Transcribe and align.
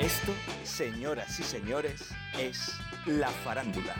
Esto, 0.00 0.32
señoras 0.62 1.40
y 1.40 1.42
señores, 1.42 2.10
es 2.38 2.72
La 3.04 3.30
Farándula. 3.30 3.96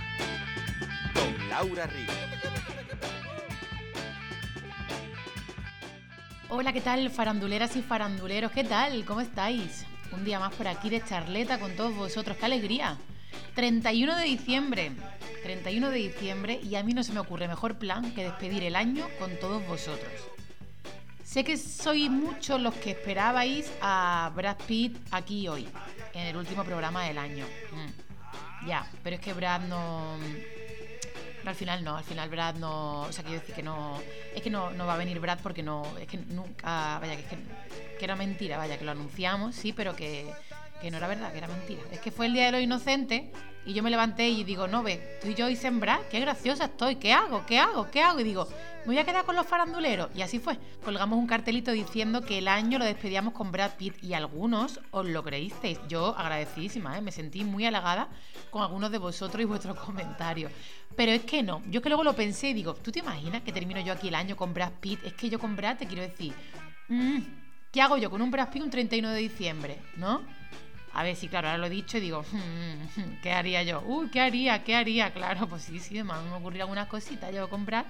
Con 1.13 1.49
Laura 1.49 1.89
Río. 1.89 2.13
Hola, 6.51 6.73
¿qué 6.73 6.81
tal, 6.81 7.11
faranduleras 7.11 7.75
y 7.75 7.83
faranduleros? 7.83 8.53
¿Qué 8.53 8.63
tal? 8.63 9.05
¿Cómo 9.05 9.21
estáis? 9.21 9.87
Un 10.13 10.25
día 10.25 10.39
más 10.39 10.55
por 10.55 10.69
aquí 10.69 10.89
de 10.89 11.03
charleta 11.05 11.59
con 11.59 11.75
todos 11.75 11.93
vosotros. 11.97 12.37
¡Qué 12.37 12.45
alegría! 12.45 12.97
31 13.57 14.15
de 14.15 14.25
diciembre. 14.25 14.93
31 15.43 15.91
de 15.91 15.99
diciembre 15.99 16.61
y 16.63 16.77
a 16.77 16.85
mí 16.85 16.95
no 16.95 17.03
se 17.03 17.13
me 17.13 17.19
ocurre 17.19 17.49
mejor 17.49 17.77
plan 17.77 18.13
que 18.13 18.23
despedir 18.23 18.63
el 18.63 18.77
año 18.77 19.05
con 19.19 19.37
todos 19.41 19.67
vosotros. 19.67 20.13
Sé 21.29 21.45
que 21.45 21.59
sois 21.59 22.11
muchos 22.11 22.59
los 22.59 22.75
que 22.77 22.93
esperabais 22.93 23.71
a 23.83 24.33
Brad 24.35 24.57
Pitt 24.67 24.97
aquí 25.11 25.47
hoy, 25.47 25.69
en 26.15 26.27
el 26.27 26.35
último 26.35 26.65
programa 26.65 27.05
del 27.05 27.19
año. 27.19 27.45
Mm. 27.71 28.67
Ya, 28.67 28.87
pero 29.03 29.17
es 29.17 29.21
que 29.21 29.35
Brad 29.35 29.61
no. 29.69 30.17
Al 31.45 31.55
final 31.55 31.85
no, 31.85 31.99
al 31.99 32.05
final 32.05 32.31
Brad 32.31 32.55
no. 32.55 33.03
O 33.03 33.13
sea, 33.13 33.25
quiero 33.25 33.41
decir 33.41 33.55
que 33.55 33.63
no. 33.63 34.01
Es 34.35 34.41
que 34.41 34.49
no, 34.49 34.71
no 34.71 34.87
va 34.87 34.95
a 34.95 34.97
venir 34.97 35.21
Brad 35.21 35.41
porque 35.43 35.63
no. 35.63 35.83
Es 35.99 36.07
que 36.07 36.17
nunca. 36.17 36.99
Vaya, 36.99 37.15
que 37.15 37.21
es 37.21 37.29
que, 37.29 37.37
que 37.99 38.05
era 38.07 38.17
mentira, 38.17 38.57
vaya, 38.57 38.79
que 38.79 38.87
lo 38.87 38.93
anunciamos, 38.93 39.55
sí, 39.55 39.75
pero 39.75 39.95
que, 39.95 40.33
que 40.81 40.91
no 40.91 40.97
era 40.97 41.09
verdad, 41.09 41.31
que 41.31 41.39
era 41.39 41.49
mentira. 41.49 41.83
Es 41.93 42.01
que 42.01 42.11
fue 42.11 42.25
el 42.25 42.33
día 42.33 42.47
de 42.47 42.53
los 42.53 42.63
inocentes 42.63 43.25
y 43.69 43.75
yo 43.75 43.83
me 43.83 43.91
levanté 43.91 44.27
y 44.31 44.45
digo, 44.45 44.67
no 44.67 44.83
ve, 44.83 45.19
tú 45.21 45.29
y 45.29 45.35
yo 45.35 45.47
y 45.51 45.55
sembrar, 45.55 46.01
qué 46.11 46.21
graciosa 46.21 46.65
estoy, 46.65 46.97
¿qué 46.97 47.13
hago? 47.13 47.45
¿Qué 47.45 47.59
hago? 47.59 47.91
¿Qué 47.91 48.01
hago? 48.03 48.19
Y 48.19 48.25
digo, 48.25 48.49
me 48.87 48.95
voy 48.95 48.99
a 48.99 49.05
quedar 49.05 49.27
con 49.27 49.37
los 49.37 49.47
faranduleros. 49.47 50.09
Y 50.15 50.23
así 50.23 50.39
fue. 50.39 50.57
Colgamos 50.83 51.19
un 51.19 51.27
cartelito 51.27 51.71
diciendo 51.71 52.23
que 52.23 52.39
el 52.39 52.49
año 52.49 52.79
lo 52.79 52.87
despedíamos 52.87 53.35
con 53.35 53.53
Brad 53.53 53.73
Pitt 53.77 54.03
y 54.03 54.15
algunos 54.15 54.81
os 54.91 55.07
lo 55.07 55.23
creísteis. 55.23 55.79
Yo 55.87 56.17
agradecidísima, 56.17 56.97
¿eh? 56.97 57.03
me 57.03 57.13
sentí 57.13 57.45
muy 57.45 57.67
halagada 57.67 58.09
con 58.49 58.63
algunos 58.63 58.91
de 58.91 58.97
vosotros 58.97 59.43
y 59.43 59.45
vuestros 59.45 59.79
comentarios. 59.85 60.51
Pero 60.97 61.13
es 61.13 61.25
que 61.25 61.43
no, 61.43 61.61
yo 61.69 61.83
que 61.83 61.91
luego 61.91 62.05
lo 62.05 62.15
pensé 62.17 62.49
y 62.49 62.55
digo, 62.55 62.73
¿tú 62.73 62.91
te 62.91 63.01
imaginas 63.01 63.43
que 63.43 63.53
termino 63.53 63.83
yo 63.83 63.93
aquí 63.93 64.09
el 64.09 64.15
año 64.15 64.35
con 64.35 64.55
Brad 64.55 64.73
Pitt? 64.81 65.05
Es 65.05 65.13
que 65.13 65.29
yo 65.29 65.39
con 65.39 65.57
Brad 65.57 65.77
te 65.77 65.87
quiero 65.87 66.05
decir, 66.05 66.33
mm, 66.89 67.19
¿qué 67.71 67.83
hago 67.83 67.99
yo 67.99 68.11
con 68.11 68.23
un 68.23 68.31
Brad 68.31 68.49
Pitt 68.49 68.63
un 68.63 68.71
31 68.71 69.11
de 69.11 69.19
diciembre? 69.19 69.79
¿No? 69.97 70.23
A 70.95 71.03
ver, 71.03 71.15
sí, 71.17 71.29
claro, 71.29 71.49
ahora 71.49 71.59
lo 71.59 71.67
he 71.67 71.71
dicho 71.71 71.99
y 71.99 72.01
digo, 72.01 72.25
¿qué 73.23 73.33
haría 73.33 73.63
yo? 73.63 73.83
Uy, 73.87 74.09
¿qué 74.09 74.21
haría? 74.21 74.65
¿Qué 74.65 74.75
haría? 74.75 75.13
Claro, 75.13 75.49
pues 75.49 75.63
sí, 75.63 75.79
sí, 75.79 76.03
me 76.03 76.13
han 76.13 76.33
ocurrido 76.33 76.65
algunas 76.65 76.89
cositas. 76.89 77.33
Yo 77.35 77.49
comprar 77.49 77.85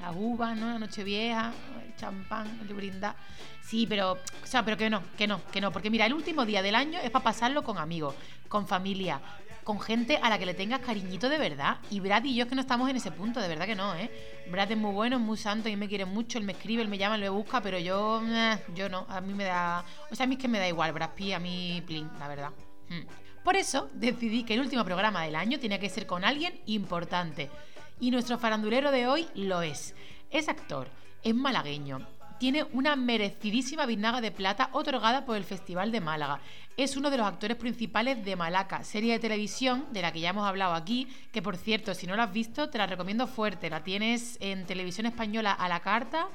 la 0.00 0.12
uva, 0.12 0.54
¿no? 0.54 0.66
La 0.66 0.78
noche 0.78 1.02
vieja, 1.04 1.52
el 1.84 1.96
champán, 1.96 2.60
el 2.66 2.74
brindar. 2.74 3.16
Sí, 3.62 3.86
pero, 3.88 4.12
o 4.12 4.46
sea, 4.46 4.64
pero 4.64 4.76
que 4.76 4.90
no, 4.90 5.02
que 5.16 5.26
no, 5.26 5.40
que 5.50 5.60
no. 5.60 5.72
Porque 5.72 5.90
mira, 5.90 6.06
el 6.06 6.12
último 6.12 6.44
día 6.44 6.62
del 6.62 6.74
año 6.74 6.98
es 7.00 7.10
para 7.10 7.24
pasarlo 7.24 7.62
con 7.62 7.78
amigos, 7.78 8.14
con 8.48 8.66
familia, 8.66 9.20
con 9.64 9.80
gente 9.80 10.18
a 10.22 10.28
la 10.28 10.38
que 10.38 10.46
le 10.46 10.54
tengas 10.54 10.80
cariñito 10.80 11.28
de 11.28 11.38
verdad. 11.38 11.78
Y 11.90 12.00
Brad 12.00 12.24
y 12.24 12.34
yo 12.34 12.44
es 12.44 12.48
que 12.48 12.54
no 12.54 12.60
estamos 12.60 12.88
en 12.90 12.96
ese 12.96 13.10
punto, 13.10 13.40
de 13.40 13.48
verdad 13.48 13.66
que 13.66 13.74
no, 13.74 13.94
¿eh? 13.94 14.10
Brad 14.50 14.70
es 14.70 14.78
muy 14.78 14.92
bueno, 14.92 15.16
es 15.16 15.22
muy 15.22 15.36
santo 15.36 15.68
y 15.68 15.76
me 15.76 15.88
quiere 15.88 16.04
mucho, 16.04 16.38
él 16.38 16.44
me 16.44 16.52
escribe, 16.52 16.82
él 16.82 16.88
me 16.88 16.98
llama, 16.98 17.14
él 17.14 17.22
me 17.22 17.28
busca, 17.28 17.60
pero 17.60 17.78
yo, 17.78 18.22
eh, 18.24 18.58
yo 18.74 18.88
no, 18.88 19.06
a 19.08 19.20
mí 19.20 19.34
me 19.34 19.44
da, 19.44 19.84
o 20.10 20.14
sea, 20.14 20.24
a 20.24 20.26
mí 20.26 20.34
es 20.34 20.40
que 20.40 20.48
me 20.48 20.58
da 20.58 20.68
igual, 20.68 20.92
Brad 20.92 21.10
Pitt, 21.10 21.34
a 21.34 21.38
mí, 21.38 21.82
plin, 21.86 22.10
la 22.18 22.28
verdad. 22.28 22.50
Hmm. 22.88 23.06
Por 23.44 23.56
eso 23.56 23.90
decidí 23.94 24.44
que 24.44 24.54
el 24.54 24.60
último 24.60 24.84
programa 24.84 25.24
del 25.24 25.34
año 25.34 25.58
tenía 25.58 25.80
que 25.80 25.90
ser 25.90 26.06
con 26.06 26.24
alguien 26.24 26.60
importante. 26.66 27.50
Y 27.98 28.10
nuestro 28.10 28.38
farandulero 28.38 28.90
de 28.90 29.06
hoy 29.08 29.28
lo 29.34 29.62
es. 29.62 29.94
Es 30.30 30.48
actor, 30.48 30.88
es 31.22 31.34
malagueño, 31.34 32.06
tiene 32.42 32.66
una 32.72 32.96
merecidísima 32.96 33.86
biznaga 33.86 34.20
de 34.20 34.32
plata 34.32 34.68
otorgada 34.72 35.24
por 35.24 35.36
el 35.36 35.44
Festival 35.44 35.92
de 35.92 36.00
Málaga. 36.00 36.40
Es 36.76 36.96
uno 36.96 37.08
de 37.08 37.16
los 37.16 37.24
actores 37.24 37.56
principales 37.56 38.24
de 38.24 38.34
Malaca, 38.34 38.82
serie 38.82 39.12
de 39.12 39.20
televisión 39.20 39.86
de 39.92 40.02
la 40.02 40.10
que 40.10 40.18
ya 40.18 40.30
hemos 40.30 40.44
hablado 40.44 40.74
aquí, 40.74 41.06
que 41.30 41.40
por 41.40 41.56
cierto, 41.56 41.94
si 41.94 42.08
no 42.08 42.16
la 42.16 42.24
has 42.24 42.32
visto, 42.32 42.68
te 42.68 42.78
la 42.78 42.88
recomiendo 42.88 43.28
fuerte. 43.28 43.70
La 43.70 43.84
tienes 43.84 44.38
en 44.40 44.66
televisión 44.66 45.06
española 45.06 45.52
a 45.52 45.68
la 45.68 45.78
carta, 45.78 46.26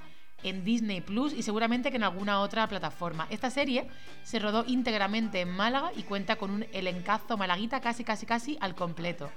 en 0.43 0.63
Disney 0.63 1.01
Plus 1.01 1.33
y 1.33 1.43
seguramente 1.43 1.91
que 1.91 1.97
en 1.97 2.03
alguna 2.03 2.39
otra 2.39 2.67
plataforma. 2.67 3.27
Esta 3.29 3.49
serie 3.49 3.89
se 4.23 4.39
rodó 4.39 4.63
íntegramente 4.65 5.41
en 5.41 5.49
Málaga 5.49 5.91
y 5.93 6.03
cuenta 6.03 6.37
con 6.37 6.51
un 6.51 6.65
elencazo 6.71 7.35
malaguita 7.35 7.81
casi 7.81 8.05
casi 8.05 8.25
casi 8.25 8.57
al 8.61 8.75
completo. 8.75 9.29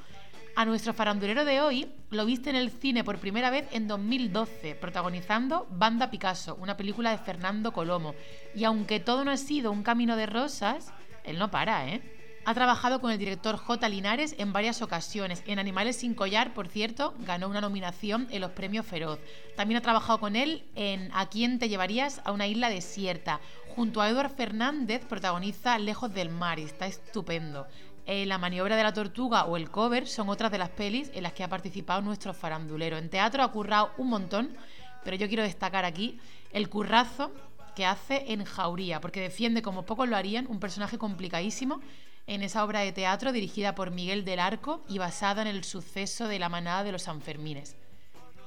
A 0.57 0.65
nuestro 0.65 0.93
farandulero 0.93 1.45
de 1.45 1.61
hoy 1.61 1.87
lo 2.11 2.27
viste 2.27 2.51
en 2.51 2.57
el 2.57 2.71
cine 2.71 3.05
por 3.05 3.19
primera 3.19 3.51
vez 3.51 3.67
en 3.71 3.87
2012, 3.87 4.75
protagonizando 4.75 5.67
Banda 5.71 6.11
Picasso, 6.11 6.57
una 6.61 6.77
película 6.77 7.13
de 7.13 7.19
Fernando 7.19 7.73
Colomo. 7.73 8.15
Y 8.55 8.65
aunque 8.65 9.01
todo 9.01 9.25
no 9.25 9.31
ha 9.31 9.37
sido 9.37 9.71
un 9.71 9.83
camino 9.83 10.17
de 10.17 10.27
rosas, 10.27 10.93
él 11.25 11.39
no 11.39 11.51
para, 11.51 11.89
¿eh? 11.89 12.03
Ha 12.47 12.55
trabajado 12.55 13.01
con 13.01 13.11
el 13.11 13.19
director 13.19 13.59
J. 13.59 13.89
Linares 13.89 14.35
en 14.39 14.53
varias 14.53 14.81
ocasiones. 14.81 15.43
En 15.47 15.59
Animales 15.59 15.97
sin 15.97 16.15
collar, 16.15 16.55
por 16.55 16.69
cierto, 16.69 17.15
ganó 17.19 17.49
una 17.49 17.61
nominación 17.61 18.27
en 18.31 18.41
los 18.41 18.53
premios 18.53 18.87
Feroz. 18.87 19.19
También 19.57 19.79
ha 19.79 19.83
trabajado 19.83 20.21
con 20.21 20.37
él 20.37 20.65
en 20.75 21.11
A 21.13 21.29
quién 21.29 21.59
te 21.59 21.69
llevarías 21.69 22.23
a 22.25 22.33
una 22.33 22.47
isla 22.47 22.71
desierta. 22.71 23.41
Junto 23.77 24.01
a 24.01 24.09
Eduard 24.09 24.35
Fernández 24.35 25.05
protagoniza 25.05 25.79
Lejos 25.79 26.13
del 26.15 26.31
mar 26.31 26.59
y 26.59 26.63
está 26.63 26.87
estupendo. 26.87 27.67
Eh, 28.13 28.27
la 28.27 28.39
maniobra 28.39 28.75
de 28.75 28.83
la 28.83 28.93
tortuga 28.93 29.45
o 29.45 29.57
el 29.57 29.71
cover 29.71 30.09
son 30.09 30.31
otras 30.31 30.51
de 30.51 30.59
las 30.59 30.71
pelis 30.71 31.13
en 31.15 31.23
las 31.23 31.33
que 31.33 31.45
ha 31.45 31.49
participado 31.49 32.03
nuestro 32.03 32.35
farandulero. 32.35 32.99
En 32.99 33.09
teatro 33.09 33.45
ha 33.45 33.53
currado 33.53 33.93
un 33.99 34.09
montón, 34.09 34.57
pero 35.05 35.17
yo 35.17 35.29
quiero 35.29 35.45
destacar 35.45 35.85
aquí 35.85 36.19
el 36.51 36.69
currazo 36.69 37.31
que 37.77 37.87
hace 37.87 38.33
en 38.33 38.45
Jauría, 38.45 39.01
porque 39.01 39.21
defiende 39.21 39.63
como 39.63 39.87
pocos 39.87 40.09
lo 40.09 40.17
harían 40.17 40.49
un 40.49 40.59
personaje 40.59 40.99
complicadísimo 40.99 41.81
en 42.27 42.43
esa 42.43 42.65
obra 42.65 42.81
de 42.81 42.91
teatro 42.91 43.31
dirigida 43.31 43.77
por 43.77 43.93
Miguel 43.93 44.25
del 44.25 44.41
Arco 44.41 44.83
y 44.89 44.99
basada 44.99 45.43
en 45.43 45.47
el 45.47 45.63
suceso 45.63 46.27
de 46.27 46.41
la 46.41 46.49
manada 46.49 46.83
de 46.83 46.91
los 46.91 47.03
Sanfermines. 47.03 47.77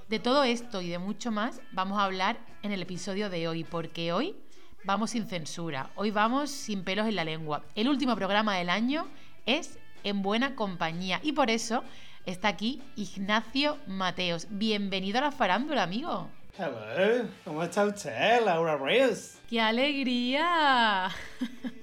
De 0.10 0.20
todo 0.20 0.44
esto 0.44 0.82
y 0.82 0.90
de 0.90 1.00
mucho 1.00 1.32
más 1.32 1.62
vamos 1.72 2.00
a 2.00 2.04
hablar 2.04 2.38
en 2.64 2.74
el 2.74 2.82
episodio 2.82 3.30
de 3.30 3.48
hoy, 3.48 3.64
porque 3.64 4.12
hoy 4.12 4.36
vamos 4.84 5.12
sin 5.12 5.26
censura, 5.26 5.90
hoy 5.96 6.12
vamos 6.12 6.52
sin 6.52 6.84
pelos 6.84 7.08
en 7.08 7.16
la 7.16 7.24
lengua. 7.24 7.64
El 7.76 7.88
último 7.88 8.14
programa 8.18 8.58
del 8.58 8.70
año 8.70 9.08
es 9.46 9.78
En 10.04 10.22
Buena 10.22 10.56
Compañía 10.56 11.20
y 11.24 11.34
por 11.34 11.50
eso 11.50 11.84
está 12.26 12.50
aquí 12.50 12.82
Ignacio 12.96 13.78
Mateos. 13.88 14.48
Bienvenido 14.50 15.20
a 15.20 15.22
la 15.22 15.32
farándula, 15.32 15.84
amigo. 15.84 16.30
Hello, 16.58 17.28
¿cómo 17.44 17.64
está 17.64 17.84
usted, 17.86 18.46
Laura 18.46 18.78
Reyes? 18.78 19.40
¡Qué 19.50 19.60
alegría! 19.60 21.10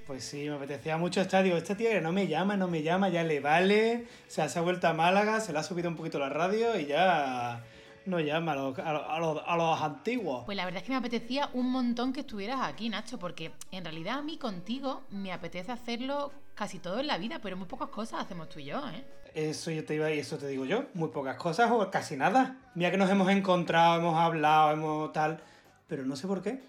Pues 0.07 0.25
sí, 0.25 0.49
me 0.49 0.55
apetecía 0.55 0.97
mucho 0.97 1.21
estar. 1.21 1.41
Digo, 1.41 1.55
este 1.55 1.73
tío 1.73 1.89
que 1.89 2.01
no 2.01 2.11
me 2.11 2.27
llama, 2.27 2.57
no 2.57 2.67
me 2.67 2.83
llama, 2.83 3.07
ya 3.07 3.23
le 3.23 3.39
vale. 3.39 4.07
O 4.27 4.29
sea, 4.29 4.49
se 4.49 4.59
ha 4.59 4.61
vuelto 4.61 4.89
a 4.89 4.93
Málaga, 4.93 5.39
se 5.39 5.53
le 5.53 5.59
ha 5.59 5.63
subido 5.63 5.87
un 5.87 5.95
poquito 5.95 6.19
la 6.19 6.27
radio 6.27 6.77
y 6.77 6.87
ya 6.87 7.63
no 8.05 8.19
llama 8.19 8.53
a 8.53 8.55
los, 8.55 8.79
a, 8.79 9.19
los, 9.19 9.41
a 9.45 9.57
los, 9.57 9.81
antiguos. 9.81 10.45
Pues 10.45 10.55
la 10.57 10.65
verdad 10.65 10.81
es 10.81 10.85
que 10.85 10.91
me 10.91 10.97
apetecía 10.97 11.49
un 11.53 11.71
montón 11.71 12.13
que 12.13 12.21
estuvieras 12.21 12.61
aquí, 12.61 12.89
Nacho, 12.89 13.19
porque 13.19 13.51
en 13.71 13.83
realidad 13.83 14.19
a 14.19 14.21
mí 14.21 14.37
contigo 14.37 15.03
me 15.09 15.31
apetece 15.31 15.71
hacerlo 15.71 16.31
casi 16.55 16.79
todo 16.79 16.99
en 16.99 17.07
la 17.07 17.17
vida, 17.17 17.39
pero 17.41 17.57
muy 17.57 17.67
pocas 17.67 17.89
cosas 17.89 18.21
hacemos 18.21 18.49
tú 18.49 18.59
y 18.59 18.65
yo, 18.65 18.79
¿eh? 18.89 19.05
Eso 19.33 19.71
yo 19.71 19.85
te 19.85 19.95
iba 19.95 20.11
y 20.11 20.19
eso 20.19 20.37
te 20.37 20.47
digo 20.47 20.65
yo, 20.65 20.85
muy 20.93 21.09
pocas 21.09 21.37
cosas 21.37 21.71
o 21.71 21.89
casi 21.89 22.17
nada. 22.17 22.57
Mira 22.75 22.91
que 22.91 22.97
nos 22.97 23.09
hemos 23.09 23.29
encontrado, 23.29 23.99
hemos 23.99 24.17
hablado, 24.17 24.73
hemos 24.73 25.13
tal, 25.13 25.39
pero 25.87 26.05
no 26.05 26.15
sé 26.15 26.27
por 26.27 26.41
qué. 26.41 26.59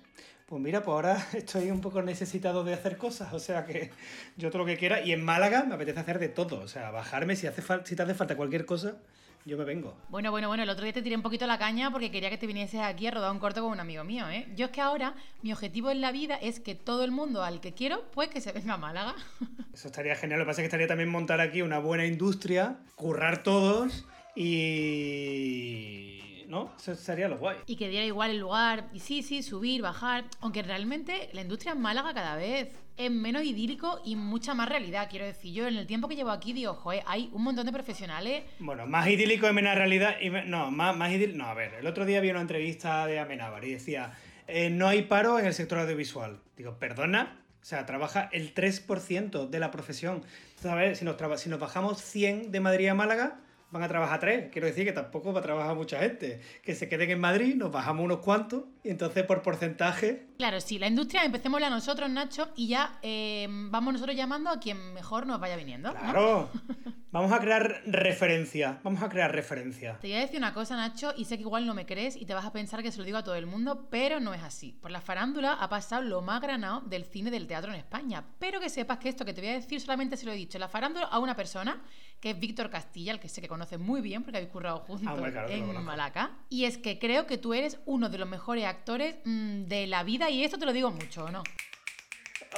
Pues 0.46 0.62
mira, 0.62 0.82
pues 0.82 0.92
ahora 0.94 1.26
estoy 1.32 1.70
un 1.70 1.80
poco 1.80 2.02
necesitado 2.02 2.62
de 2.62 2.74
hacer 2.74 2.96
cosas, 2.96 3.32
o 3.32 3.40
sea 3.40 3.64
que 3.64 3.90
yo 4.36 4.50
todo 4.50 4.60
lo 4.60 4.66
que 4.66 4.76
quiera. 4.76 5.00
Y 5.00 5.12
en 5.12 5.24
Málaga 5.24 5.64
me 5.64 5.74
apetece 5.74 5.98
hacer 5.98 6.18
de 6.18 6.28
todo, 6.28 6.60
o 6.60 6.68
sea, 6.68 6.90
bajarme 6.90 7.36
si, 7.36 7.46
hace 7.46 7.62
si 7.84 7.96
te 7.96 8.02
hace 8.02 8.14
falta 8.14 8.36
cualquier 8.36 8.64
cosa, 8.64 8.96
yo 9.44 9.56
me 9.56 9.64
vengo. 9.64 9.96
Bueno, 10.08 10.30
bueno, 10.30 10.48
bueno, 10.48 10.62
el 10.62 10.70
otro 10.70 10.84
día 10.84 10.92
te 10.92 11.02
tiré 11.02 11.16
un 11.16 11.22
poquito 11.22 11.46
la 11.46 11.58
caña 11.58 11.90
porque 11.90 12.10
quería 12.10 12.30
que 12.30 12.38
te 12.38 12.46
vinieses 12.46 12.80
aquí 12.80 13.06
a 13.06 13.10
rodar 13.10 13.32
un 13.32 13.38
corto 13.38 13.62
con 13.62 13.72
un 13.72 13.80
amigo 13.80 14.04
mío, 14.04 14.28
¿eh? 14.28 14.46
Yo 14.54 14.66
es 14.66 14.72
que 14.72 14.80
ahora 14.80 15.14
mi 15.42 15.52
objetivo 15.52 15.90
en 15.90 16.00
la 16.00 16.12
vida 16.12 16.36
es 16.36 16.60
que 16.60 16.74
todo 16.74 17.04
el 17.04 17.10
mundo 17.10 17.42
al 17.42 17.60
que 17.60 17.74
quiero, 17.74 18.10
pues 18.12 18.28
que 18.28 18.40
se 18.40 18.52
venga 18.52 18.74
a 18.74 18.78
Málaga. 18.78 19.14
Eso 19.74 19.88
estaría 19.88 20.14
genial, 20.14 20.40
lo 20.40 20.44
que 20.44 20.50
pasa 20.50 20.60
es 20.60 20.64
que 20.64 20.66
estaría 20.66 20.86
también 20.86 21.08
montar 21.08 21.40
aquí 21.40 21.62
una 21.62 21.78
buena 21.78 22.06
industria, 22.06 22.78
currar 22.94 23.42
todos 23.42 24.06
y 24.34 26.22
¿no? 26.52 26.70
Eso 26.78 26.94
sería 26.94 27.28
lo 27.28 27.38
guay. 27.38 27.56
Y 27.66 27.76
que 27.76 27.88
diera 27.88 28.04
igual 28.04 28.30
el 28.30 28.38
lugar, 28.38 28.90
y 28.92 29.00
sí, 29.00 29.22
sí, 29.22 29.42
subir, 29.42 29.80
bajar, 29.80 30.24
aunque 30.40 30.62
realmente 30.62 31.30
la 31.32 31.40
industria 31.40 31.72
en 31.72 31.80
Málaga 31.80 32.12
cada 32.12 32.36
vez 32.36 32.68
es 32.98 33.10
menos 33.10 33.42
idílico 33.42 34.02
y 34.04 34.16
mucha 34.16 34.52
más 34.52 34.68
realidad, 34.68 35.08
quiero 35.10 35.24
decir. 35.24 35.54
Yo 35.54 35.66
en 35.66 35.78
el 35.78 35.86
tiempo 35.86 36.08
que 36.08 36.14
llevo 36.14 36.30
aquí 36.30 36.52
digo, 36.52 36.74
joder, 36.74 37.02
hay 37.06 37.30
un 37.32 37.42
montón 37.42 37.64
de 37.64 37.72
profesionales. 37.72 38.44
Bueno, 38.58 38.86
más 38.86 39.08
idílico 39.08 39.48
y 39.48 39.52
menos 39.54 39.74
realidad. 39.74 40.16
Y 40.20 40.28
no, 40.28 40.70
más, 40.70 40.94
más 40.94 41.10
idílico. 41.10 41.38
No, 41.38 41.46
a 41.46 41.54
ver, 41.54 41.72
el 41.72 41.86
otro 41.86 42.04
día 42.04 42.20
vi 42.20 42.28
una 42.28 42.42
entrevista 42.42 43.06
de 43.06 43.18
Amenábar 43.18 43.64
y 43.64 43.72
decía, 43.72 44.12
eh, 44.46 44.68
no 44.68 44.88
hay 44.88 45.04
paro 45.04 45.38
en 45.38 45.46
el 45.46 45.54
sector 45.54 45.78
audiovisual. 45.78 46.38
Digo, 46.54 46.78
perdona, 46.78 47.40
o 47.62 47.64
sea, 47.64 47.86
trabaja 47.86 48.28
el 48.30 48.52
3% 48.52 49.48
de 49.48 49.58
la 49.58 49.70
profesión. 49.70 50.22
¿Sabes? 50.56 50.98
Si 50.98 51.06
nos, 51.06 51.16
si 51.40 51.48
nos 51.48 51.58
bajamos 51.58 52.02
100 52.02 52.52
de 52.52 52.60
Madrid 52.60 52.88
a 52.88 52.94
Málaga, 52.94 53.40
van 53.72 53.82
a 53.82 53.88
trabajar 53.88 54.20
tres. 54.20 54.50
Quiero 54.52 54.66
decir 54.66 54.84
que 54.84 54.92
tampoco 54.92 55.32
va 55.32 55.40
a 55.40 55.42
trabajar 55.42 55.74
mucha 55.74 55.98
gente. 55.98 56.40
Que 56.62 56.74
se 56.74 56.88
queden 56.88 57.10
en 57.10 57.20
Madrid, 57.20 57.56
nos 57.56 57.72
bajamos 57.72 58.04
unos 58.04 58.18
cuantos 58.18 58.64
y 58.84 58.90
entonces 58.90 59.24
por 59.24 59.42
porcentaje. 59.42 60.26
Claro, 60.42 60.60
sí, 60.60 60.76
la 60.76 60.88
industria 60.88 61.22
empecémosla 61.22 61.70
nosotros, 61.70 62.10
Nacho, 62.10 62.48
y 62.56 62.66
ya 62.66 62.98
eh, 63.00 63.46
vamos 63.48 63.92
nosotros 63.92 64.16
llamando 64.16 64.50
a 64.50 64.58
quien 64.58 64.92
mejor 64.92 65.24
nos 65.24 65.38
vaya 65.38 65.54
viniendo. 65.54 65.92
¿no? 65.92 66.00
Claro. 66.00 66.50
Vamos 67.12 67.30
a 67.30 67.38
crear 67.40 67.82
referencia. 67.84 68.80
Vamos 68.82 69.02
a 69.02 69.08
crear 69.10 69.30
referencia. 69.30 69.98
Te 70.00 70.08
voy 70.08 70.16
a 70.16 70.20
decir 70.20 70.38
una 70.38 70.54
cosa, 70.54 70.76
Nacho, 70.76 71.12
y 71.14 71.26
sé 71.26 71.36
que 71.36 71.42
igual 71.42 71.66
no 71.66 71.74
me 71.74 71.84
crees 71.84 72.16
y 72.16 72.24
te 72.24 72.32
vas 72.32 72.46
a 72.46 72.52
pensar 72.52 72.82
que 72.82 72.90
se 72.90 72.96
lo 72.98 73.04
digo 73.04 73.18
a 73.18 73.22
todo 73.22 73.34
el 73.34 73.44
mundo, 73.46 73.86
pero 73.90 74.18
no 74.18 74.32
es 74.32 74.42
así. 74.42 74.72
Por 74.80 74.90
la 74.90 75.02
farándula 75.02 75.52
ha 75.52 75.68
pasado 75.68 76.00
lo 76.00 76.22
más 76.22 76.40
granado 76.40 76.80
del 76.80 77.04
cine 77.04 77.28
y 77.28 77.32
del 77.32 77.46
teatro 77.46 77.70
en 77.70 77.78
España. 77.78 78.24
Pero 78.38 78.60
que 78.60 78.70
sepas 78.70 78.96
que 78.98 79.10
esto 79.10 79.26
que 79.26 79.34
te 79.34 79.42
voy 79.42 79.50
a 79.50 79.54
decir 79.54 79.78
solamente 79.80 80.16
se 80.16 80.24
lo 80.24 80.32
he 80.32 80.36
dicho 80.36 80.58
la 80.58 80.68
farándula 80.68 81.04
a 81.06 81.18
una 81.18 81.36
persona, 81.36 81.82
que 82.18 82.30
es 82.30 82.40
Víctor 82.40 82.70
Castilla, 82.70 83.12
el 83.12 83.20
que 83.20 83.28
sé 83.28 83.42
que 83.42 83.48
conoces 83.48 83.78
muy 83.78 84.00
bien 84.00 84.22
porque 84.22 84.38
habéis 84.38 84.50
currado 84.52 84.78
juntos 84.78 85.06
Ah, 85.06 85.30
claro 85.30 85.48
en. 85.50 85.84
Malaca. 85.84 86.30
Y 86.48 86.64
es 86.64 86.78
que 86.78 86.98
creo 86.98 87.26
que 87.26 87.36
tú 87.36 87.52
eres 87.52 87.78
uno 87.84 88.08
de 88.08 88.16
los 88.16 88.28
mejores 88.28 88.64
actores 88.64 89.16
mm, 89.24 89.64
de 89.64 89.86
la 89.86 90.02
vida 90.02 90.30
y 90.32 90.44
esto 90.44 90.58
te 90.58 90.66
lo 90.66 90.72
digo 90.72 90.90
mucho, 90.90 91.24
¿o 91.24 91.30
no? 91.30 91.42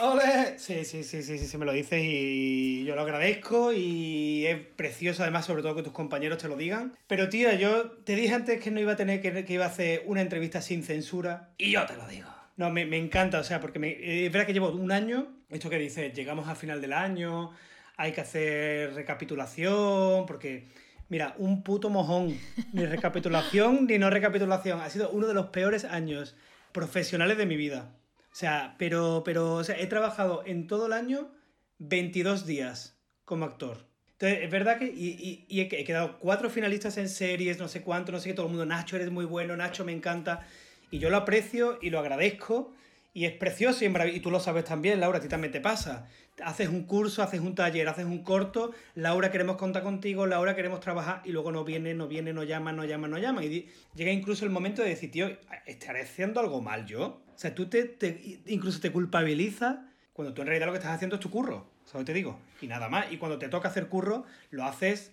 ¡Ole! 0.00 0.58
Sí, 0.58 0.84
sí, 0.84 1.04
sí, 1.04 1.22
sí, 1.22 1.38
sí, 1.38 1.58
me 1.58 1.64
lo 1.64 1.72
dices 1.72 2.00
y 2.02 2.84
yo 2.84 2.96
lo 2.96 3.02
agradezco 3.02 3.72
y 3.72 4.44
es 4.46 4.58
precioso 4.58 5.22
además, 5.22 5.46
sobre 5.46 5.62
todo 5.62 5.76
que 5.76 5.82
tus 5.82 5.92
compañeros 5.92 6.38
te 6.38 6.48
lo 6.48 6.56
digan. 6.56 6.96
Pero 7.06 7.28
tía, 7.28 7.54
yo 7.54 7.90
te 8.04 8.16
dije 8.16 8.34
antes 8.34 8.60
que 8.60 8.70
no 8.70 8.80
iba 8.80 8.92
a 8.92 8.96
tener 8.96 9.20
que, 9.20 9.44
iba 9.52 9.64
a 9.64 9.68
hacer 9.68 10.02
una 10.06 10.20
entrevista 10.20 10.60
sin 10.62 10.82
censura 10.82 11.50
y 11.58 11.72
yo 11.72 11.86
te 11.86 11.96
lo 11.96 12.06
digo. 12.08 12.28
No, 12.56 12.70
me, 12.70 12.82
encanta, 12.96 13.40
o 13.40 13.44
sea, 13.44 13.60
porque 13.60 14.24
es 14.26 14.32
verdad 14.32 14.46
que 14.46 14.52
llevo 14.52 14.70
un 14.70 14.92
año, 14.92 15.28
esto 15.50 15.70
que 15.70 15.78
dices, 15.78 16.12
llegamos 16.12 16.48
a 16.48 16.54
final 16.54 16.80
del 16.80 16.92
año, 16.92 17.50
hay 17.96 18.12
que 18.12 18.20
hacer 18.20 18.94
recapitulación, 18.94 20.26
porque... 20.26 20.84
Mira, 21.10 21.34
un 21.36 21.62
puto 21.62 21.90
mojón. 21.90 22.34
Ni 22.72 22.86
recapitulación 22.86 23.86
ni 23.88 23.98
no 23.98 24.08
recapitulación. 24.08 24.80
Ha 24.80 24.88
sido 24.88 25.10
uno 25.10 25.26
de 25.26 25.34
los 25.34 25.48
peores 25.48 25.84
años 25.84 26.34
profesionales 26.74 27.38
de 27.38 27.46
mi 27.46 27.56
vida. 27.56 27.94
O 28.32 28.34
sea, 28.34 28.74
pero, 28.78 29.22
pero, 29.24 29.54
o 29.54 29.64
sea, 29.64 29.78
he 29.80 29.86
trabajado 29.86 30.42
en 30.44 30.66
todo 30.66 30.86
el 30.86 30.92
año 30.92 31.30
22 31.78 32.46
días 32.46 32.98
como 33.24 33.44
actor. 33.44 33.86
Entonces, 34.12 34.40
es 34.42 34.50
verdad 34.50 34.78
que 34.78 34.86
y, 34.86 35.08
y- 35.20 35.46
y 35.48 35.60
he, 35.60 35.68
quedado 35.84 36.18
cuatro 36.18 36.50
finalistas 36.50 36.98
en 36.98 37.08
series, 37.08 37.58
no 37.58 37.68
sé 37.68 37.82
cuánto, 37.82 38.10
no 38.12 38.18
sé 38.18 38.30
qué, 38.30 38.34
todo 38.34 38.46
el 38.46 38.50
mundo, 38.52 38.66
Nacho, 38.66 38.96
eres 38.96 39.10
muy 39.12 39.24
bueno, 39.24 39.56
Nacho, 39.56 39.84
me 39.84 39.92
encanta. 39.92 40.46
Y 40.90 40.98
yo 40.98 41.10
lo 41.10 41.16
aprecio 41.16 41.78
y 41.80 41.90
lo 41.90 42.00
agradezco. 42.00 42.72
Y 43.16 43.26
es 43.26 43.32
precioso 43.32 43.84
y, 43.84 43.88
y 44.12 44.20
tú 44.20 44.30
lo 44.32 44.40
sabes 44.40 44.64
también, 44.64 44.98
Laura, 45.00 45.18
a 45.18 45.20
ti 45.22 45.28
también 45.28 45.52
te 45.52 45.60
pasa. 45.60 46.08
Haces 46.44 46.68
un 46.68 46.82
curso, 46.82 47.22
haces 47.22 47.38
un 47.40 47.54
taller, 47.54 47.88
haces 47.88 48.04
un 48.04 48.24
corto, 48.24 48.72
Laura, 48.96 49.30
queremos 49.30 49.56
contar 49.56 49.84
contigo, 49.84 50.26
Laura, 50.26 50.56
queremos 50.56 50.80
trabajar, 50.80 51.22
y 51.24 51.30
luego 51.30 51.52
no 51.52 51.62
viene, 51.64 51.94
no 51.94 52.08
viene, 52.08 52.32
no 52.32 52.42
llama, 52.42 52.72
no 52.72 52.84
llama, 52.84 53.06
no 53.06 53.16
llama. 53.18 53.44
Y 53.44 53.68
llega 53.94 54.10
incluso 54.10 54.44
el 54.44 54.50
momento 54.50 54.82
de 54.82 54.88
decir, 54.88 55.12
tío, 55.12 55.30
¿estaré 55.64 56.02
haciendo 56.02 56.40
algo 56.40 56.60
mal 56.60 56.86
yo? 56.86 57.22
O 57.32 57.38
sea, 57.38 57.54
tú 57.54 57.66
te, 57.66 57.84
te- 57.84 58.40
incluso 58.46 58.80
te 58.80 58.90
culpabilizas 58.90 59.76
cuando 60.12 60.34
tú 60.34 60.42
en 60.42 60.48
realidad 60.48 60.66
lo 60.66 60.72
que 60.72 60.78
estás 60.78 60.92
haciendo 60.94 61.14
es 61.16 61.20
tu 61.20 61.30
curro, 61.30 61.70
¿sabes? 61.84 62.04
Te 62.06 62.12
digo. 62.12 62.38
Y 62.60 62.66
nada 62.66 62.88
más. 62.88 63.12
Y 63.12 63.16
cuando 63.18 63.38
te 63.38 63.48
toca 63.48 63.68
hacer 63.68 63.86
curro, 63.88 64.24
lo 64.50 64.64
haces 64.64 65.12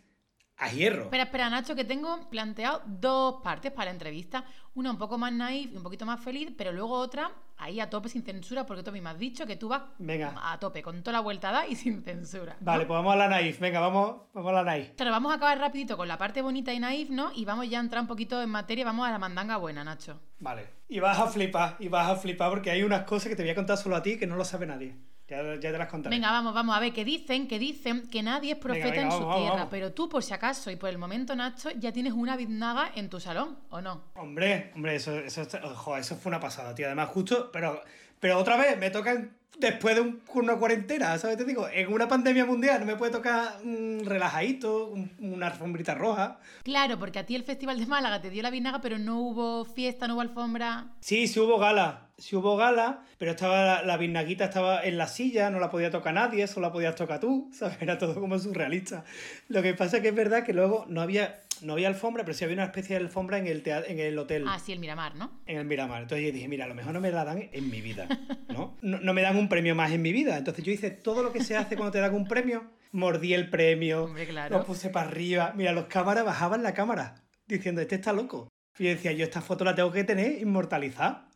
a 0.61 0.69
hierro. 0.69 1.03
Espera, 1.03 1.23
espera, 1.23 1.49
Nacho, 1.49 1.75
que 1.75 1.83
tengo 1.83 2.29
planteado 2.29 2.83
dos 2.85 3.41
partes 3.43 3.71
para 3.71 3.85
la 3.85 3.91
entrevista. 3.91 4.45
Una 4.75 4.91
un 4.91 4.97
poco 4.97 5.17
más 5.17 5.33
naif 5.33 5.73
y 5.73 5.75
un 5.75 5.81
poquito 5.81 6.05
más 6.05 6.19
feliz, 6.23 6.51
pero 6.55 6.71
luego 6.71 6.93
otra 6.93 7.31
ahí 7.57 7.79
a 7.79 7.89
tope 7.89 8.09
sin 8.09 8.23
censura, 8.23 8.65
porque 8.65 8.83
tú 8.83 8.91
me 8.91 9.09
has 9.09 9.17
dicho 9.17 9.45
que 9.47 9.55
tú 9.55 9.67
vas 9.67 9.81
Venga. 9.97 10.33
a 10.41 10.59
tope, 10.59 10.83
con 10.83 11.01
toda 11.01 11.13
la 11.13 11.19
vuelta 11.19 11.51
da 11.51 11.65
y 11.67 11.75
sin 11.75 12.03
censura. 12.03 12.55
¿no? 12.59 12.65
Vale, 12.65 12.85
pues 12.85 12.95
vamos 12.95 13.11
a 13.11 13.15
la 13.17 13.27
naif. 13.27 13.59
Venga, 13.59 13.79
vamos, 13.79 14.21
vamos 14.33 14.49
a 14.51 14.53
la 14.53 14.63
naif. 14.63 14.91
Claro, 14.95 15.11
vamos 15.11 15.31
a 15.31 15.35
acabar 15.35 15.57
rapidito 15.57 15.97
con 15.97 16.07
la 16.07 16.17
parte 16.19 16.43
bonita 16.43 16.71
y 16.71 16.79
naif, 16.79 17.09
¿no? 17.09 17.31
Y 17.33 17.43
vamos 17.43 17.67
ya 17.67 17.79
a 17.79 17.81
entrar 17.81 18.01
un 18.03 18.07
poquito 18.07 18.39
en 18.41 18.49
materia, 18.49 18.85
vamos 18.85 19.07
a 19.07 19.11
la 19.11 19.17
mandanga 19.17 19.57
buena, 19.57 19.83
Nacho. 19.83 20.19
Vale. 20.39 20.67
Y 20.87 20.99
vas 20.99 21.17
a 21.17 21.27
flipar, 21.27 21.75
y 21.79 21.87
vas 21.87 22.07
a 22.07 22.15
flipar 22.15 22.51
porque 22.51 22.69
hay 22.69 22.83
unas 22.83 23.03
cosas 23.03 23.29
que 23.29 23.35
te 23.35 23.41
voy 23.41 23.51
a 23.51 23.55
contar 23.55 23.77
solo 23.77 23.95
a 23.95 24.03
ti 24.03 24.17
que 24.17 24.27
no 24.27 24.35
lo 24.35 24.45
sabe 24.45 24.67
nadie. 24.67 24.95
Ya, 25.31 25.41
ya 25.55 25.71
te 25.71 25.77
las 25.77 25.87
contaré. 25.87 26.13
Venga, 26.13 26.29
vamos, 26.29 26.53
vamos 26.53 26.75
a 26.75 26.79
ver, 26.81 26.91
que 26.91 27.05
dicen, 27.05 27.47
que 27.47 27.57
dicen 27.57 28.05
que 28.09 28.21
nadie 28.21 28.51
es 28.51 28.57
profeta 28.57 28.89
venga, 28.89 29.01
en 29.03 29.07
vamos, 29.07 29.21
su 29.21 29.25
vamos, 29.27 29.39
tierra, 29.41 29.55
vamos. 29.55 29.69
pero 29.71 29.93
tú, 29.93 30.09
por 30.09 30.21
si 30.23 30.33
acaso, 30.33 30.69
y 30.71 30.75
por 30.75 30.89
el 30.89 30.97
momento, 30.97 31.33
Nacho, 31.37 31.69
ya 31.71 31.93
tienes 31.93 32.11
una 32.11 32.35
biznaga 32.35 32.91
en 32.95 33.09
tu 33.09 33.19
salón, 33.21 33.57
¿o 33.69 33.79
no? 33.79 34.03
Hombre, 34.15 34.71
hombre, 34.75 34.95
eso, 34.97 35.17
eso, 35.17 35.43
ojo, 35.63 35.95
eso 35.95 36.17
fue 36.17 36.31
una 36.31 36.41
pasada, 36.41 36.75
tío. 36.75 36.87
Además, 36.87 37.07
justo, 37.09 37.49
pero, 37.53 37.81
pero 38.19 38.37
otra 38.37 38.57
vez 38.57 38.77
me 38.77 38.89
tocan 38.89 39.37
después 39.57 39.95
de 39.95 40.01
un- 40.01 40.21
una 40.33 40.55
cuarentena, 40.57 41.17
¿sabes? 41.17 41.37
Te 41.37 41.45
digo, 41.45 41.67
en 41.71 41.93
una 41.93 42.07
pandemia 42.07 42.45
mundial 42.45 42.79
no 42.81 42.85
me 42.85 42.95
puede 42.95 43.11
tocar 43.11 43.57
un 43.63 44.01
relajadito, 44.03 44.87
un- 44.87 45.11
una 45.19 45.47
alfombrita 45.47 45.93
roja. 45.95 46.39
Claro, 46.63 46.97
porque 46.99 47.19
a 47.19 47.25
ti 47.25 47.35
el 47.35 47.43
Festival 47.43 47.79
de 47.79 47.85
Málaga 47.85 48.21
te 48.21 48.29
dio 48.29 48.41
la 48.43 48.49
biznaga, 48.49 48.81
pero 48.81 48.97
no 48.97 49.19
hubo 49.19 49.63
fiesta, 49.65 50.07
no 50.07 50.15
hubo 50.15 50.21
alfombra. 50.21 50.87
Sí, 50.99 51.27
sí 51.27 51.39
hubo 51.39 51.57
gala, 51.59 52.09
sí 52.21 52.35
hubo 52.35 52.55
gala, 52.55 53.03
pero 53.17 53.31
estaba 53.31 53.81
la, 53.83 53.97
la 53.97 54.21
estaba 54.45 54.83
en 54.83 54.97
la 54.97 55.07
silla, 55.07 55.49
no 55.49 55.59
la 55.59 55.69
podía 55.69 55.91
tocar 55.91 56.13
nadie, 56.13 56.47
solo 56.47 56.67
la 56.67 56.73
podías 56.73 56.95
tocar 56.95 57.19
tú, 57.19 57.49
¿sabes? 57.53 57.77
Era 57.81 57.97
todo 57.97 58.13
como 58.15 58.37
surrealista. 58.39 59.03
Lo 59.49 59.61
que 59.61 59.73
pasa 59.73 59.97
es 59.97 60.03
que 60.03 60.09
es 60.09 60.15
verdad 60.15 60.43
que 60.45 60.53
luego 60.53 60.85
no 60.87 61.01
había, 61.01 61.41
no 61.61 61.73
había 61.73 61.87
alfombra, 61.87 62.23
pero 62.23 62.35
sí 62.37 62.43
había 62.43 62.55
una 62.55 62.65
especie 62.65 62.95
de 62.97 63.03
alfombra 63.03 63.37
en 63.39 63.47
el, 63.47 63.63
tea- 63.63 63.83
en 63.87 63.99
el 63.99 64.17
hotel. 64.17 64.45
Ah, 64.47 64.59
sí, 64.59 64.71
el 64.71 64.79
Miramar, 64.79 65.15
¿no? 65.15 65.31
en 65.45 65.57
el 65.57 65.65
Miramar. 65.65 66.03
Entonces 66.03 66.25
yo 66.27 66.31
dije, 66.33 66.47
mira, 66.47 66.65
a 66.65 66.67
lo 66.67 66.75
mejor 66.75 66.93
no 66.93 67.01
me 67.01 67.11
la 67.11 67.25
dan 67.25 67.49
en 67.51 67.69
mi 67.69 67.81
vida, 67.81 68.07
¿no? 68.49 68.77
No, 68.81 68.99
no 68.99 69.13
me 69.13 69.21
dan 69.21 69.35
un 69.37 69.49
premio 69.49 69.75
más 69.75 69.91
en 69.91 70.01
mi 70.01 70.11
vida. 70.13 70.37
Entonces 70.37 70.63
yo 70.63 70.71
hice 70.71 70.91
todo 70.91 71.23
lo 71.23 71.31
que 71.33 71.43
se 71.43 71.55
hace 71.57 71.75
cuando 71.75 71.91
te 71.91 71.99
dan 71.99 72.13
un 72.13 72.27
premio. 72.27 72.63
Mordí 72.93 73.33
el 73.33 73.49
premio, 73.49 74.03
Hombre, 74.05 74.27
claro. 74.27 74.57
lo 74.57 74.65
puse 74.65 74.89
para 74.89 75.07
arriba. 75.07 75.53
Mira, 75.55 75.71
los 75.71 75.85
cámaras 75.85 76.25
bajaban 76.25 76.61
la 76.61 76.73
cámara 76.73 77.15
diciendo, 77.47 77.79
este 77.81 77.95
está 77.95 78.11
loco. 78.11 78.49
Y 78.77 78.83
yo 78.85 78.89
decía, 78.89 79.11
yo 79.13 79.23
esta 79.23 79.41
foto 79.41 79.63
la 79.63 79.75
tengo 79.75 79.91
que 79.91 80.03
tener 80.03 80.41
inmortalizada, 80.41 81.27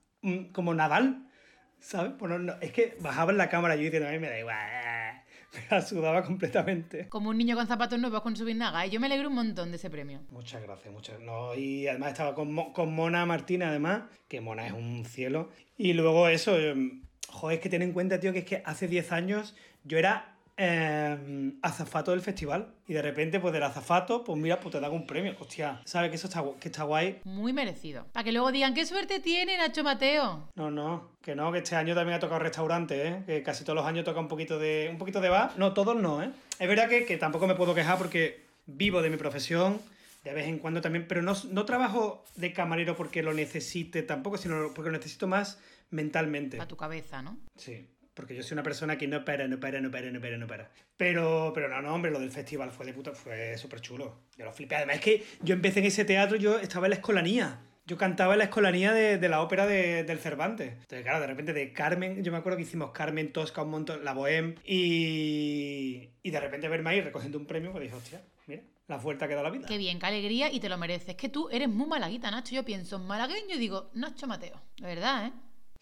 como 0.51 0.74
Nadal, 0.74 1.27
¿sabes? 1.80 2.18
Bueno, 2.18 2.39
no, 2.39 2.54
es 2.62 2.72
que 2.72 2.98
bajaban 3.00 3.38
la 3.38 3.50
cámara 3.50 3.75
yo 3.75 3.83
diciendo, 3.83 4.10
a 4.10 4.12
mí 4.12 4.19
me 4.19 4.30
da 4.30 4.39
igual, 4.39 4.57
me 5.54 5.62
la 5.69 5.81
sudaba 5.81 6.24
completamente. 6.24 7.07
Como 7.10 7.30
un 7.30 7.38
niño 7.38 7.56
con 7.56 7.68
zapatos 7.68 8.00
nuevos 8.00 8.22
con 8.22 8.36
su 8.36 8.45
biznaga. 8.45 8.86
Y 8.86 8.89
yo 8.89 9.00
me 9.00 9.06
alegro 9.07 9.30
un 9.30 9.36
montón 9.36 9.72
de 9.72 9.77
ese 9.77 9.89
premio. 9.89 10.22
Muchas 10.30 10.62
gracias, 10.63 10.94
muchas 10.94 11.19
no 11.19 11.56
Y 11.56 11.88
además 11.88 12.13
estaba 12.13 12.33
con, 12.33 12.74
con 12.74 12.94
Mona 12.94 13.25
Martina, 13.25 13.69
además, 13.69 14.04
que 14.27 14.42
Mona 14.42 14.68
es 14.68 14.74
un 14.74 15.06
cielo. 15.06 15.50
Y 15.77 15.94
luego 15.94 16.28
eso, 16.28 16.57
em, 16.57 17.04
joder, 17.30 17.57
es 17.57 17.63
que 17.63 17.69
ten 17.69 17.81
en 17.81 17.94
cuenta, 17.94 18.19
tío, 18.19 18.33
que 18.33 18.39
es 18.39 18.45
que 18.45 18.62
hace 18.66 18.88
10 18.88 19.12
años 19.12 19.56
yo 19.83 19.98
era 19.98 20.34
em, 20.57 21.57
azafato 21.62 22.12
del 22.12 22.22
festival. 22.22 22.74
Y 22.88 22.94
de 22.94 23.02
repente, 23.02 23.40
pues 23.40 23.54
del 23.54 23.63
azafato, 23.63 24.24
pues 24.24 24.38
mira, 24.38 24.60
pues 24.60 24.74
te 24.74 24.80
dan 24.80 24.92
un 24.92 25.06
premio. 25.06 25.36
Hostia, 25.40 25.81
¿sabes 25.86 26.10
que 26.10 26.16
eso 26.16 26.28
está, 26.28 26.44
que 26.60 26.69
está 26.69 26.84
guay? 26.84 27.19
Muy 27.24 27.54
merecido. 27.54 28.06
Para 28.12 28.24
que 28.24 28.31
luego 28.31 28.52
digan, 28.52 28.74
¿qué 28.74 28.86
suerte 28.86 29.19
tiene 29.19 29.57
Nacho 29.57 29.84
Mateo? 29.84 30.50
No, 30.56 30.72
no, 30.72 31.12
que 31.22 31.36
no, 31.36 31.52
que 31.52 31.60
este 31.60 31.75
año 31.75 31.96
también 31.96 32.18
ha 32.18 32.19
tocado 32.19 32.40
restaurante, 32.40 33.07
¿eh? 33.07 33.24
Que 33.25 33.44
casi 33.44 33.63
todos 33.63 33.75
los 33.75 33.86
años 33.86 34.06
toca 34.06 34.19
un 34.19 34.28
poquito 34.28 34.59
de 34.59 34.88
un 34.92 34.97
poquito 34.97 35.21
de 35.21 35.30
bar. 35.30 35.52
No, 35.57 35.74
todos 35.74 35.95
no, 35.95 36.24
¿eh? 36.24 36.31
Es 36.59 36.68
verdad 36.68 36.88
que, 36.90 37.06
que 37.06 37.18
tampoco 37.18 37.47
me 37.47 37.56
puedo 37.56 37.74
quejar 37.74 37.97
porque 37.97 38.45
vivo 38.66 39.02
de 39.02 39.09
mi 39.09 39.18
profesión, 39.18 39.80
de 40.24 40.33
vez 40.33 40.47
en 40.47 40.57
cuando 40.57 40.81
también, 40.81 41.07
pero 41.07 41.21
no, 41.21 41.33
no 41.52 41.66
trabajo 41.66 42.24
de 42.35 42.52
camarero 42.52 42.95
porque 42.95 43.21
lo 43.21 43.33
necesite 43.33 44.02
tampoco, 44.02 44.38
sino 44.38 44.74
porque 44.74 44.90
lo 44.90 44.97
necesito 44.97 45.28
más 45.28 45.59
mentalmente. 45.92 46.57
Para 46.57 46.68
tu 46.68 46.78
cabeza, 46.78 47.21
¿no? 47.21 47.38
Sí, 47.56 47.88
porque 48.16 48.34
yo 48.36 48.42
soy 48.42 48.56
una 48.56 48.64
persona 48.64 48.98
que 48.98 49.07
no 49.07 49.24
para, 49.24 49.48
no 49.48 49.60
para, 49.60 49.80
no 49.81 49.92
para, 49.92 50.10
no 50.10 50.19
para, 50.19 50.38
no 50.38 50.48
para. 50.48 50.72
Pero, 50.98 51.52
pero 51.54 51.68
no, 51.69 51.81
no, 51.81 51.94
hombre, 51.94 52.10
lo 52.12 52.19
del 52.19 52.31
festival 52.31 52.72
fue 52.72 52.86
de 52.88 52.94
puta, 52.94 53.12
fue 53.14 53.57
súper 53.57 53.81
chulo. 53.81 54.22
Yo 54.38 54.45
lo 54.45 54.52
flipé. 54.54 54.76
Además 54.78 54.95
es 54.95 55.02
que 55.02 55.24
yo 55.42 55.54
empecé 55.54 55.80
en 55.80 55.86
ese 55.86 56.06
teatro, 56.06 56.38
yo 56.38 56.57
estaba 56.57 56.88
en 56.88 56.92
la 56.92 56.95
escolanía. 56.95 57.60
Yo 57.88 57.98
cantaba 57.98 58.34
en 58.34 58.40
la 58.40 58.45
escolanía 58.45 58.94
de, 58.94 59.19
de 59.19 59.30
la 59.30 59.42
ópera 59.42 59.68
de- 59.68 60.04
del 60.04 60.18
Cervantes. 60.18 60.69
Entonces, 60.72 61.04
claro, 61.04 61.19
de 61.19 61.28
repente 61.28 61.54
de 61.54 61.72
Carmen, 61.72 62.24
yo 62.24 62.31
me 62.31 62.40
acuerdo 62.40 62.57
que 62.57 62.64
hicimos 62.64 62.90
Carmen, 62.92 63.31
Tosca, 63.31 63.62
un 63.62 63.69
montón, 63.69 64.04
la 64.04 64.16
Bohème, 64.16 64.56
y, 64.66 66.10
y 66.24 66.31
de 66.31 66.40
repente 66.40 66.68
verme 66.68 66.90
ahí 66.90 67.02
recogiendo 67.02 67.38
un 67.38 67.45
premio, 67.45 67.72
pues 67.72 67.84
dije, 67.84 67.95
hostia, 67.95 68.22
mira, 68.48 68.64
la 68.88 68.98
vuelta 68.98 69.28
que 69.28 69.36
da 69.36 69.44
la 69.44 69.50
vida. 69.52 69.68
Qué 69.68 69.78
bien, 69.78 70.00
qué 70.00 70.06
alegría 70.07 70.52
y 70.52 70.60
te 70.60 70.69
lo 70.69 70.78
mereces. 70.78 71.16
Que 71.16 71.30
tú 71.30 71.50
eres 71.52 71.69
muy 71.69 71.88
malaguita, 71.88 72.31
Nacho. 72.31 72.56
Yo 72.56 72.64
pienso 72.66 72.95
en 72.95 73.04
malagueño 73.06 73.56
y 73.56 73.60
digo, 73.60 73.92
Nacho 73.94 74.26
Mateo. 74.26 74.60
De 74.78 74.88
verdad, 74.88 75.28
¿eh? 75.28 75.31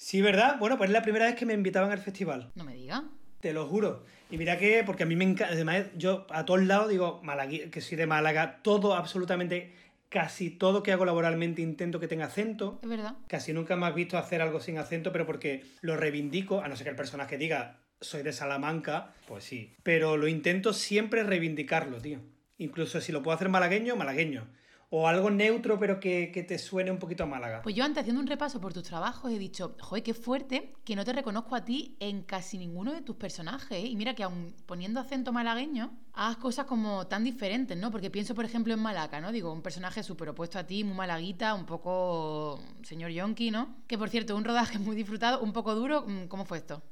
Sí, 0.04 0.22
¿verdad? 0.22 0.58
Bueno, 0.60 0.78
pues 0.78 0.90
es 0.90 0.94
la 0.94 1.02
primera 1.02 1.26
vez 1.28 1.36
que 1.36 1.46
me 1.46 1.54
invitaban 1.54 1.90
al 1.90 1.98
festival. 1.98 2.52
No 2.56 2.66
me 2.66 2.74
digas. 2.76 3.04
Te 3.40 3.54
lo 3.54 3.66
juro. 3.68 4.04
Y 4.30 4.38
mira 4.38 4.58
que, 4.58 4.84
porque 4.86 5.04
a 5.04 5.06
mí 5.06 5.16
me 5.16 5.24
encanta, 5.24 5.54
además 5.54 5.86
yo 5.96 6.28
a 6.30 6.44
todos 6.44 6.62
lados 6.62 6.90
digo, 6.90 7.22
Malagui- 7.24 7.70
que 7.70 7.80
soy 7.80 7.96
de 7.98 8.06
Málaga, 8.06 8.60
todo, 8.64 8.96
absolutamente, 8.96 9.72
casi 10.10 10.50
todo 10.50 10.84
que 10.84 10.92
hago 10.92 11.06
laboralmente 11.06 11.62
intento 11.62 12.02
que 12.02 12.10
tenga 12.10 12.26
acento. 12.26 12.80
Es 12.84 12.90
verdad. 12.90 13.16
Casi 13.30 13.54
nunca 13.54 13.78
me 13.78 13.86
has 13.86 13.96
visto 13.96 14.18
hacer 14.18 14.42
algo 14.42 14.60
sin 14.60 14.78
acento, 14.78 15.14
pero 15.14 15.26
porque 15.26 15.64
lo 15.80 15.96
reivindico, 15.96 16.60
a 16.60 16.68
no 16.68 16.76
ser 16.76 16.84
que 16.84 16.90
el 16.90 16.96
personaje 16.98 17.38
diga, 17.38 17.80
soy 18.02 18.24
de 18.24 18.34
Salamanca, 18.34 19.14
pues 19.26 19.46
sí. 19.46 19.74
Pero 19.84 20.18
lo 20.18 20.28
intento 20.28 20.74
siempre 20.74 21.24
reivindicarlo, 21.24 22.00
tío. 22.02 22.20
Incluso 22.58 23.00
si 23.00 23.14
lo 23.14 23.24
puedo 23.24 23.36
hacer 23.36 23.48
malagueño, 23.48 23.96
malagueño. 23.96 24.48
O 24.96 25.08
algo 25.08 25.32
neutro 25.32 25.80
pero 25.80 26.00
que, 26.00 26.30
que, 26.32 26.44
te 26.44 26.60
suene 26.60 26.92
un 26.92 27.00
poquito 27.00 27.24
a 27.24 27.26
Málaga. 27.26 27.64
Pues 27.64 27.74
yo 27.74 27.84
antes 27.84 28.02
haciendo 28.02 28.22
un 28.22 28.28
repaso 28.28 28.62
por 28.62 28.74
tus 28.74 28.84
trabajos 28.84 29.32
he 29.32 29.40
dicho, 29.40 29.76
joder, 29.82 30.04
qué 30.04 30.14
fuerte 30.14 30.76
que 30.84 30.96
no 30.96 31.04
te 31.04 31.14
reconozco 31.14 31.56
a 31.56 31.66
ti 31.66 31.98
en 32.00 32.22
casi 32.22 32.60
ninguno 32.60 32.94
de 32.94 33.02
tus 33.02 33.16
personajes. 33.16 33.72
¿eh? 33.72 33.88
Y 33.88 33.96
mira 33.96 34.14
que 34.14 34.22
aún 34.22 34.54
poniendo 34.68 35.00
acento 35.00 35.34
malagueño, 35.34 35.98
hagas 36.14 36.38
cosas 36.38 36.66
como 36.66 37.08
tan 37.08 37.24
diferentes, 37.24 37.78
¿no? 37.78 37.90
Porque 37.90 38.12
pienso, 38.12 38.36
por 38.36 38.46
ejemplo, 38.46 38.74
en 38.74 38.80
Malaca, 38.80 39.20
¿no? 39.20 39.32
Digo, 39.32 39.52
un 39.52 39.62
personaje 39.62 40.04
súper 40.04 40.30
opuesto 40.30 40.60
a 40.60 40.64
ti, 40.66 40.84
muy 40.84 40.96
malaguita, 40.96 41.54
un 41.54 41.66
poco 41.66 42.62
señor 42.84 43.12
Yonki, 43.12 43.50
¿no? 43.52 43.76
Que 43.88 43.98
por 43.98 44.10
cierto, 44.10 44.36
un 44.36 44.44
rodaje 44.44 44.78
muy 44.80 44.96
disfrutado, 44.96 45.42
un 45.42 45.54
poco 45.54 45.74
duro. 45.76 46.06
¿Cómo 46.28 46.46
fue 46.46 46.60
esto? 46.60 46.84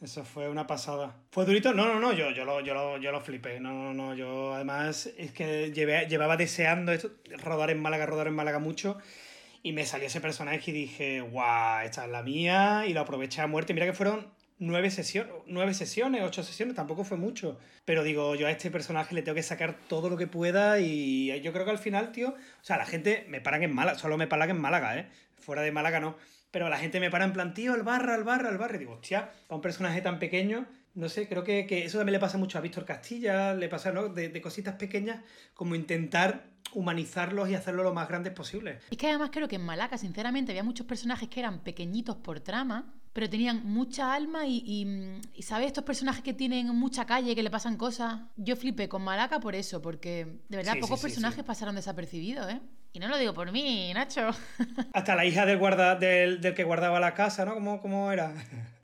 Eso 0.00 0.24
fue 0.24 0.48
una 0.48 0.66
pasada. 0.66 1.14
¿Fue 1.30 1.44
durito? 1.44 1.74
No, 1.74 1.86
no, 1.86 2.00
no, 2.00 2.12
yo, 2.12 2.30
yo, 2.30 2.44
lo, 2.44 2.60
yo, 2.60 2.74
lo, 2.74 2.98
yo 2.98 3.12
lo 3.12 3.20
flipé. 3.20 3.60
No, 3.60 3.72
no, 3.72 3.94
no, 3.94 4.14
yo 4.14 4.54
además 4.54 5.10
es 5.16 5.32
que 5.32 5.70
llevaba 5.72 6.36
deseando 6.36 6.92
esto, 6.92 7.10
rodar 7.38 7.70
en 7.70 7.80
Málaga, 7.80 8.06
rodar 8.06 8.26
en 8.26 8.34
Málaga 8.34 8.58
mucho. 8.58 8.98
Y 9.62 9.72
me 9.72 9.84
salió 9.84 10.06
ese 10.06 10.22
personaje 10.22 10.70
y 10.70 10.72
dije, 10.72 11.20
guau, 11.20 11.84
esta 11.84 12.06
es 12.06 12.10
la 12.10 12.22
mía. 12.22 12.86
Y 12.86 12.94
lo 12.94 13.00
aproveché 13.00 13.42
a 13.42 13.46
muerte. 13.46 13.74
Mira 13.74 13.84
que 13.84 13.92
fueron 13.92 14.26
nueve 14.60 14.90
sesiones, 14.90 15.32
nueve 15.46 15.74
sesiones, 15.74 16.22
ocho 16.22 16.44
sesiones, 16.44 16.76
tampoco 16.76 17.02
fue 17.02 17.16
mucho. 17.16 17.58
Pero 17.84 18.04
digo, 18.04 18.36
yo 18.36 18.46
a 18.46 18.50
este 18.52 18.70
personaje 18.70 19.14
le 19.14 19.22
tengo 19.22 19.34
que 19.34 19.42
sacar 19.42 19.76
todo 19.88 20.08
lo 20.08 20.16
que 20.16 20.28
pueda 20.28 20.78
y 20.78 21.40
yo 21.40 21.52
creo 21.52 21.64
que 21.64 21.72
al 21.72 21.78
final, 21.78 22.12
tío, 22.12 22.28
o 22.28 22.64
sea, 22.64 22.76
la 22.76 22.86
gente 22.86 23.26
me 23.28 23.40
paran 23.40 23.64
en 23.64 23.74
Málaga, 23.74 23.98
solo 23.98 24.16
me 24.16 24.28
paran 24.28 24.50
en 24.50 24.60
Málaga, 24.60 24.96
¿eh? 24.96 25.08
Fuera 25.40 25.62
de 25.62 25.72
Málaga 25.72 25.98
no. 25.98 26.16
Pero 26.50 26.68
la 26.68 26.78
gente 26.78 27.00
me 27.00 27.10
para 27.10 27.24
en 27.24 27.32
plan, 27.32 27.54
tío, 27.54 27.74
el 27.74 27.82
barra, 27.82 28.14
el 28.14 28.24
barra, 28.24 28.50
el 28.50 28.58
barra. 28.58 28.76
Y 28.76 28.80
digo, 28.80 28.94
hostia, 28.94 29.30
para 29.46 29.56
un 29.56 29.62
personaje 29.62 30.02
tan 30.02 30.18
pequeño, 30.18 30.66
no 30.94 31.08
sé, 31.08 31.28
creo 31.28 31.42
que, 31.44 31.66
eso 31.84 31.98
también 31.98 32.14
le 32.14 32.20
pasa 32.20 32.38
mucho 32.38 32.58
a 32.58 32.60
Víctor 32.60 32.84
Castilla, 32.84 33.54
le 33.54 33.68
pasa, 33.68 33.92
¿no? 33.92 34.08
De, 34.08 34.28
de, 34.28 34.40
cositas 34.42 34.74
pequeñas, 34.74 35.22
como 35.54 35.74
intentar 35.74 36.50
humanizarlos 36.72 37.48
y 37.48 37.54
hacerlo 37.54 37.82
lo 37.82 37.94
más 37.94 38.08
grandes 38.08 38.32
posible. 38.32 38.80
Es 38.90 38.98
que 38.98 39.08
además 39.08 39.30
creo 39.32 39.48
que 39.48 39.56
en 39.56 39.64
Malaca, 39.64 39.96
sinceramente, 39.96 40.52
había 40.52 40.64
muchos 40.64 40.86
personajes 40.86 41.28
que 41.28 41.40
eran 41.40 41.60
pequeñitos 41.60 42.16
por 42.16 42.40
trama, 42.40 42.92
pero 43.12 43.28
tenían 43.28 43.62
mucha 43.64 44.14
alma 44.14 44.46
y, 44.46 44.62
y, 45.34 45.42
¿sabes? 45.42 45.66
Estos 45.66 45.84
personajes 45.84 46.22
que 46.22 46.32
tienen 46.32 46.68
mucha 46.68 47.06
calle, 47.06 47.34
que 47.34 47.42
le 47.42 47.50
pasan 47.50 47.76
cosas. 47.76 48.20
Yo 48.36 48.56
flipé 48.56 48.88
con 48.88 49.02
Malaca 49.02 49.40
por 49.40 49.54
eso, 49.54 49.82
porque 49.82 50.40
de 50.48 50.56
verdad 50.56 50.74
pocos 50.80 51.00
personajes 51.00 51.42
pasaron 51.44 51.74
desapercibidos, 51.74 52.50
¿eh? 52.50 52.60
Y 52.92 52.98
no 52.98 53.08
lo 53.08 53.18
digo 53.18 53.32
por 53.34 53.52
mí, 53.52 53.92
Nacho. 53.94 54.30
Hasta 54.92 55.14
la 55.14 55.24
hija 55.24 55.46
del, 55.46 55.58
guarda, 55.58 55.94
del, 55.94 56.40
del 56.40 56.54
que 56.54 56.64
guardaba 56.64 56.98
la 56.98 57.14
casa, 57.14 57.44
¿no? 57.44 57.54
¿Cómo, 57.54 57.80
¿Cómo, 57.80 58.10
era? 58.10 58.34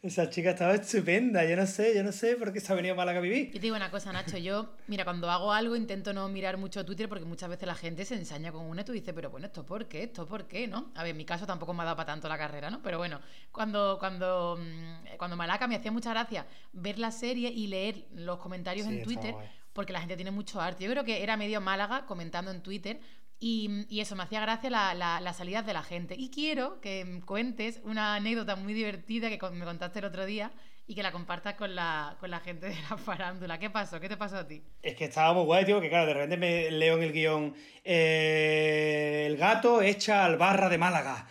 Esa 0.06 0.30
chica 0.30 0.50
estaba 0.50 0.74
estupenda, 0.74 1.44
yo 1.44 1.56
no 1.56 1.66
sé, 1.66 1.92
yo 1.92 2.04
no 2.04 2.12
sé 2.12 2.36
por 2.36 2.52
qué 2.52 2.60
se 2.60 2.72
ha 2.72 2.76
venido 2.76 2.94
a 2.94 2.96
Málaga 2.96 3.18
a 3.18 3.22
vivir. 3.22 3.46
Yo 3.46 3.54
te 3.54 3.58
digo 3.58 3.74
una 3.74 3.90
cosa, 3.90 4.12
Nacho, 4.12 4.38
yo, 4.38 4.70
mira, 4.86 5.02
cuando 5.04 5.28
hago 5.28 5.52
algo 5.52 5.74
intento 5.74 6.12
no 6.12 6.28
mirar 6.28 6.58
mucho 6.58 6.84
Twitter 6.84 7.08
porque 7.08 7.24
muchas 7.24 7.48
veces 7.48 7.66
la 7.66 7.74
gente 7.74 8.04
se 8.04 8.14
ensaña 8.14 8.52
con 8.52 8.66
una 8.66 8.82
y 8.82 8.84
tú 8.84 8.92
dices, 8.92 9.12
pero 9.12 9.30
bueno, 9.30 9.46
¿esto 9.46 9.66
por 9.66 9.86
qué? 9.86 10.04
¿Esto 10.04 10.26
por 10.28 10.46
qué? 10.46 10.68
¿No? 10.68 10.92
A 10.94 11.02
ver, 11.02 11.10
en 11.10 11.16
mi 11.16 11.24
caso 11.24 11.44
tampoco 11.44 11.74
me 11.74 11.82
ha 11.82 11.86
dado 11.86 11.96
para 11.96 12.06
tanto 12.06 12.28
la 12.28 12.38
carrera, 12.38 12.70
¿no? 12.70 12.80
Pero 12.82 12.98
bueno, 12.98 13.20
cuando, 13.50 13.96
cuando, 13.98 14.58
mm, 14.60 15.16
cuando 15.18 15.36
Malaca 15.36 15.66
me 15.66 15.74
hacía 15.74 15.90
mucha 15.90 16.10
gracia 16.10 16.46
ver 16.72 17.00
la 17.00 17.10
serie 17.10 17.50
y 17.50 17.66
leer 17.66 18.06
los 18.14 18.38
comentarios 18.38 18.86
en 18.86 19.02
Twitter, 19.02 19.34
porque 19.72 19.92
la 19.92 19.98
gente 19.98 20.14
tiene 20.14 20.30
mucho 20.30 20.60
arte. 20.60 20.84
Yo 20.84 20.90
creo 20.90 21.04
que 21.04 21.22
era 21.22 21.36
medio 21.36 21.60
Málaga 21.60 22.06
comentando 22.06 22.52
en 22.52 22.62
Twitter 22.62 23.00
y, 23.38 24.00
eso, 24.00 24.16
me 24.16 24.22
hacía 24.22 24.40
gracia 24.40 24.70
la, 24.70 24.94
la, 24.94 25.20
las 25.20 25.36
salidas 25.36 25.66
de 25.66 25.72
la 25.72 25.82
gente. 25.82 26.14
Y 26.18 26.30
quiero 26.30 26.80
que 26.80 27.20
cuentes 27.26 27.80
una 27.84 28.14
anécdota 28.14 28.56
muy 28.56 28.72
divertida 28.72 29.28
que 29.28 29.38
me 29.50 29.64
contaste 29.64 29.98
el 29.98 30.06
otro 30.06 30.24
día 30.24 30.52
y 30.88 30.94
que 30.94 31.02
la 31.02 31.12
compartas 31.12 31.54
con 31.54 31.74
la, 31.74 32.16
con 32.20 32.30
la 32.30 32.40
gente 32.40 32.66
de 32.66 32.76
la 32.90 32.96
farándula. 32.96 33.58
¿Qué 33.58 33.70
pasó? 33.70 34.00
¿Qué 34.00 34.08
te 34.08 34.16
pasó 34.16 34.36
a 34.38 34.46
ti? 34.46 34.62
Es 34.82 34.94
que 34.94 35.04
estaba 35.04 35.38
guay, 35.40 35.64
tío, 35.64 35.80
que 35.80 35.88
claro, 35.88 36.06
de 36.06 36.14
repente 36.14 36.36
me 36.36 36.70
leo 36.70 36.96
en 36.96 37.02
el 37.02 37.12
guion 37.12 37.54
eh, 37.84 39.24
el 39.26 39.36
gato 39.36 39.82
echa 39.82 40.24
al 40.24 40.36
barra 40.36 40.68
de 40.68 40.78
Málaga. 40.78 41.26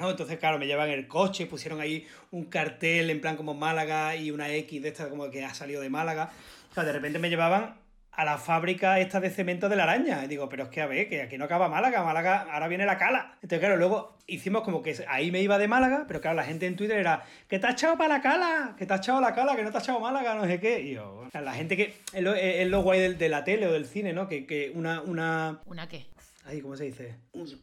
¿no? 0.00 0.10
Entonces, 0.10 0.38
claro, 0.38 0.58
me 0.58 0.66
llevan 0.66 0.88
el 0.90 1.06
coche, 1.06 1.46
pusieron 1.46 1.80
ahí 1.80 2.06
un 2.30 2.46
cartel 2.46 3.10
en 3.10 3.20
plan 3.20 3.36
como 3.36 3.54
Málaga 3.54 4.16
y 4.16 4.30
una 4.30 4.48
X 4.50 4.82
de 4.82 4.88
esta 4.88 5.08
como 5.08 5.30
que 5.30 5.44
ha 5.44 5.54
salido 5.54 5.80
de 5.80 5.90
Málaga. 5.90 6.30
De 6.74 6.92
repente 6.92 7.18
me 7.18 7.28
llevaban 7.28 7.76
a 8.18 8.24
la 8.24 8.36
fábrica 8.36 8.98
esta 8.98 9.20
de 9.20 9.30
cemento 9.30 9.68
de 9.68 9.76
la 9.76 9.84
araña. 9.84 10.24
Y 10.24 10.26
digo, 10.26 10.48
pero 10.48 10.64
es 10.64 10.70
que 10.70 10.82
a 10.82 10.86
ver, 10.86 11.08
que 11.08 11.22
aquí 11.22 11.38
no 11.38 11.44
acaba 11.44 11.68
Málaga, 11.68 12.02
Málaga, 12.02 12.48
ahora 12.50 12.66
viene 12.66 12.84
la 12.84 12.98
cala. 12.98 13.34
Entonces, 13.36 13.60
claro, 13.60 13.76
luego 13.76 14.16
hicimos 14.26 14.62
como 14.62 14.82
que 14.82 14.96
ahí 15.06 15.30
me 15.30 15.40
iba 15.40 15.56
de 15.56 15.68
Málaga, 15.68 16.04
pero 16.08 16.20
claro, 16.20 16.34
la 16.34 16.42
gente 16.42 16.66
en 16.66 16.74
Twitter 16.74 16.98
era, 16.98 17.22
que 17.46 17.60
te 17.60 17.68
ha 17.68 17.70
echado 17.70 17.96
para 17.96 18.16
la 18.16 18.20
cala, 18.20 18.74
que 18.76 18.86
te 18.86 18.92
ha 18.92 18.96
echado 18.96 19.20
la 19.20 19.36
cala, 19.36 19.54
que 19.54 19.62
no 19.62 19.70
te 19.70 19.78
ha 19.78 19.80
echado 19.80 20.00
Málaga, 20.00 20.34
no 20.34 20.46
sé 20.46 20.58
qué. 20.58 20.80
Y 20.80 20.94
yo, 20.94 21.28
la 21.32 21.54
gente 21.54 21.76
que, 21.76 21.94
es 22.12 22.20
lo, 22.20 22.34
es 22.34 22.68
guay 22.72 22.98
de, 22.98 23.14
de, 23.14 23.28
la 23.28 23.44
tele 23.44 23.68
o 23.68 23.72
del 23.72 23.86
cine, 23.86 24.12
¿no? 24.12 24.26
Que, 24.26 24.46
que 24.46 24.72
una, 24.74 25.00
una... 25.02 25.60
¿Una 25.66 25.88
qué? 25.88 26.06
¿Cómo 26.62 26.76
se 26.76 26.84
dice? 26.84 27.16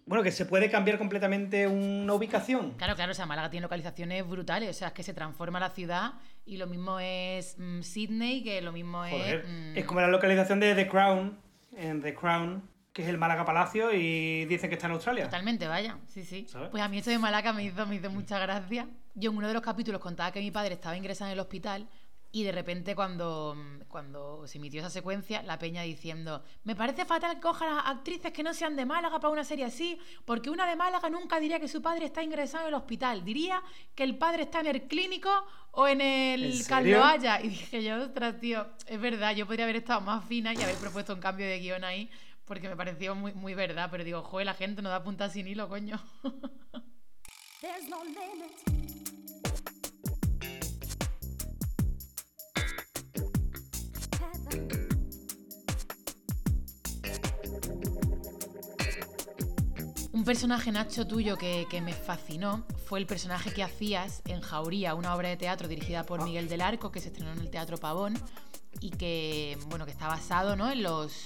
Bueno, 0.06 0.24
que 0.24 0.32
se 0.32 0.46
puede 0.46 0.70
cambiar 0.70 0.98
completamente 0.98 1.68
una 1.68 2.14
ubicación. 2.14 2.72
Claro, 2.78 2.96
claro, 2.96 3.12
o 3.12 3.16
sea, 3.16 3.26
Málaga 3.26 3.50
tiene 3.50 3.64
localizaciones 3.64 4.28
brutales, 4.28 4.70
o 4.70 4.74
sea, 4.74 4.90
es 4.90 4.94
que 4.94 5.04
se 5.04 5.14
transforma 5.14 5.60
la 5.60 5.72
ciudad 5.72 6.14
y 6.46 6.58
lo 6.58 6.68
mismo 6.68 7.00
es 7.00 7.56
mmm, 7.58 7.82
Sydney, 7.82 8.44
que 8.44 8.62
lo 8.62 8.72
mismo 8.72 9.00
Joder, 9.00 9.40
es... 9.40 9.50
Mmm... 9.50 9.78
Es 9.78 9.86
como 9.86 10.02
la 10.02 10.08
localización 10.08 10.60
de 10.60 10.76
The 10.76 10.88
Crown, 10.88 11.38
en 11.76 12.02
The 12.02 12.14
Crown, 12.14 12.70
que 12.94 13.02
es 13.02 13.10
el 13.10 13.18
Málaga 13.18 13.44
Palacio 13.44 13.92
y 13.94 14.46
dicen 14.46 14.70
que 14.70 14.76
está 14.76 14.88
en 14.88 14.94
Australia. 14.94 15.26
Totalmente, 15.26 15.68
vaya, 15.68 15.98
sí, 16.08 16.24
sí. 16.24 16.46
¿Sabes? 16.48 16.70
Pues 16.70 16.82
a 16.82 16.88
mí 16.88 17.00
esto 17.00 17.10
de 17.10 17.20
Málaga 17.20 17.52
me 17.52 17.64
hizo, 17.64 17.86
me 17.86 17.96
hizo 17.96 18.10
mucha 18.10 18.40
gracia. 18.40 18.88
Yo 19.16 19.32
en 19.32 19.38
uno 19.38 19.48
de 19.48 19.54
los 19.54 19.64
capítulos 19.64 20.00
contaba 20.00 20.32
que 20.32 20.40
mi 20.40 20.52
padre 20.52 20.76
estaba 20.76 20.96
ingresado 20.96 21.30
en 21.30 21.34
el 21.34 21.40
hospital 21.40 21.88
y 22.36 22.44
de 22.44 22.52
repente 22.52 22.96
cuando, 22.96 23.56
cuando 23.88 24.46
se 24.46 24.58
emitió 24.58 24.82
esa 24.82 24.90
secuencia, 24.90 25.42
la 25.44 25.58
peña 25.58 25.84
diciendo, 25.84 26.44
me 26.66 26.76
parece 26.76 27.06
fatal 27.06 27.36
que 27.36 27.42
cojan 27.42 27.70
a 27.70 27.90
actrices 27.90 28.34
que 28.34 28.44
no 28.44 28.54
sean 28.54 28.76
de 28.76 28.86
Málaga 28.86 29.22
para 29.22 29.32
una 29.32 29.46
serie 29.46 29.64
así, 29.64 29.98
porque 30.26 30.50
una 30.50 30.68
de 30.68 30.76
Málaga 30.76 31.10
nunca 31.10 31.40
diría 31.40 31.62
que 31.62 31.70
su 31.70 31.82
padre 31.82 32.08
está 32.08 32.22
ingresado 32.22 32.66
en 32.66 32.68
el 32.68 32.74
hospital, 32.74 33.24
diría 33.24 33.64
que 33.96 34.04
el 34.04 34.18
padre 34.18 34.44
está 34.44 34.60
en 34.60 34.68
el 34.68 34.82
clínico 34.82 35.30
o 35.72 35.88
en 35.88 36.02
el 36.02 36.68
Carlos 36.68 37.02
Haya. 37.02 37.40
Y 37.42 37.48
dije 37.48 37.82
yo, 37.82 38.04
ostras, 38.04 38.38
tío, 38.38 38.68
es 38.86 39.00
verdad, 39.00 39.34
yo 39.34 39.46
podría 39.46 39.64
haber 39.64 39.78
estado 39.78 40.02
más 40.02 40.26
fina 40.26 40.54
y 40.54 40.62
haber 40.62 40.76
propuesto 40.76 41.14
un 41.14 41.22
cambio 41.22 41.46
de 41.46 41.58
guion 41.60 41.86
ahí, 41.86 42.12
porque 42.44 42.68
me 42.68 42.76
pareció 42.76 43.16
muy, 43.16 43.32
muy 43.32 43.54
verdad, 43.54 43.88
pero 43.90 44.04
digo, 44.04 44.22
joder, 44.24 44.46
la 44.46 44.56
gente 44.56 44.82
no 44.82 44.90
da 44.90 45.02
punta 45.02 45.30
sin 45.30 45.48
hilo, 45.48 45.70
coño. 45.70 46.02
personaje, 60.26 60.72
Nacho, 60.72 61.08
tuyo 61.08 61.38
que, 61.38 61.68
que, 61.70 61.82
me 61.82 61.94
fascinó 61.94 62.66
fue 62.86 63.00
el 63.00 63.06
personaje 63.06 63.54
que 63.54 63.64
hacías 63.64 64.22
en 64.26 64.42
Jauría, 64.42 64.96
una 64.96 65.16
obra 65.16 65.30
de 65.30 65.38
teatro 65.38 65.68
dirigida 65.68 66.04
por 66.04 66.24
Miguel 66.24 66.50
del 66.50 66.62
Arco, 66.62 66.92
que 66.92 67.00
se 67.00 67.08
estrenó 67.08 67.32
en 67.32 67.40
el 67.40 67.50
Teatro 67.50 67.78
Pavón 67.78 68.16
y 68.82 68.90
que, 68.90 69.58
bueno, 69.68 69.86
que 69.86 69.92
está 69.92 70.08
basado 70.08 70.56
¿no? 70.56 70.72
en, 70.72 70.84
los, 70.84 71.24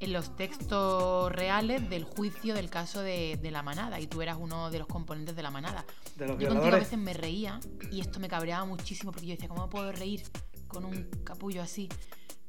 en 0.00 0.12
los 0.12 0.36
textos 0.36 1.30
reales 1.32 1.88
del 1.88 2.04
juicio 2.04 2.54
del 2.54 2.68
caso 2.68 3.00
de, 3.00 3.38
de, 3.40 3.50
la 3.50 3.62
manada. 3.62 4.00
Y 4.00 4.08
tú 4.08 4.20
eras 4.20 4.36
uno 4.38 4.70
de 4.70 4.80
los 4.80 4.88
componentes 4.88 5.36
de 5.36 5.42
la 5.42 5.50
manada. 5.50 5.84
De 6.16 6.26
los 6.26 6.38
yo 6.38 6.48
contigo 6.48 6.74
a 6.74 6.80
veces 6.80 6.98
me 6.98 7.14
reía 7.14 7.60
y 7.90 8.00
esto 8.00 8.18
me 8.20 8.28
cabreaba 8.28 8.64
muchísimo 8.64 9.12
porque 9.12 9.28
yo 9.28 9.34
decía, 9.34 9.48
¿cómo 9.48 9.70
puedo 9.70 9.92
reír 9.92 10.22
con 10.66 10.84
un 10.84 11.04
capullo 11.24 11.62
así? 11.62 11.88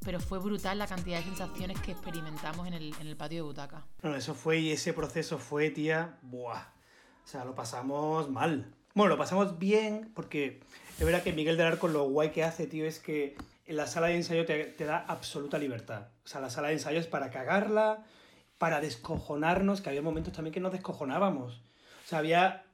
Pero 0.04 0.20
fue 0.20 0.40
brutal 0.40 0.78
la 0.78 0.88
cantidad 0.88 1.18
de 1.18 1.24
sensaciones 1.24 1.80
que 1.80 1.92
experimentamos 1.92 2.68
en 2.68 2.74
el, 2.74 2.94
en 3.00 3.08
el 3.08 3.16
patio 3.16 3.38
de 3.40 3.42
butaca. 3.44 3.86
No, 4.02 4.16
eso 4.16 4.34
fue 4.34 4.60
y 4.60 4.72
ese 4.72 4.94
proceso 4.94 5.38
fue, 5.38 5.70
tía, 5.70 6.18
buah. 6.22 6.62
O 7.24 7.28
sea, 7.28 7.46
lo 7.46 7.56
pasamos 7.56 8.30
mal. 8.30 8.74
Bueno, 8.94 9.10
lo 9.10 9.18
pasamos 9.18 9.58
bien 9.58 10.12
porque 10.14 10.60
es 11.00 11.06
verdad 11.06 11.24
que 11.24 11.34
Miguel 11.34 11.58
del 11.58 11.68
Arco 11.68 11.88
lo 11.88 12.08
guay 12.10 12.32
que 12.32 12.44
hace, 12.44 12.68
tío, 12.68 12.86
es 12.86 13.00
que 13.00 13.36
en 13.66 13.78
la 13.78 13.88
sala 13.88 14.08
de 14.08 14.16
ensayo 14.16 14.46
te, 14.46 14.66
te 14.66 14.86
da 14.86 15.06
absoluta 15.08 15.58
libertad. 15.58 16.08
O 16.26 16.28
sea, 16.28 16.42
la 16.42 16.50
sala 16.50 16.68
de 16.68 16.76
ensayo 16.76 17.00
es 17.00 17.08
para 17.08 17.32
cagarla, 17.32 18.04
para 18.58 18.82
descojonarnos, 18.82 19.82
que 19.82 19.90
había 19.90 20.02
momentos 20.02 20.34
también 20.34 20.54
que 20.54 20.60
nos 20.60 20.74
descojonábamos. 20.74 21.62
O 22.06 22.08
sea, 22.08 22.20
había 22.20 22.66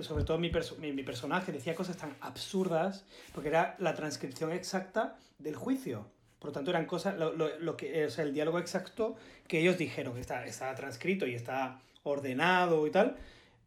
sobre 0.00 0.24
todo 0.24 0.38
mi, 0.38 0.48
perso 0.48 0.76
mi, 0.78 0.92
mi, 0.92 1.02
personaje 1.02 1.52
decía 1.52 1.74
cosas 1.74 1.96
tan 1.96 2.16
absurdas 2.20 3.04
porque 3.34 3.50
era 3.50 3.76
la 3.78 3.94
transcripción 3.94 4.52
exacta 4.52 5.16
del 5.38 5.56
juicio. 5.56 6.06
Por 6.38 6.50
lo 6.50 6.52
tanto, 6.52 6.70
eran 6.70 6.86
cosas, 6.86 7.18
lo, 7.18 7.32
lo, 7.32 7.58
lo 7.58 7.76
que, 7.76 8.06
o 8.06 8.10
sea, 8.10 8.24
el 8.24 8.32
diálogo 8.32 8.58
exacto 8.58 9.16
que 9.48 9.60
ellos 9.60 9.76
dijeron, 9.76 10.14
que 10.14 10.20
está, 10.20 10.44
está 10.46 10.74
transcrito 10.74 11.26
y 11.26 11.34
está 11.34 11.80
ordenado 12.04 12.86
y 12.86 12.90
tal, 12.90 13.16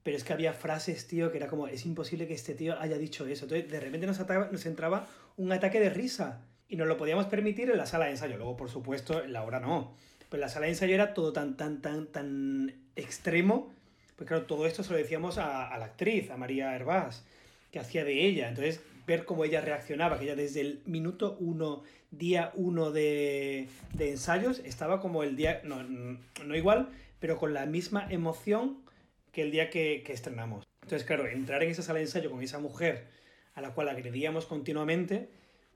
pero 0.04 0.18
es 0.18 0.24
que 0.24 0.34
había 0.34 0.54
frases, 0.54 1.08
tío, 1.08 1.32
que 1.32 1.38
era 1.38 1.48
como, 1.48 1.68
es 1.68 1.86
imposible 1.86 2.28
que 2.28 2.34
este 2.34 2.56
tío 2.56 2.80
haya 2.80 2.98
dicho 2.98 3.28
eso. 3.28 3.46
Entonces, 3.46 3.70
de 3.70 3.80
repente 3.80 4.08
nos, 4.08 4.20
ataba, 4.20 4.50
nos 4.52 4.66
entraba 4.66 5.08
un 5.38 5.52
ataque 5.52 5.80
de 5.80 5.90
risa 5.90 6.42
y 6.68 6.76
nos 6.76 6.88
lo 6.88 6.98
podíamos 6.98 7.26
permitir 7.26 7.70
en 7.70 7.78
la 7.78 7.86
sala 7.86 8.06
de 8.06 8.12
ensayo. 8.12 8.38
Luego, 8.38 8.58
por 8.58 8.70
supuesto, 8.70 9.24
en 9.24 9.34
la 9.34 9.44
hora 9.44 9.60
no. 9.60 9.94
Pero 10.30 10.42
la 10.42 10.50
sala 10.50 10.66
de 10.66 10.72
ensayo 10.72 10.96
era 10.96 11.14
todo 11.14 11.34
tan, 11.34 11.58
tan, 11.58 11.82
tan, 11.82 12.08
tan 12.08 12.74
extremo. 12.96 13.74
Pues 14.16 14.28
claro, 14.28 14.46
todo 14.46 14.66
esto 14.66 14.82
se 14.82 14.92
lo 14.92 14.98
decíamos 14.98 15.38
a, 15.38 15.68
a 15.68 15.78
la 15.78 15.86
actriz, 15.86 16.32
a 16.32 16.38
María 16.38 16.76
Hervás, 16.76 17.26
que 17.72 17.80
hacía 17.80 18.04
de 18.04 18.26
ella. 18.26 18.50
Entonces, 18.50 18.82
ver 19.08 19.26
cómo 19.26 19.46
ella 19.46 19.62
reaccionaba, 19.62 20.18
que 20.18 20.26
ella 20.26 20.36
desde 20.36 20.62
el 20.62 20.82
minuto 20.86 21.38
uno, 21.40 21.84
día 22.12 22.52
uno 22.56 22.92
de, 22.92 23.68
de 23.94 24.12
ensayos, 24.12 24.60
estaba 24.60 25.00
como 25.00 25.24
el 25.24 25.36
día, 25.36 25.62
no, 25.64 25.84
no 25.84 26.56
igual, 26.56 26.90
pero 27.20 27.38
con 27.38 27.54
la 27.54 27.66
misma 27.66 28.08
emoción 28.10 28.78
que 29.32 29.44
el 29.44 29.52
día 29.52 29.70
que, 29.70 30.04
que 30.06 30.14
estrenamos. 30.14 30.66
Entonces, 30.82 31.06
claro, 31.06 31.28
entrar 31.28 31.64
en 31.64 31.70
esa 31.70 31.84
sala 31.84 32.00
de 32.00 32.06
ensayo 32.06 32.32
con 32.32 32.42
esa 32.42 32.60
mujer 32.60 33.08
a 33.54 33.62
la 33.62 33.74
cual 33.74 33.90
agredíamos 33.90 34.46
continuamente, 34.46 35.30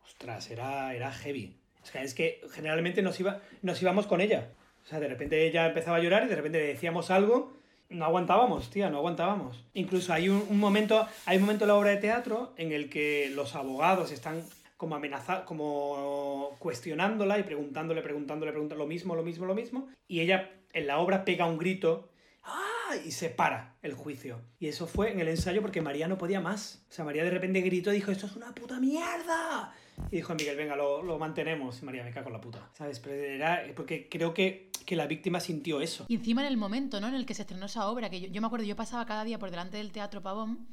ostras, 0.06 0.50
era, 0.50 0.94
era 0.96 1.12
heavy. 1.12 1.56
O 1.84 1.86
sea, 1.86 2.04
es 2.04 2.14
que 2.14 2.42
generalmente 2.52 3.02
nos, 3.02 3.20
iba, 3.20 3.42
nos 3.62 3.82
íbamos 3.82 4.08
con 4.08 4.22
ella. 4.22 4.50
O 4.84 4.88
sea, 4.88 5.00
de 5.00 5.08
repente 5.08 5.46
ella 5.46 5.68
empezaba 5.68 5.98
a 5.98 6.00
llorar 6.00 6.26
y 6.26 6.30
de 6.30 6.36
repente 6.36 6.60
le 6.60 6.68
decíamos 6.68 7.12
algo, 7.12 7.54
no 7.96 8.06
aguantábamos, 8.06 8.70
tía, 8.70 8.90
no 8.90 8.98
aguantábamos. 8.98 9.64
Incluso 9.74 10.14
hay 10.14 10.30
un, 10.30 10.60
momento, 10.60 11.08
hay 11.26 11.38
un 11.38 11.44
momento 11.44 11.64
en 11.64 11.70
la 11.70 11.76
obra 11.76 11.92
de 11.92 11.98
teatro 11.98 12.54
en 12.58 12.72
el 12.72 12.90
que 12.90 13.32
los 13.34 13.56
abogados 13.56 14.12
están 14.12 14.44
como 14.78 14.96
amenazando, 14.96 15.46
como 15.46 16.56
cuestionándola 16.60 17.40
y 17.40 17.44
preguntándole, 17.44 18.02
preguntándole, 18.02 18.52
preguntándole 18.52 18.84
lo 18.84 18.88
mismo, 18.88 19.16
lo 19.16 19.24
mismo, 19.24 19.46
lo 19.46 19.56
mismo. 19.56 19.88
Y 20.08 20.20
ella 20.20 20.52
en 20.74 20.88
la 20.88 21.00
obra 21.00 21.24
pega 21.24 21.46
un 21.46 21.58
grito 21.58 22.10
¡ah! 22.44 22.96
y 23.06 23.12
se 23.12 23.30
para 23.30 23.76
el 23.82 23.94
juicio. 23.94 24.42
Y 24.60 24.68
eso 24.68 24.88
fue 24.88 25.12
en 25.12 25.20
el 25.20 25.30
ensayo 25.30 25.62
porque 25.62 25.82
María 25.82 26.08
no 26.08 26.18
podía 26.18 26.42
más. 26.42 26.86
O 26.90 26.94
sea, 26.94 27.06
María 27.06 27.24
de 27.24 27.32
repente 27.32 27.62
gritó 27.62 27.92
y 27.92 27.96
dijo, 27.96 28.12
esto 28.12 28.26
es 28.26 28.36
una 28.36 28.54
puta 28.54 28.80
mierda. 28.80 29.74
Y 30.12 30.18
dijo 30.18 30.34
Miguel, 30.36 30.58
venga, 30.58 30.76
lo, 30.76 31.02
lo 31.02 31.18
mantenemos. 31.18 31.82
Y 31.82 31.86
María, 31.86 32.04
me 32.04 32.12
cago 32.12 32.28
en 32.28 32.34
la 32.34 32.42
puta. 32.42 32.70
¿Sabes? 32.74 33.00
Pero 33.00 33.16
era 33.16 33.64
porque 33.76 34.08
creo 34.10 34.34
que, 34.34 34.72
que 34.86 34.96
la 34.96 35.08
víctima 35.08 35.40
sintió 35.40 35.82
eso. 35.82 36.06
Y 36.08 36.16
encima 36.16 36.42
en 36.42 36.48
el 36.48 36.58
momento, 36.58 37.00
¿no? 37.00 37.08
En 37.08 37.16
el 37.16 37.26
que 37.26 37.34
se 37.34 37.44
estrenó 37.44 37.66
esa 37.66 37.90
obra, 37.90 38.10
que 38.10 38.22
yo, 38.22 38.28
yo 38.28 38.42
me 38.42 38.48
acuerdo, 38.48 38.66
yo 38.66 38.76
pasaba 38.76 39.06
cada 39.06 39.24
día 39.24 39.40
por 39.40 39.52
delante 39.52 39.78
del 39.78 39.92
Teatro 39.92 40.22
Pavón 40.22 40.68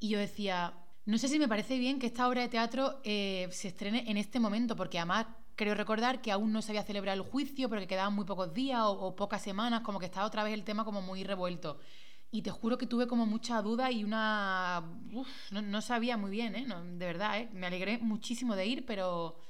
y 0.00 0.08
yo 0.08 0.18
decía, 0.18 0.74
no 1.06 1.18
sé 1.18 1.28
si 1.28 1.38
me 1.38 1.48
parece 1.48 1.78
bien 1.78 1.98
que 1.98 2.06
esta 2.06 2.28
obra 2.28 2.42
de 2.42 2.48
teatro 2.48 3.00
eh, 3.02 3.48
se 3.50 3.68
estrene 3.68 4.04
en 4.10 4.16
este 4.16 4.40
momento, 4.40 4.76
porque 4.76 4.98
además 4.98 5.26
creo 5.56 5.74
recordar 5.74 6.20
que 6.20 6.30
aún 6.30 6.52
no 6.52 6.62
se 6.62 6.70
había 6.70 6.82
celebrado 6.82 7.20
el 7.20 7.28
juicio, 7.28 7.68
porque 7.68 7.86
quedaban 7.86 8.14
muy 8.14 8.24
pocos 8.24 8.52
días 8.54 8.80
o, 8.82 8.92
o 8.92 9.16
pocas 9.16 9.42
semanas, 9.42 9.80
como 9.80 9.98
que 9.98 10.06
estaba 10.06 10.26
otra 10.26 10.44
vez 10.44 10.54
el 10.54 10.64
tema 10.64 10.84
como 10.84 11.02
muy 11.02 11.24
revuelto. 11.24 11.80
Y 12.30 12.42
te 12.42 12.50
juro 12.50 12.76
que 12.76 12.86
tuve 12.86 13.06
como 13.06 13.24
mucha 13.24 13.62
duda 13.62 13.90
y 13.90 14.04
una... 14.04 14.82
Uf, 15.12 15.28
no, 15.50 15.62
no, 15.62 15.80
sabía 15.80 16.16
muy 16.16 16.30
bien, 16.30 16.54
¿eh? 16.54 16.66
De 16.66 17.06
verdad, 17.06 17.40
¿eh? 17.40 17.48
Me 17.52 17.66
alegré 17.66 17.98
muchísimo 17.98 18.54
de 18.54 18.66
ir, 18.66 18.84
pero, 18.84 19.40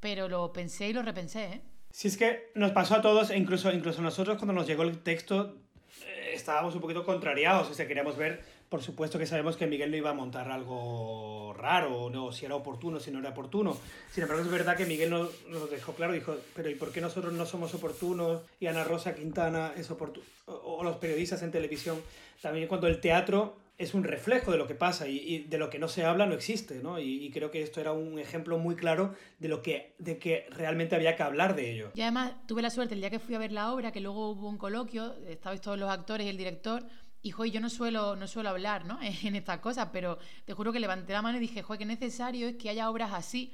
pero 0.00 0.28
lo 0.28 0.52
pensé 0.52 0.88
y 0.88 0.92
lo 0.94 1.02
repensé, 1.02 1.44
¿eh? 1.44 1.62
Si 1.90 2.08
es 2.08 2.16
que 2.16 2.50
nos 2.54 2.72
pasó 2.72 2.96
a 2.96 3.02
todos, 3.02 3.30
e 3.30 3.36
incluso, 3.36 3.70
incluso 3.70 4.02
nosotros 4.02 4.36
cuando 4.38 4.52
nos 4.52 4.66
llegó 4.66 4.82
el 4.82 4.98
texto 5.02 5.58
eh, 6.04 6.32
estábamos 6.34 6.74
un 6.74 6.80
poquito 6.80 7.04
contrariados, 7.04 7.70
o 7.70 7.74
sea, 7.74 7.86
queríamos 7.86 8.16
ver 8.16 8.42
por 8.74 8.82
supuesto 8.82 9.20
que 9.20 9.26
sabemos 9.26 9.56
que 9.56 9.68
Miguel 9.68 9.92
no 9.92 9.96
iba 9.96 10.10
a 10.10 10.14
montar 10.14 10.50
algo 10.50 11.54
raro, 11.56 12.10
no 12.10 12.32
si 12.32 12.44
era 12.44 12.56
oportuno, 12.56 12.98
si 12.98 13.12
no 13.12 13.20
era 13.20 13.28
oportuno. 13.28 13.76
Sin 14.10 14.24
embargo, 14.24 14.42
es 14.42 14.50
verdad 14.50 14.76
que 14.76 14.84
Miguel 14.84 15.10
nos, 15.10 15.30
nos 15.48 15.70
dejó 15.70 15.92
claro, 15.92 16.12
dijo, 16.12 16.34
pero 16.56 16.68
¿y 16.68 16.74
por 16.74 16.90
qué 16.90 17.00
nosotros 17.00 17.32
no 17.32 17.46
somos 17.46 17.72
oportunos? 17.72 18.42
Y 18.58 18.66
Ana 18.66 18.82
Rosa 18.82 19.14
Quintana 19.14 19.72
es 19.76 19.92
oportuno, 19.92 20.26
o, 20.46 20.82
los 20.82 20.96
periodistas 20.96 21.44
en 21.44 21.52
televisión. 21.52 22.00
También 22.42 22.66
cuando 22.66 22.88
el 22.88 23.00
teatro 23.00 23.54
es 23.78 23.94
un 23.94 24.02
reflejo 24.02 24.50
de 24.50 24.58
lo 24.58 24.66
que 24.66 24.74
pasa 24.74 25.06
y, 25.06 25.44
de 25.44 25.58
lo 25.58 25.70
que 25.70 25.78
no 25.78 25.86
se 25.86 26.04
habla 26.04 26.26
no 26.26 26.34
existe, 26.34 26.80
¿no? 26.82 26.98
Y, 26.98 27.24
y, 27.24 27.30
creo 27.30 27.52
que 27.52 27.62
esto 27.62 27.80
era 27.80 27.92
un 27.92 28.18
ejemplo 28.18 28.58
muy 28.58 28.74
claro 28.74 29.14
de 29.38 29.46
lo 29.46 29.62
que, 29.62 29.94
de 30.00 30.18
que 30.18 30.48
realmente 30.50 30.96
había 30.96 31.14
que 31.14 31.22
hablar 31.22 31.54
de 31.54 31.70
ello. 31.70 31.90
Y 31.94 32.00
además 32.00 32.32
tuve 32.48 32.60
la 32.60 32.70
suerte 32.70 32.94
el 32.94 33.00
día 33.00 33.10
que 33.10 33.20
fui 33.20 33.36
a 33.36 33.38
ver 33.38 33.52
la 33.52 33.72
obra, 33.72 33.92
que 33.92 34.00
luego 34.00 34.30
hubo 34.30 34.48
un 34.48 34.58
coloquio, 34.58 35.14
estabais 35.28 35.60
todos 35.60 35.78
los 35.78 35.90
actores 35.90 36.26
y 36.26 36.30
el 36.30 36.36
director, 36.36 36.84
y, 37.24 37.30
joder, 37.30 37.50
yo 37.50 37.60
no 37.60 37.70
suelo, 37.70 38.16
no 38.16 38.28
suelo 38.28 38.50
hablar 38.50 38.84
¿no? 38.84 38.98
en 39.24 39.34
estas 39.34 39.58
cosas, 39.60 39.88
pero 39.92 40.18
te 40.44 40.52
juro 40.52 40.72
que 40.72 40.78
levanté 40.78 41.14
la 41.14 41.22
mano 41.22 41.38
y 41.38 41.40
dije, 41.40 41.62
joder, 41.62 41.78
qué 41.78 41.86
necesario 41.86 42.46
es 42.46 42.56
que 42.56 42.68
haya 42.68 42.90
obras 42.90 43.12
así, 43.14 43.50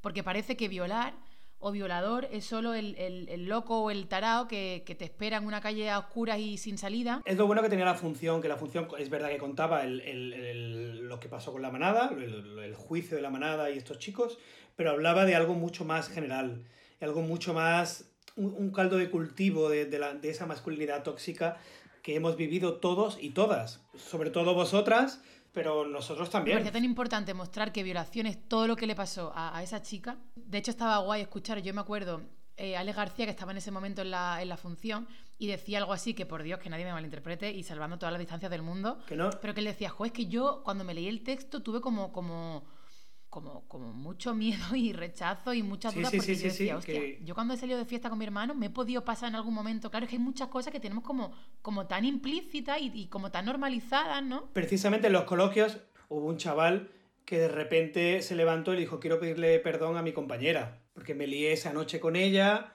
porque 0.00 0.24
parece 0.24 0.56
que 0.56 0.68
violar 0.68 1.14
o 1.58 1.70
violador 1.70 2.26
es 2.32 2.46
solo 2.46 2.72
el, 2.72 2.96
el, 2.96 3.28
el 3.28 3.44
loco 3.44 3.82
o 3.82 3.90
el 3.90 4.08
tarao 4.08 4.48
que, 4.48 4.82
que, 4.86 4.94
te 4.94 5.04
espera 5.04 5.36
en 5.36 5.44
una 5.44 5.60
calle 5.60 5.90
a 5.90 5.98
oscuras 5.98 6.38
y 6.38 6.56
sin 6.56 6.78
salida. 6.78 7.20
Es 7.26 7.36
lo 7.36 7.46
bueno 7.46 7.60
que 7.60 7.68
tenía 7.68 7.84
la 7.84 7.94
función, 7.94 8.40
que 8.40 8.48
la 8.48 8.56
función 8.56 8.88
es 8.98 9.10
verdad 9.10 9.28
que 9.28 9.36
contaba 9.36 9.84
el, 9.84 11.06
lo 11.06 11.20
que 11.20 11.28
pasó 11.28 11.52
con 11.52 11.60
la 11.60 11.70
manada, 11.70 12.10
el, 12.16 12.74
juicio 12.74 13.16
de 13.16 13.22
la 13.22 13.28
manada 13.28 13.70
y 13.70 13.76
estos 13.76 13.98
chicos, 13.98 14.38
pero 14.76 14.92
hablaba 14.92 15.26
de 15.26 15.34
algo 15.34 15.52
mucho 15.52 15.84
más 15.84 16.08
general, 16.08 16.64
algo 17.02 17.20
mucho 17.20 17.52
más, 17.52 18.10
un, 18.36 18.54
un 18.56 18.70
caldo 18.70 18.96
de 18.96 19.10
cultivo 19.10 19.68
de, 19.68 19.84
de, 19.84 19.98
la, 19.98 20.14
de 20.14 20.30
esa 20.30 20.46
masculinidad 20.46 21.02
tóxica 21.02 21.58
que 22.02 22.16
hemos 22.16 22.36
vivido 22.36 22.74
todos 22.74 23.18
y 23.20 23.30
todas, 23.30 23.80
sobre 23.96 24.30
todo 24.30 24.54
vosotras, 24.54 25.20
pero 25.52 25.86
nosotros 25.86 26.30
también. 26.30 26.56
Me 26.56 26.60
parecía 26.62 26.80
tan 26.80 26.84
importante 26.84 27.34
mostrar 27.34 27.72
que 27.72 27.82
violación 27.82 28.26
es 28.26 28.48
todo 28.48 28.66
lo 28.66 28.76
que 28.76 28.86
le 28.86 28.94
pasó 28.94 29.32
a, 29.34 29.56
a 29.56 29.62
esa 29.62 29.82
chica. 29.82 30.16
De 30.36 30.58
hecho, 30.58 30.70
estaba 30.70 30.98
guay 30.98 31.22
escuchar, 31.22 31.60
yo 31.60 31.74
me 31.74 31.80
acuerdo, 31.80 32.22
eh, 32.56 32.76
Ale 32.76 32.92
García, 32.92 33.24
que 33.24 33.32
estaba 33.32 33.52
en 33.52 33.58
ese 33.58 33.70
momento 33.70 34.02
en 34.02 34.10
la, 34.10 34.40
en 34.42 34.48
la 34.48 34.56
función, 34.56 35.08
y 35.38 35.46
decía 35.46 35.78
algo 35.78 35.92
así, 35.92 36.14
que 36.14 36.26
por 36.26 36.42
Dios, 36.42 36.58
que 36.60 36.70
nadie 36.70 36.84
me 36.84 36.92
malinterprete, 36.92 37.50
y 37.52 37.62
salvando 37.62 37.98
todas 37.98 38.12
las 38.12 38.20
distancias 38.20 38.50
del 38.50 38.62
mundo, 38.62 38.98
que 39.06 39.16
no. 39.16 39.30
pero 39.40 39.54
que 39.54 39.60
él 39.60 39.66
decía, 39.66 39.90
jo, 39.90 40.04
es 40.04 40.12
que 40.12 40.26
yo 40.26 40.62
cuando 40.64 40.84
me 40.84 40.94
leí 40.94 41.08
el 41.08 41.22
texto 41.22 41.62
tuve 41.62 41.80
como... 41.80 42.12
como 42.12 42.64
como, 43.30 43.66
como 43.68 43.92
mucho 43.92 44.34
miedo 44.34 44.76
y 44.76 44.92
rechazo 44.92 45.54
y 45.54 45.62
muchas 45.62 45.94
dudas 45.94 46.10
sí, 46.10 46.18
porque 46.18 46.34
sí, 46.34 46.42
yo 46.42 46.50
sí, 46.50 46.64
decía, 46.64 46.76
hostia, 46.76 47.00
que... 47.00 47.20
yo 47.24 47.34
cuando 47.34 47.54
he 47.54 47.56
salido 47.56 47.78
de 47.78 47.84
fiesta 47.84 48.10
con 48.10 48.18
mi 48.18 48.24
hermano 48.24 48.54
me 48.54 48.66
he 48.66 48.70
podido 48.70 49.04
pasar 49.04 49.30
en 49.30 49.36
algún 49.36 49.54
momento. 49.54 49.90
Claro, 49.90 50.04
es 50.04 50.10
que 50.10 50.16
hay 50.16 50.22
muchas 50.22 50.48
cosas 50.48 50.72
que 50.72 50.80
tenemos 50.80 51.04
como, 51.04 51.32
como 51.62 51.86
tan 51.86 52.04
implícitas 52.04 52.80
y, 52.80 52.90
y 52.94 53.06
como 53.06 53.30
tan 53.30 53.46
normalizadas, 53.46 54.22
¿no? 54.22 54.52
Precisamente 54.52 55.06
en 55.06 55.14
los 55.14 55.24
coloquios 55.24 55.78
hubo 56.08 56.26
un 56.26 56.36
chaval 56.36 56.90
que 57.24 57.38
de 57.38 57.48
repente 57.48 58.22
se 58.22 58.34
levantó 58.34 58.74
y 58.74 58.78
dijo, 58.78 58.98
quiero 58.98 59.20
pedirle 59.20 59.58
perdón 59.60 59.96
a 59.96 60.02
mi 60.02 60.12
compañera, 60.12 60.82
porque 60.92 61.14
me 61.14 61.26
lié 61.26 61.52
esa 61.52 61.72
noche 61.72 62.00
con 62.00 62.16
ella 62.16 62.72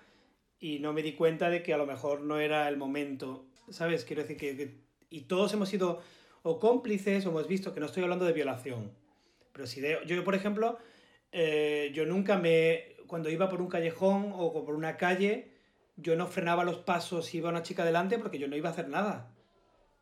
y 0.57 0.79
no 0.79 0.93
me 0.93 1.03
di 1.03 1.13
cuenta 1.13 1.49
de 1.49 1.61
que 1.61 1.73
a 1.73 1.77
lo 1.77 1.85
mejor 1.85 2.21
no 2.21 2.39
era 2.39 2.69
el 2.69 2.77
momento, 2.77 3.47
¿sabes? 3.69 4.05
Quiero 4.05 4.21
decir 4.21 4.37
que, 4.37 4.55
que 4.55 4.85
y 5.09 5.21
todos 5.21 5.53
hemos 5.53 5.69
sido 5.69 6.01
o 6.43 6.59
cómplices 6.59 7.25
o 7.25 7.29
hemos 7.29 7.47
visto 7.47 7.73
que 7.73 7.79
no 7.79 7.87
estoy 7.87 8.03
hablando 8.03 8.25
de 8.25 8.33
violación, 8.33 8.93
pero 9.55 9.67
si 9.67 9.79
de, 9.79 9.99
yo, 10.05 10.21
por 10.25 10.35
ejemplo, 10.35 10.77
eh, 11.31 11.89
yo 11.93 12.05
nunca 12.05 12.37
me. 12.37 12.97
Cuando 13.07 13.29
iba 13.29 13.47
por 13.47 13.61
un 13.61 13.69
callejón 13.69 14.33
o 14.35 14.65
por 14.65 14.75
una 14.75 14.97
calle, 14.97 15.53
yo 15.95 16.17
no 16.17 16.27
frenaba 16.27 16.65
los 16.65 16.79
pasos 16.79 17.27
si 17.27 17.37
iba 17.37 17.49
una 17.49 17.63
chica 17.63 17.85
delante 17.85 18.19
porque 18.19 18.37
yo 18.37 18.49
no 18.49 18.57
iba 18.57 18.67
a 18.67 18.73
hacer 18.73 18.89
nada. 18.89 19.31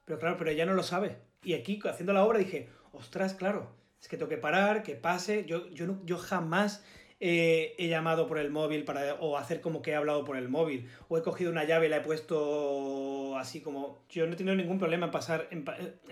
Pero 0.05 0.17
claro, 0.17 0.37
pero 0.37 0.49
ella 0.49 0.65
no 0.65 0.73
lo 0.73 0.81
sabe. 0.81 1.17
Y 1.43 1.53
aquí, 1.53 1.79
haciendo 1.87 2.13
la 2.13 2.25
obra, 2.25 2.39
dije, 2.39 2.69
ostras, 2.93 3.35
claro, 3.35 3.75
es 4.01 4.07
que 4.07 4.17
tengo 4.17 4.29
que 4.29 4.37
parar, 4.37 4.81
que 4.81 4.95
pase. 4.95 5.45
Yo, 5.45 5.69
yo, 5.69 6.03
yo 6.03 6.17
jamás 6.17 6.83
eh, 7.25 7.73
he 7.77 7.87
llamado 7.87 8.27
por 8.27 8.37
el 8.37 8.51
móvil 8.51 8.83
para, 8.83 9.13
o 9.13 9.37
hacer 9.37 9.61
como 9.61 9.81
que 9.81 9.91
he 9.91 9.95
hablado 9.95 10.25
por 10.25 10.35
el 10.35 10.49
móvil. 10.49 10.89
O 11.07 11.17
he 11.17 11.21
cogido 11.21 11.51
una 11.51 11.63
llave 11.63 11.85
y 11.85 11.89
la 11.89 11.97
he 11.97 12.01
puesto 12.01 13.37
así 13.37 13.61
como... 13.61 14.03
Yo 14.09 14.27
no 14.27 14.33
he 14.33 14.35
tenido 14.35 14.57
ningún 14.57 14.77
problema 14.77 15.05
en 15.05 15.11
pasar, 15.13 15.47
en, 15.49 15.63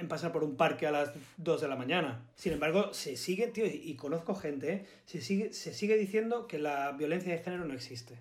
pasar 0.07 0.31
por 0.31 0.45
un 0.45 0.55
parque 0.55 0.87
a 0.87 0.91
las 0.91 1.11
2 1.35 1.59
de 1.59 1.67
la 1.67 1.75
mañana. 1.75 2.29
Sin 2.35 2.53
embargo, 2.53 2.93
se 2.93 3.17
sigue, 3.17 3.47
tío, 3.47 3.65
y, 3.65 3.81
y 3.83 3.95
conozco 3.97 4.35
gente, 4.35 4.71
¿eh? 4.71 4.85
se, 5.03 5.19
sigue, 5.19 5.51
se 5.51 5.73
sigue 5.73 5.97
diciendo 5.97 6.47
que 6.47 6.59
la 6.59 6.93
violencia 6.93 7.33
de 7.33 7.39
género 7.39 7.65
no 7.65 7.73
existe. 7.73 8.17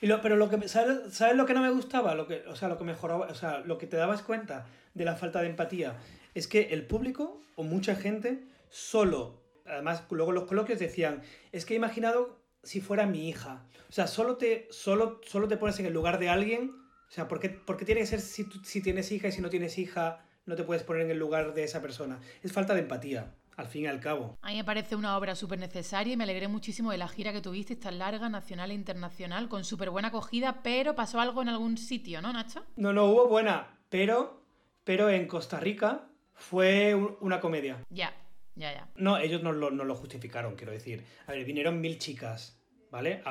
Y 0.00 0.06
lo, 0.06 0.22
pero 0.22 0.36
lo 0.36 0.48
que, 0.48 0.66
¿sabes, 0.66 1.12
¿sabes 1.12 1.36
lo 1.36 1.44
que 1.44 1.52
no 1.52 1.60
me 1.60 1.70
gustaba? 1.70 2.14
Lo 2.14 2.26
que, 2.26 2.42
o 2.48 2.56
sea, 2.56 2.68
lo 2.68 2.78
que 2.78 2.84
mejoraba, 2.84 3.26
o 3.26 3.34
sea, 3.34 3.58
lo 3.58 3.76
que 3.76 3.86
te 3.86 3.98
dabas 3.98 4.22
cuenta 4.22 4.66
de 4.94 5.04
la 5.04 5.14
falta 5.14 5.42
de 5.42 5.50
empatía 5.50 5.98
es 6.34 6.48
que 6.48 6.68
el 6.70 6.86
público 6.86 7.42
o 7.56 7.64
mucha 7.64 7.96
gente 7.96 8.44
solo 8.70 9.39
además 9.70 10.04
luego 10.10 10.32
los 10.32 10.44
coloquios 10.44 10.78
decían, 10.78 11.22
es 11.52 11.64
que 11.64 11.74
he 11.74 11.76
imaginado 11.76 12.40
si 12.62 12.80
fuera 12.80 13.06
mi 13.06 13.28
hija. 13.28 13.64
O 13.88 13.92
sea, 13.92 14.06
solo 14.06 14.36
te, 14.36 14.68
solo, 14.70 15.20
solo 15.24 15.48
te 15.48 15.56
pones 15.56 15.78
en 15.80 15.86
el 15.86 15.92
lugar 15.92 16.18
de 16.18 16.28
alguien. 16.28 16.72
O 17.08 17.12
sea, 17.12 17.28
¿por 17.28 17.40
qué, 17.40 17.48
por 17.50 17.76
qué 17.76 17.84
tiene 17.84 18.02
que 18.02 18.06
ser 18.06 18.20
si, 18.20 18.46
si 18.62 18.82
tienes 18.82 19.10
hija 19.12 19.28
y 19.28 19.32
si 19.32 19.40
no 19.40 19.50
tienes 19.50 19.78
hija 19.78 20.24
no 20.46 20.56
te 20.56 20.64
puedes 20.64 20.82
poner 20.82 21.02
en 21.02 21.10
el 21.10 21.18
lugar 21.18 21.54
de 21.54 21.64
esa 21.64 21.80
persona? 21.80 22.20
Es 22.42 22.52
falta 22.52 22.74
de 22.74 22.80
empatía. 22.80 23.34
Al 23.56 23.66
fin 23.66 23.84
y 23.84 23.86
al 23.88 24.00
cabo. 24.00 24.38
A 24.40 24.48
mí 24.48 24.56
me 24.56 24.64
parece 24.64 24.96
una 24.96 25.18
obra 25.18 25.34
súper 25.34 25.58
necesaria 25.58 26.14
y 26.14 26.16
me 26.16 26.24
alegré 26.24 26.48
muchísimo 26.48 26.92
de 26.92 26.98
la 26.98 27.08
gira 27.08 27.30
que 27.30 27.42
tuviste, 27.42 27.76
tan 27.76 27.98
larga, 27.98 28.30
nacional 28.30 28.70
e 28.70 28.74
internacional, 28.74 29.50
con 29.50 29.64
súper 29.64 29.90
buena 29.90 30.08
acogida, 30.08 30.62
pero 30.62 30.94
pasó 30.94 31.20
algo 31.20 31.42
en 31.42 31.50
algún 31.50 31.76
sitio, 31.76 32.22
¿no, 32.22 32.32
Nacho? 32.32 32.64
No, 32.76 32.94
no, 32.94 33.04
hubo 33.06 33.28
buena, 33.28 33.78
pero, 33.90 34.44
pero 34.84 35.10
en 35.10 35.26
Costa 35.26 35.60
Rica 35.60 36.08
fue 36.32 36.94
un, 36.94 37.18
una 37.20 37.38
comedia. 37.38 37.84
Ya, 37.90 38.14
ya, 38.60 38.72
ya. 38.74 38.88
No, 38.94 39.18
ellos 39.18 39.42
no 39.42 39.52
lo, 39.52 39.94
justificaron, 39.94 40.54
quiero 40.54 40.72
decir. 40.72 41.02
A 41.26 41.32
ver, 41.32 41.44
vinieron 41.44 41.80
mil 41.80 41.98
chicas, 41.98 42.60
¿vale? 42.90 43.22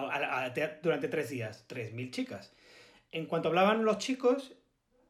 Durante 0.81 1.07
tres 1.07 1.29
días, 1.29 1.65
tres 1.67 1.93
mil 1.93 2.11
chicas. 2.11 2.53
En 3.11 3.25
cuanto 3.27 3.49
hablaban 3.49 3.85
los 3.85 3.99
chicos, 3.99 4.55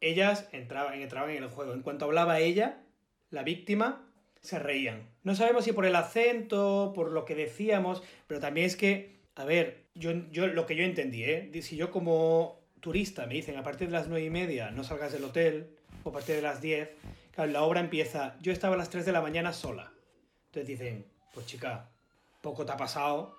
ellas 0.01 0.49
entraban, 0.51 0.93
en 0.95 1.43
el 1.43 1.49
juego. 1.49 1.73
En 1.73 1.81
cuanto 1.81 2.05
hablaba 2.05 2.39
ella, 2.39 2.83
la 3.29 3.43
víctima, 3.43 4.05
se 4.41 4.59
reían. 4.59 5.09
No 5.23 5.35
sabemos 5.35 5.63
si 5.63 5.71
por 5.71 5.85
el 5.85 5.95
acento, 5.95 6.91
por 6.93 7.11
lo 7.11 7.23
que 7.23 7.35
decíamos, 7.35 8.03
pero 8.27 8.39
también 8.39 8.67
es 8.67 8.75
que, 8.75 9.21
a 9.35 9.45
ver, 9.45 9.85
yo, 9.95 10.13
lo 10.13 10.65
que 10.65 10.75
yo 10.75 10.83
entendí, 10.83 11.23
¿eh? 11.23 11.49
Si 11.61 11.77
yo 11.77 11.91
como 11.91 12.59
turista 12.81 13.25
me 13.25 13.35
dicen 13.35 13.57
a 13.57 13.63
partir 13.63 13.87
de 13.87 13.93
las 13.93 14.07
nueve 14.07 14.25
y 14.25 14.29
media 14.29 14.71
no 14.71 14.83
salgas 14.83 15.11
del 15.11 15.23
hotel, 15.23 15.75
o 16.03 16.09
a 16.09 16.13
partir 16.13 16.35
de 16.35 16.41
las 16.41 16.61
10, 16.61 16.89
claro, 17.35 17.51
la 17.51 17.63
obra 17.63 17.79
empieza, 17.79 18.37
yo 18.41 18.51
estaba 18.51 18.75
a 18.75 18.77
las 18.77 18.89
3 18.89 19.05
de 19.05 19.11
la 19.11 19.21
mañana 19.21 19.53
sola. 19.53 19.91
Entonces 20.49 20.67
dicen, 20.67 21.05
pues 21.33 21.45
chica, 21.45 21.89
poco 22.41 22.65
te 22.65 22.71
ha 22.71 22.77
pasado 22.77 23.37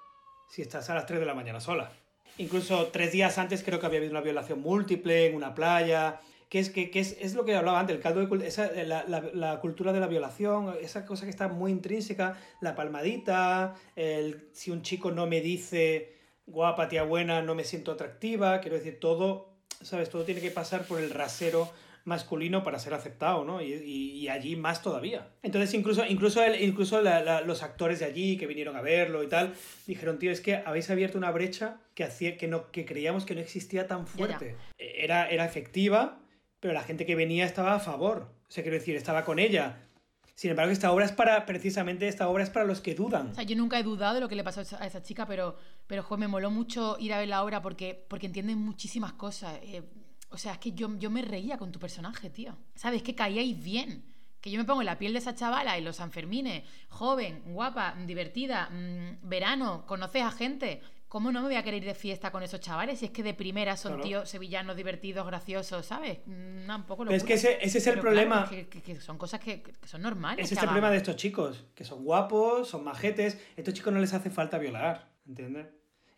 si 0.49 0.63
estás 0.63 0.89
a 0.91 0.95
las 0.95 1.07
3 1.07 1.21
de 1.21 1.27
la 1.27 1.35
mañana 1.35 1.61
sola. 1.61 1.93
Incluso 2.39 2.87
tres 2.87 3.13
días 3.13 3.37
antes 3.39 3.63
creo 3.63 3.81
que 3.81 3.87
había 3.87 3.99
habido 3.99 4.13
una 4.13 4.21
violación 4.21 4.61
múltiple 4.61 5.27
en 5.27 5.35
una 5.35 5.55
playa, 5.55 6.21
que 6.49 6.61
es, 6.61 6.71
que, 6.71 6.91
que 6.91 7.01
es, 7.01 7.17
es 7.21 7.35
lo 7.35 7.45
que 7.45 7.55
hablaba 7.55 7.81
antes, 7.81 7.97
el 7.97 8.03
caldo 8.03 8.25
de 8.25 8.47
esa, 8.47 8.71
la, 8.73 9.05
la, 9.05 9.21
la 9.35 9.61
cultura 9.61 9.93
de 9.93 10.01
la 10.01 10.07
violación, 10.07 10.75
esa 10.81 11.05
cosa 11.05 11.25
que 11.25 11.31
está 11.31 11.49
muy 11.49 11.71
intrínseca, 11.71 12.39
la 12.61 12.75
palmadita, 12.75 13.75
el 13.95 14.49
si 14.53 14.71
un 14.71 14.83
chico 14.83 15.11
no 15.11 15.27
me 15.27 15.41
dice 15.41 16.17
guapa, 16.47 16.89
tía 16.89 17.03
buena, 17.03 17.43
no 17.43 17.55
me 17.55 17.65
siento 17.65 17.93
atractiva, 17.93 18.61
quiero 18.61 18.77
decir, 18.77 18.99
todo, 18.99 19.51
¿sabes? 19.83 20.11
Todo 20.11 20.25
tiene 20.25 20.41
que 20.41 20.51
pasar 20.51 20.85
por 20.85 21.01
el 21.01 21.11
rasero 21.11 21.71
masculino 22.05 22.63
para 22.63 22.79
ser 22.79 22.95
aceptado, 22.95 23.45
¿no? 23.45 23.61
Y, 23.63 23.73
y- 23.75 24.11
y 24.19 24.29
allí 24.29 24.57
más 24.57 24.83
todavía. 24.83 25.29
Entonces, 25.43 25.73
incluso, 25.75 26.05
incluso, 26.07 26.43
el- 26.43 26.63
incluso 26.63 27.01
la- 27.03 27.23
la- 27.23 27.41
los 27.43 27.63
actores 27.63 27.99
de 28.01 28.07
allí 28.07 28.37
que 28.37 28.47
vinieron 28.47 28.77
a 28.77 28.81
verlo 28.81 29.23
y 29.23 29.29
tal, 29.29 29.55
dijeron, 29.87 30.19
tío, 30.19 30.31
es 30.31 30.41
que 30.41 30.57
habéis 30.57 30.89
abierto 30.91 31.19
una 31.19 31.31
brecha 31.31 31.79
que, 31.95 32.05
hacía, 32.05 32.37
que, 32.37 32.49
no, 32.49 32.71
que 32.71 32.85
creíamos 32.85 33.25
que 33.25 33.35
no 33.35 33.41
existía 33.41 33.87
tan 33.87 34.07
Ya, 34.07 34.07
ya. 34.07 34.13
fuerte. 34.39 34.57
Era, 34.79 35.29
era 35.29 35.45
efectiva, 35.45 36.19
pero 36.59 36.75
la 36.75 36.83
gente 36.83 37.07
que 37.07 37.15
venía 37.15 37.45
estaba 37.45 37.75
a 37.75 37.81
favor. 37.81 38.29
O 38.49 38.51
sea, 38.51 38.63
quiero 38.65 38.79
decir, 38.79 38.97
estaba 38.97 39.25
con 39.25 39.39
ella. 39.39 39.87
Sin 40.35 40.51
embargo, 40.51 40.73
esta 40.73 40.91
obra 40.91 41.05
es 41.05 41.13
para, 41.13 41.45
precisamente 41.45 42.09
esta 42.09 42.27
obra 42.29 42.43
es 42.43 42.49
para 42.49 42.65
los 42.65 42.81
que 42.81 42.95
dudan. 42.95 43.29
O 43.33 43.35
sea, 43.35 43.45
yo 43.45 43.57
nunca 43.57 43.79
he 43.79 43.83
dudado 43.83 44.15
de 44.15 44.21
lo 44.21 44.29
que 44.29 44.37
le 44.37 44.43
pasó 44.43 44.61
a 44.79 44.87
esa, 44.87 45.03
chica, 45.03 45.27
pero, 45.27 45.57
pero 45.87 46.03
jo, 46.03 46.17
me 46.17 46.29
moló 46.29 46.51
mucho 46.51 46.97
ir 46.99 47.13
a 47.13 47.19
ver 47.19 47.29
la 47.29 47.43
obra 47.45 47.61
porque, 47.61 48.07
porque 48.09 48.25
entienden 48.27 48.57
muchísimas 48.59 49.13
cosas. 49.13 49.59
Eh, 49.63 49.83
o 50.31 50.39
sea, 50.39 50.53
es 50.53 50.59
que 50.59 50.73
yo, 50.73 50.97
yo 50.99 51.11
me 51.11 51.23
reía 51.23 51.59
con 51.59 51.73
tu 51.73 51.79
personaje, 51.79 52.31
tío. 52.31 52.57
¿Sabes? 52.75 53.03
Que 53.03 53.15
caíais 53.15 53.63
bien. 53.63 54.05
Que 54.41 54.51
yo 54.51 54.59
me 54.59 54.65
pongo 54.65 54.81
en 54.81 54.87
la 54.87 54.99
piel 54.99 55.13
de 55.13 55.19
esa 55.19 55.35
chavala 55.35 55.79
y 55.79 55.83
los 55.83 55.97
Sanfermines, 55.97 56.63
joven, 56.89 57.43
guapa, 57.47 57.95
divertida, 58.07 58.71
mm, 58.71 59.29
verano, 59.29 59.85
conoces 59.87 60.23
a 60.23 60.31
gente. 60.31 60.81
¿Cómo 61.09 61.31
no 61.33 61.41
me 61.41 61.49
voy 61.49 61.57
a 61.57 61.63
querer 61.65 61.83
ir 61.83 61.89
de 61.89 61.95
fiesta 61.95 62.31
con 62.31 62.43
esos 62.45 62.61
chavales 62.61 63.01
si 63.01 63.07
es 63.07 63.11
que 63.11 63.23
de 63.25 63.35
primera 63.35 63.77
son 63.77 63.95
Claro. 63.95 64.05
tíos 64.09 64.29
sevillanos, 64.31 64.77
divertidos, 64.77 65.27
graciosos, 65.27 65.85
¿sabes? 65.85 66.21
Mm, 66.25 66.71
un 66.71 66.83
poco 66.85 67.03
Pero 67.05 67.17
es 67.17 67.25
que 67.25 67.35
ese, 67.35 67.59
ese 67.61 67.79
es 67.79 67.87
el 67.89 67.95
Pero 67.95 68.03
problema. 68.03 68.47
claro, 68.47 68.51
que, 68.51 68.69
que- 68.69 68.81
que 68.81 69.01
son 69.01 69.19
cosas 69.19 69.41
que, 69.41 69.61
que 69.61 69.89
son 69.89 70.01
normales. 70.03 70.45
Ese 70.47 70.55
es 70.55 70.61
el 70.63 70.69
problema 70.69 70.91
de 70.91 70.99
estos 70.99 71.17
chicos, 71.17 71.65
que 71.75 71.85
son 71.85 72.05
guapos, 72.05 72.69
son 72.69 72.85
majetes. 72.85 73.35
A 73.35 73.39
estos 73.61 73.75
chicos 73.75 73.93
no 73.93 73.99
les 73.99 74.15
hace 74.15 74.31
falta 74.31 74.57
violar, 74.59 75.11
¿entiendes? 75.27 75.67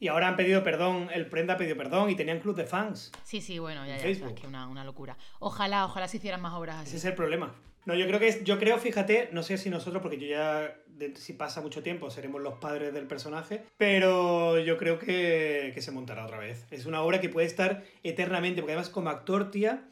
Y 0.03 0.09
ahora 0.09 0.27
han 0.27 0.35
pedido 0.35 0.65
perdón, 0.65 1.11
el 1.15 1.27
Prenda 1.27 1.55
ha 1.55 1.57
pedido 1.57 1.77
perdón 1.77 2.11
y 2.11 2.17
tenían 2.17 2.41
club 2.41 2.57
de 2.57 2.65
fans. 2.67 3.12
Sí, 3.23 3.41
sí, 3.41 3.61
bueno, 3.61 3.87
ya, 3.87 3.99
ya, 3.99 4.19
sabes 4.19 4.33
que 4.35 4.49
una, 4.49 4.67
una 4.67 4.83
locura. 4.83 5.17
Ojalá, 5.38 5.85
ojalá 5.85 6.09
se 6.09 6.17
hicieran 6.17 6.41
más 6.43 6.55
obras 6.55 6.81
Ese 6.81 6.88
así. 6.88 6.97
es 6.97 7.05
el 7.05 7.15
problema. 7.15 7.55
No, 7.85 7.95
yo 7.95 8.05
creo 8.09 8.19
que 8.19 8.27
es, 8.27 8.43
yo 8.43 8.59
creo, 8.59 8.79
fíjate, 8.79 9.29
no 9.31 9.45
sé 9.45 9.59
si 9.59 9.71
nosotros, 9.71 10.03
porque 10.03 10.19
yo 10.19 10.27
ya, 10.27 10.75
de- 10.88 11.15
si 11.15 11.35
pasa 11.35 11.61
mucho 11.61 11.85
tiempo, 11.85 12.11
seremos 12.11 12.43
los 12.43 12.55
padres 12.55 12.93
del 12.93 13.07
personaje, 13.07 13.62
pero 13.77 14.59
yo 14.59 14.77
creo 14.77 14.99
que, 14.99 15.71
que 15.73 15.81
se 15.81 15.93
montará 15.93 16.25
otra 16.25 16.38
vez. 16.38 16.67
Es 16.73 16.85
una 16.87 17.01
obra 17.03 17.21
que 17.21 17.29
puede 17.29 17.47
estar 17.47 17.85
eternamente, 18.03 18.61
porque 18.61 18.73
además 18.73 18.88
como 18.88 19.09
actor, 19.09 19.53
tía, 19.53 19.85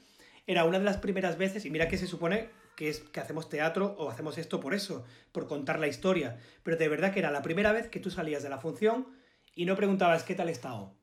era 0.48 0.64
una 0.64 0.80
de 0.80 0.84
las 0.86 0.96
primeras 0.96 1.38
veces, 1.38 1.64
y 1.66 1.70
mira 1.70 1.86
que 1.86 1.98
se 1.98 2.08
supone 2.08 2.48
que 2.74 2.88
es 2.88 2.98
que 2.98 3.20
hacemos 3.20 3.48
teatro 3.48 3.94
o 3.96 4.10
hacemos 4.10 4.38
esto 4.38 4.58
por 4.58 4.74
eso, 4.74 5.04
por 5.30 5.46
contar 5.46 5.78
la 5.78 5.86
historia, 5.86 6.36
pero 6.64 6.76
de 6.76 6.88
verdad 6.88 7.12
que 7.12 7.20
era 7.20 7.30
la 7.30 7.42
primera 7.42 7.70
vez 7.70 7.86
que 7.86 8.00
tú 8.00 8.10
salías 8.10 8.42
de 8.42 8.48
la 8.48 8.58
función 8.58 9.06
y 9.54 9.64
no 9.66 9.76
preguntabas 9.76 10.22
qué 10.24 10.34
tal 10.34 10.48
he 10.48 10.52
estado, 10.52 10.94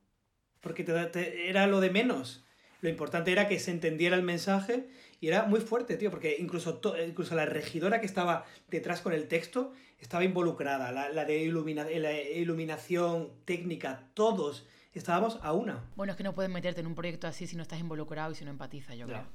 porque 0.60 0.84
te, 0.84 0.92
te- 1.06 1.48
era 1.48 1.66
lo 1.66 1.80
de 1.80 1.90
menos. 1.90 2.44
Lo 2.80 2.88
importante 2.88 3.32
era 3.32 3.48
que 3.48 3.58
se 3.58 3.72
entendiera 3.72 4.14
el 4.16 4.22
mensaje 4.22 4.88
y 5.20 5.26
era 5.28 5.44
muy 5.46 5.60
fuerte, 5.60 5.96
tío, 5.96 6.10
porque 6.10 6.36
incluso, 6.38 6.74
to- 6.78 6.94
incluso 7.02 7.34
la 7.34 7.44
regidora 7.44 7.98
que 8.00 8.06
estaba 8.06 8.44
detrás 8.68 9.00
con 9.00 9.12
el 9.12 9.26
texto 9.26 9.72
estaba 9.98 10.22
involucrada, 10.22 10.92
la, 10.92 11.08
la 11.08 11.24
de 11.24 11.42
ilumina- 11.42 11.88
la 11.98 12.12
iluminación 12.22 13.30
técnica, 13.44 14.08
todos 14.14 14.66
estábamos 14.94 15.38
a 15.42 15.52
una. 15.52 15.84
Bueno, 15.96 16.12
es 16.12 16.16
que 16.16 16.22
no 16.24 16.34
puedes 16.34 16.50
meterte 16.52 16.80
en 16.80 16.86
un 16.86 16.94
proyecto 16.94 17.26
así 17.26 17.46
si 17.48 17.56
no 17.56 17.62
estás 17.62 17.80
involucrado 17.80 18.30
y 18.30 18.34
si 18.36 18.44
no 18.44 18.50
empatizas, 18.52 18.96
yo 18.96 19.06
creo. 19.06 19.26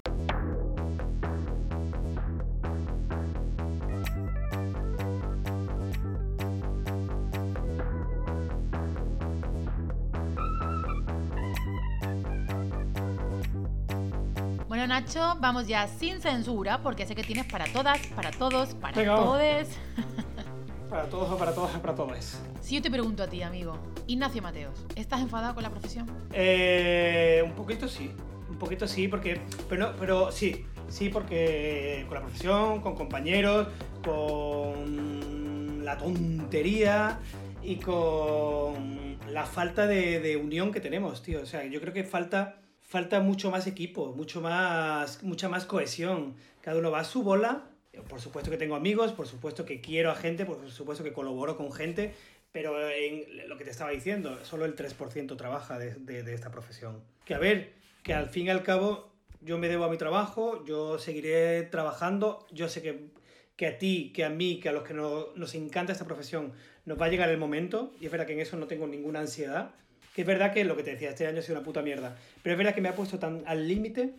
Bueno, 14.83 14.95
Nacho, 14.95 15.37
vamos 15.39 15.65
ya 15.65 15.87
sin 15.87 16.19
censura, 16.19 16.81
porque 16.83 17.05
sé 17.05 17.15
que 17.15 17.23
tienes 17.23 17.45
para 17.45 17.63
todas, 17.71 18.05
para 18.07 18.31
todos, 18.31 18.73
para 18.75 18.97
Venga, 18.97 19.15
todes. 19.15 19.69
Para 20.89 21.05
todos 21.05 21.31
o 21.31 21.37
para 21.37 21.55
todas 21.55 21.73
o 21.73 21.81
para 21.81 21.95
todos. 21.95 22.37
Si 22.59 22.75
yo 22.75 22.81
te 22.81 22.91
pregunto 22.91 23.23
a 23.23 23.27
ti, 23.27 23.41
amigo, 23.43 23.77
Ignacio 24.07 24.41
Mateos, 24.41 24.85
¿estás 24.97 25.21
enfadado 25.21 25.53
con 25.53 25.63
la 25.63 25.69
profesión? 25.69 26.05
Eh, 26.33 27.41
un 27.45 27.53
poquito 27.53 27.87
sí, 27.87 28.11
un 28.49 28.57
poquito 28.57 28.85
sí, 28.85 29.07
porque, 29.07 29.39
pero, 29.69 29.87
no- 29.91 29.95
pero 29.97 30.33
sí, 30.33 30.65
sí, 30.89 31.07
porque 31.07 32.03
con 32.09 32.15
la 32.15 32.21
profesión, 32.23 32.81
con 32.81 32.93
compañeros, 32.93 33.69
con 34.03 35.85
la 35.85 35.97
tontería 35.97 37.19
y 37.63 37.77
con 37.77 39.17
la 39.31 39.45
falta 39.45 39.87
de, 39.87 40.19
de 40.19 40.35
unión 40.35 40.73
que 40.73 40.81
tenemos, 40.81 41.23
tío. 41.23 41.41
O 41.41 41.45
sea, 41.45 41.63
yo 41.63 41.79
creo 41.79 41.93
que 41.93 42.03
falta, 42.03 42.57
falta 42.93 43.21
mucho 43.21 43.49
más 43.49 43.65
equipo, 43.65 44.13
mucho 44.13 44.39
más, 44.39 45.23
mucha 45.23 45.49
más 45.49 45.65
cohesión. 45.65 46.35
Cada 46.61 46.77
uno 46.77 46.91
va 46.91 46.99
a 46.99 47.03
su 47.03 47.23
bola. 47.23 47.63
Por 48.07 48.21
supuesto 48.21 48.51
que 48.51 48.57
tengo 48.57 48.75
amigos, 48.75 49.13
por 49.13 49.25
supuesto 49.25 49.65
que 49.65 49.81
quiero 49.81 50.11
a 50.11 50.15
gente, 50.15 50.45
por 50.45 50.69
supuesto 50.69 51.03
que 51.03 51.11
colaboro 51.11 51.57
con 51.57 51.71
gente, 51.71 52.13
pero 52.51 52.87
en 52.91 53.49
lo 53.49 53.57
que 53.57 53.63
te 53.63 53.71
estaba 53.71 53.89
diciendo, 53.89 54.45
solo 54.45 54.65
el 54.65 54.75
3% 54.75 55.35
trabaja 55.37 55.79
de, 55.79 56.33
esta 56.35 56.51
profesión. 56.51 57.01
Que 57.25 57.33
a 57.33 57.39
ver, 57.39 57.73
que 58.03 58.13
al 58.13 58.29
fin 58.29 58.45
y 58.45 58.49
al 58.51 58.61
cabo 58.61 59.11
yo 59.41 59.57
me 59.57 59.69
debo 59.69 59.85
a 59.85 59.89
mi 59.89 59.97
trabajo, 59.97 60.63
yo 60.63 60.99
seguiré 60.99 61.63
trabajando, 61.63 62.45
yo 62.51 62.69
sé 62.69 62.83
que, 62.83 63.07
que 63.55 63.65
a 63.65 63.79
ti, 63.79 64.11
que 64.13 64.23
a 64.23 64.29
mí, 64.29 64.59
que 64.59 64.69
a 64.69 64.71
los 64.71 64.83
que 64.83 64.93
no- 64.93 65.29
nos 65.35 65.55
encanta 65.55 65.93
esta 65.93 66.05
profesión, 66.05 66.53
nos 66.85 67.01
va 67.01 67.07
a 67.07 67.09
llegar 67.09 67.29
el 67.29 67.39
momento, 67.39 67.91
y 67.99 68.05
es 68.05 68.11
verdad 68.11 68.27
que 68.27 68.33
en 68.33 68.39
eso 68.41 68.55
no 68.55 68.67
tengo 68.67 68.85
ninguna 68.85 69.19
ansiedad, 69.19 69.71
que 70.13 70.21
es 70.21 70.27
verdad 70.27 70.53
que 70.53 70.63
lo 70.63 70.75
que 70.75 70.83
te 70.83 70.91
decía, 70.91 71.09
este 71.09 71.27
año 71.27 71.39
ha 71.39 71.41
sido 71.41 71.57
una 71.57 71.65
puta 71.65 71.81
mierda, 71.81 72.15
pero 72.41 72.53
es 72.53 72.57
verdad 72.57 72.75
que 72.75 72.81
me 72.81 72.89
ha 72.89 72.95
puesto 72.95 73.19
tan 73.19 73.43
al 73.47 73.67
límite 73.67 74.13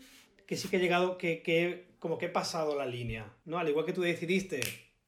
que 0.47 0.57
sí 0.57 0.69
que 0.69 0.77
he 0.77 0.81
llegado, 0.81 1.17
que, 1.19 1.43
que 1.43 1.87
como 1.99 2.19
que 2.19 2.27
he 2.27 2.31
pasado 2.31 2.77
la 2.77 2.85
línea, 2.87 3.33
¿no? 3.45 3.59
Al 3.59 3.69
igual 3.69 3.87
que 3.87 3.93
tú 3.93 4.03
decidiste 4.03 4.61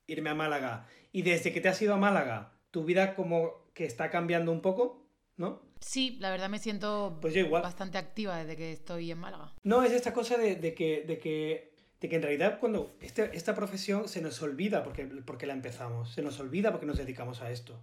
irme 0.07 0.31
a 0.31 0.35
Málaga, 0.35 0.87
y 1.12 1.22
desde 1.22 1.53
que 1.53 1.61
te 1.61 1.68
has 1.68 1.81
ido 1.83 1.92
a 1.94 1.99
Málaga, 1.99 2.53
tu 2.70 2.85
vida 2.85 3.14
como 3.14 3.66
que 3.75 3.85
está 3.85 4.09
cambiando 4.11 4.53
un 4.53 4.61
poco, 4.62 5.07
¿no? 5.37 5.61
Sí, 5.81 6.16
la 6.20 6.31
verdad 6.31 6.49
me 6.49 6.59
siento 6.59 7.18
Pues 7.20 7.35
yo 7.35 7.40
igual. 7.40 7.62
bastante 7.62 7.99
activa 7.99 8.38
desde 8.38 8.57
que 8.57 8.72
estoy 8.72 9.11
en 9.11 9.18
Málaga. 9.18 9.53
No, 9.62 9.83
es 9.83 9.92
esta 9.92 10.12
cosa 10.14 10.38
de, 10.38 10.57
de 10.57 10.75
que, 10.75 11.03
de, 11.07 11.18
que, 11.18 11.75
de 12.01 12.09
que 12.09 12.16
en 12.16 12.22
realidad 12.22 12.59
cuando 12.61 12.96
este- 13.03 13.31
esta 13.37 13.55
profesión 13.55 14.09
se 14.09 14.22
nos 14.22 14.40
olvida 14.40 14.83
porque, 14.83 15.05
porque 15.05 15.46
la 15.46 15.53
empezamos, 15.53 16.12
se 16.14 16.22
nos 16.22 16.40
olvida 16.40 16.70
porque 16.70 16.87
nos 16.87 16.96
dedicamos 16.96 17.42
a 17.42 17.51
esto. 17.51 17.79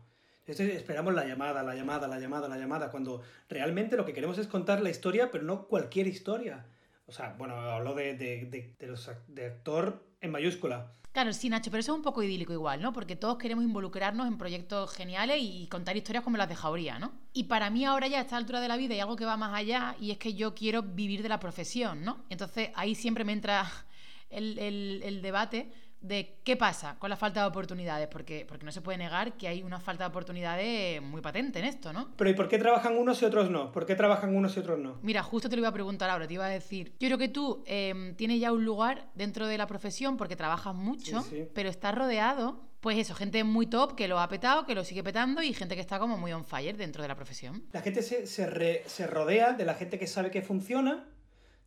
Entonces 0.45 0.75
esperamos 0.75 1.13
la 1.13 1.25
llamada, 1.25 1.63
la 1.63 1.75
llamada, 1.75 2.08
la 2.08 2.19
llamada, 2.19 2.47
la 2.49 2.58
llamada, 2.58 2.91
cuando 2.91 3.21
realmente 3.49 3.95
lo 3.95 4.06
que 4.06 4.13
queremos 4.13 4.38
es 4.38 4.47
contar 4.47 4.82
la 4.82 4.89
historia, 4.89 5.32
pero 5.32 5.43
no 5.43 5.67
cualquier 5.67 6.08
historia. 6.08 6.65
O 7.06 7.12
sea, 7.12 7.36
bueno, 7.38 7.56
hablo 7.56 7.93
de, 7.95 8.15
de, 8.15 8.45
de, 8.45 8.75
de 8.77 8.88
los 8.88 9.08
actor 9.08 10.06
en 10.21 10.32
mayúscula. 10.32 10.91
Claro, 11.12 11.32
sí, 11.32 11.47
Nacho, 11.47 11.69
pero 11.69 11.82
eso 11.82 11.91
es 11.91 11.97
un 11.97 12.03
poco 12.03 12.23
idílico 12.23 12.53
igual, 12.53 12.82
¿no? 12.82 12.91
Porque 12.91 13.15
todos 13.15 13.38
queremos 13.38 13.63
involucrarnos 13.63 14.27
en 14.27 14.38
proyectos 14.39 14.91
geniales 14.93 15.38
y 15.41 15.67
contar 15.67 15.95
historias 15.95 16.23
como 16.23 16.38
las 16.38 16.49
de 16.49 16.56
Jauría, 16.56 16.97
¿no? 16.97 17.13
Y 17.34 17.43
para 17.43 17.69
mí 17.69 17.86
ahora 17.86 18.08
ya 18.08 18.17
a 18.17 18.21
esta 18.21 18.36
altura 18.36 18.60
de 18.62 18.67
la 18.67 18.77
vida 18.77 18.95
hay 18.95 18.99
algo 18.99 19.15
que 19.15 19.25
va 19.25 19.38
más 19.38 19.53
allá 19.53 19.95
y 19.99 20.10
es 20.10 20.17
que 20.17 20.34
yo 20.34 20.56
quiero 20.56 20.82
vivir 20.82 21.21
de 21.21 21.29
la 21.29 21.39
profesión, 21.39 22.03
¿no? 22.03 22.25
Entonces 22.29 22.69
ahí 22.73 22.95
siempre 22.95 23.23
me 23.25 23.34
entra 23.34 23.69
el- 24.32 24.58
el 25.03 25.21
debate 25.21 25.71
de 26.03 26.35
qué 26.43 26.55
pasa 26.57 26.97
con 26.99 27.09
la 27.09 27.15
falta 27.15 27.41
de 27.41 27.47
oportunidades, 27.47 28.07
porque, 28.09 28.45
porque 28.47 28.65
no 28.65 28.71
se 28.71 28.81
puede 28.81 28.97
negar 28.97 29.33
que 29.37 29.47
hay 29.47 29.63
una 29.63 29.79
falta 29.79 30.03
de 30.03 30.09
oportunidades 30.09 31.01
muy 31.01 31.21
patente 31.21 31.59
en 31.59 31.65
esto, 31.65 31.91
¿no? 31.93 32.09
Pero 32.17 32.29
¿y 32.29 32.33
por 32.33 32.47
qué 32.47 32.59
trabajan 32.59 32.97
unos 32.97 33.21
y 33.21 33.25
otros 33.25 33.49
no? 33.49 33.71
¿Por 33.71 33.85
qué 33.85 33.95
trabajan 33.95 34.35
unos 34.35 34.55
y 34.55 34.59
otros 34.59 34.77
no? 34.79 34.99
Mira, 35.01 35.23
justo 35.23 35.49
te 35.49 35.55
lo 35.55 35.61
iba 35.61 35.69
a 35.69 35.73
preguntar 35.73 36.09
ahora, 36.09 36.27
te 36.27 36.33
iba 36.35 36.45
a 36.45 36.49
decir. 36.49 36.93
Yo 36.99 37.07
creo 37.07 37.17
que 37.17 37.29
tú 37.29 37.63
eh, 37.65 38.13
tienes 38.17 38.39
ya 38.39 38.51
un 38.51 38.63
lugar 38.65 39.07
dentro 39.15 39.47
de 39.47 39.57
la 39.57 39.65
profesión 39.65 40.17
porque 40.17 40.35
trabajas 40.35 40.75
mucho, 40.75 41.21
Sí, 41.23 41.29
sí. 41.29 41.47
pero 41.53 41.69
estás 41.69 41.95
rodeado, 41.95 42.59
pues 42.81 42.97
eso, 42.97 43.15
gente 43.15 43.43
muy 43.45 43.65
top 43.67 43.95
que 43.95 44.09
lo 44.09 44.19
ha 44.19 44.27
petado, 44.27 44.65
que 44.65 44.75
lo 44.75 44.83
sigue 44.83 45.03
petando 45.03 45.41
y 45.41 45.53
gente 45.53 45.75
que 45.75 45.81
está 45.81 45.99
como 45.99 46.17
muy 46.17 46.33
on 46.33 46.43
fire 46.43 46.75
dentro 46.75 47.01
de 47.01 47.07
la 47.07 47.15
profesión. 47.15 47.63
La 47.71 47.81
gente 47.81 48.01
se, 48.01 48.27
se, 48.27 48.45
re- 48.45 48.83
se 48.87 49.07
rodea 49.07 49.53
de 49.53 49.63
la 49.63 49.73
gente 49.75 49.97
que 49.97 50.05
sabe 50.07 50.31
que 50.31 50.41
funciona, 50.41 51.05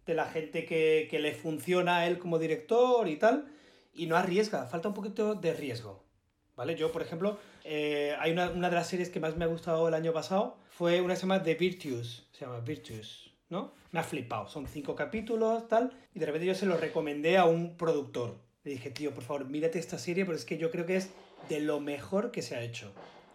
de 0.04 0.14
la 0.14 0.26
gente 0.26 0.66
que, 0.66 1.08
que 1.10 1.18
le 1.18 1.32
funciona 1.32 1.96
a 1.98 2.06
él 2.06 2.18
como 2.18 2.38
director 2.38 3.08
y 3.08 3.16
tal, 3.16 3.46
y 3.96 4.06
no 4.06 4.16
arriesga, 4.16 4.66
falta 4.66 4.88
un 4.88 4.94
poquito 4.94 5.34
de 5.34 5.54
riesgo. 5.54 6.04
¿Vale? 6.56 6.74
Yo, 6.74 6.90
por 6.90 7.02
ejemplo, 7.02 7.38
eh, 7.64 8.16
hay 8.18 8.32
una, 8.32 8.50
una 8.50 8.70
de 8.70 8.76
las 8.76 8.88
series 8.88 9.10
que 9.10 9.20
más 9.20 9.36
me 9.36 9.44
ha 9.44 9.48
gustado 9.48 9.86
el 9.88 9.94
año 9.94 10.12
pasado, 10.12 10.56
fue 10.70 11.00
una 11.02 11.14
que 11.14 11.20
se 11.20 11.22
llama 11.22 11.42
The 11.42 11.54
Virtues, 11.54 12.28
se 12.32 12.44
llama 12.46 12.60
Virtues, 12.60 13.30
¿no? 13.50 13.72
Me 13.92 14.00
ha 14.00 14.02
flipado, 14.02 14.48
son 14.48 14.66
cinco 14.66 14.94
capítulos, 14.94 15.68
tal, 15.68 15.92
y 16.14 16.18
de 16.18 16.26
repente 16.26 16.46
yo 16.46 16.54
se 16.54 16.64
lo 16.64 16.78
recomendé 16.78 17.36
a 17.36 17.44
un 17.44 17.76
productor. 17.76 18.38
Le 18.64 18.72
dije, 18.72 18.90
tío, 18.90 19.14
por 19.14 19.22
favor, 19.22 19.44
mírate 19.48 19.78
esta 19.78 19.98
serie, 19.98 20.24
porque 20.24 20.40
es 20.40 20.44
que 20.44 20.58
yo 20.58 20.70
creo 20.70 20.86
que 20.86 20.96
es 20.96 21.10
de 21.48 21.60
lo 21.60 21.78
mejor 21.78 22.30
que 22.30 22.42
se 22.42 22.56
ha 22.56 22.62
hecho. 22.62 22.92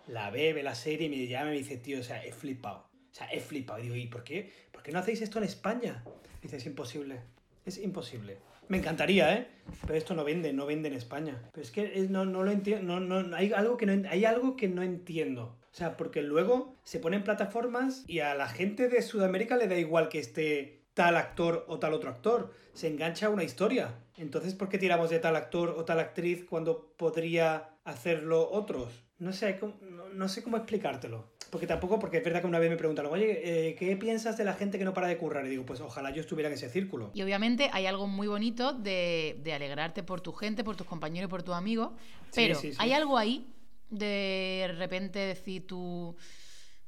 La 0.07 0.29
ve 0.29 0.61
la 0.61 0.75
serie 0.75 1.07
y 1.07 1.09
me 1.09 1.27
llama 1.27 1.51
y 1.51 1.51
me 1.51 1.57
dice, 1.59 1.77
tío, 1.77 1.99
o 1.99 2.03
sea, 2.03 2.23
he 2.25 2.33
flipado. 2.33 2.89
O 3.11 3.13
sea, 3.13 3.27
he 3.31 3.39
flipado. 3.39 3.79
Y 3.79 3.83
digo, 3.83 3.95
¿y 3.95 4.07
por 4.07 4.23
qué? 4.23 4.51
¿Por 4.71 4.83
qué 4.83 4.91
no 4.91 4.99
hacéis 4.99 5.21
esto 5.21 5.37
en 5.37 5.45
España? 5.45 6.03
Dice, 6.41 6.57
es 6.57 6.65
imposible. 6.65 7.21
Es 7.65 7.77
imposible. 7.77 8.39
Me 8.67 8.77
encantaría, 8.77 9.33
¿eh? 9.35 9.47
Pero 9.81 9.95
esto 9.95 10.13
no 10.15 10.23
vende, 10.23 10.53
no 10.53 10.65
vende 10.65 10.87
en 10.89 10.95
España. 10.95 11.41
Pero 11.51 11.63
es 11.63 11.71
que 11.71 11.91
es- 11.99 12.09
no, 12.09 12.25
no 12.25 12.43
lo 12.43 12.51
entiendo. 12.51 12.99
No, 12.99 13.21
no, 13.23 13.35
hay, 13.35 13.51
algo 13.53 13.77
que 13.77 13.85
no, 13.85 14.09
hay 14.09 14.25
algo 14.25 14.55
que 14.55 14.67
no 14.67 14.81
entiendo. 14.83 15.57
O 15.71 15.73
sea, 15.75 15.97
porque 15.97 16.21
luego 16.21 16.75
se 16.83 16.99
ponen 16.99 17.23
plataformas 17.23 18.03
y 18.07 18.19
a 18.19 18.35
la 18.35 18.47
gente 18.47 18.89
de 18.89 19.01
Sudamérica 19.01 19.55
le 19.57 19.67
da 19.67 19.77
igual 19.77 20.09
que 20.09 20.19
esté 20.19 20.83
tal 20.93 21.15
actor 21.15 21.65
o 21.67 21.79
tal 21.79 21.93
otro 21.93 22.09
actor. 22.09 22.53
Se 22.73 22.87
engancha 22.87 23.27
a 23.27 23.29
una 23.29 23.43
historia. 23.43 23.95
Entonces, 24.17 24.53
¿por 24.55 24.69
qué 24.69 24.77
tiramos 24.77 25.09
de 25.09 25.19
tal 25.19 25.35
actor 25.35 25.69
o 25.77 25.85
tal 25.85 25.99
actriz 25.99 26.45
cuando 26.45 26.93
podría 26.97 27.69
hacerlo 27.85 28.49
otros? 28.51 29.03
No 29.17 29.31
sé, 29.33 29.59
no, 29.81 30.09
no 30.09 30.29
sé 30.29 30.43
cómo 30.43 30.57
explicártelo. 30.57 31.31
Porque 31.51 31.67
tampoco, 31.67 31.99
porque 31.99 32.17
es 32.17 32.23
verdad 32.23 32.41
que 32.41 32.47
una 32.47 32.59
vez 32.59 32.69
me 32.69 32.77
preguntaron, 32.77 33.11
oye, 33.11 33.41
eh, 33.69 33.75
¿qué 33.75 33.95
piensas 33.97 34.37
de 34.37 34.45
la 34.45 34.53
gente 34.53 34.79
que 34.79 34.85
no 34.85 34.93
para 34.93 35.07
de 35.07 35.17
currar? 35.17 35.45
Y 35.45 35.49
digo, 35.49 35.65
pues 35.65 35.81
ojalá 35.81 36.09
yo 36.11 36.21
estuviera 36.21 36.47
en 36.47 36.53
ese 36.55 36.69
círculo. 36.69 37.11
Y 37.13 37.21
obviamente 37.21 37.69
hay 37.73 37.85
algo 37.85 38.07
muy 38.07 38.27
bonito 38.27 38.71
de, 38.71 39.37
de 39.43 39.53
alegrarte 39.53 40.01
por 40.01 40.21
tu 40.21 40.31
gente, 40.31 40.63
por 40.63 40.77
tus 40.77 40.87
compañeros 40.87 41.29
por 41.29 41.43
tus 41.43 41.53
amigos, 41.53 41.91
pero 42.33 42.55
sí, 42.55 42.71
sí. 42.71 42.77
hay 42.79 42.93
algo 42.93 43.17
ahí 43.17 43.45
de 43.89 44.73
repente 44.77 45.19
decir 45.19 45.67
tú, 45.67 46.15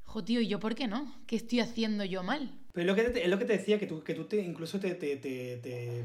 jo 0.05 0.23
tío, 0.23 0.39
¿y 0.39 0.47
yo 0.47 0.59
por 0.59 0.75
qué 0.75 0.87
no? 0.87 1.13
¿Qué 1.27 1.35
estoy 1.35 1.59
haciendo 1.59 2.05
yo 2.05 2.23
mal? 2.23 2.57
Pero 2.71 2.89
es 2.91 2.97
lo 2.97 3.03
que 3.03 3.09
te, 3.09 3.23
es 3.23 3.29
lo 3.29 3.37
que 3.37 3.45
te 3.45 3.53
decía, 3.57 3.77
que 3.77 3.85
tú, 3.85 4.01
que 4.03 4.13
tú 4.15 4.23
te, 4.23 4.37
incluso 4.41 4.79
te, 4.79 4.95
te, 4.95 5.17
te, 5.17 5.57
te- 5.57 6.03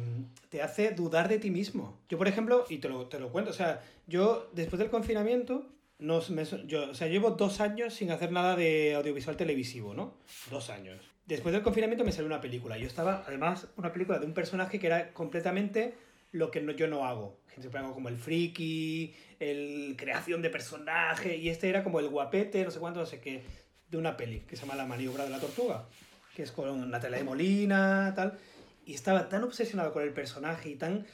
te 0.50 0.62
hace 0.62 0.90
dudar 0.90 1.28
de 1.28 1.38
ti 1.38 1.50
mismo. 1.50 1.98
Yo, 2.08 2.18
por 2.18 2.26
ejemplo, 2.28 2.66
y 2.68 2.78
te 2.78 2.88
lo, 2.88 3.06
te 3.06 3.18
lo 3.20 3.30
cuento, 3.30 3.52
o 3.52 3.54
sea, 3.54 3.80
yo 4.08 4.50
después 4.52 4.78
del 4.80 4.90
confinamiento, 4.90 5.64
no, 5.98 6.20
me, 6.30 6.44
yo, 6.66 6.90
o 6.90 6.94
sea, 6.94 7.08
llevo 7.08 7.32
dos 7.32 7.60
años 7.60 7.94
sin 7.94 8.10
hacer 8.10 8.30
nada 8.32 8.56
de 8.56 8.94
audiovisual 8.94 9.36
televisivo, 9.36 9.94
¿no? 9.94 10.14
Dos 10.50 10.70
años. 10.70 11.00
Después 11.26 11.52
del 11.52 11.62
confinamiento 11.62 12.04
me 12.04 12.12
salió 12.12 12.26
una 12.26 12.40
película. 12.40 12.78
Yo 12.78 12.86
estaba, 12.86 13.24
además, 13.26 13.68
una 13.76 13.92
película 13.92 14.18
de 14.18 14.26
un 14.26 14.32
personaje 14.34 14.78
que 14.78 14.86
era 14.86 15.12
completamente 15.12 15.94
lo 16.32 16.50
que 16.50 16.60
no- 16.60 16.72
yo 16.72 16.86
no 16.88 17.04
hago. 17.04 17.38
Siempre 17.58 17.80
hago 17.80 17.92
como 17.92 18.08
el 18.08 18.16
friki, 18.16 19.14
el 19.40 19.94
creación 19.98 20.40
de 20.42 20.50
personaje, 20.50 21.36
y 21.36 21.48
este 21.48 21.68
era 21.68 21.82
como 21.82 22.00
el 22.00 22.08
guapete, 22.08 22.62
no 22.64 22.70
sé 22.70 22.78
cuánto, 22.78 23.00
no 23.00 23.06
sé 23.06 23.20
qué, 23.20 23.42
de 23.90 23.96
una 23.96 24.16
peli 24.16 24.40
que 24.40 24.54
se 24.56 24.62
llama 24.62 24.76
La 24.76 24.86
maniobra 24.86 25.24
de 25.24 25.30
la 25.30 25.40
tortuga 25.40 25.86
que 26.36 26.44
es 26.44 26.52
con 26.52 26.88
Natalia 26.88 27.18
de 27.18 27.24
Molina, 27.24 28.12
tal. 28.14 28.38
Y 28.86 28.94
estaba 28.94 29.28
tan 29.28 29.42
obsesionado 29.42 29.92
con 29.92 30.04
el 30.04 30.12
personaje 30.12 30.68
y 30.68 30.76
tan 30.76 31.04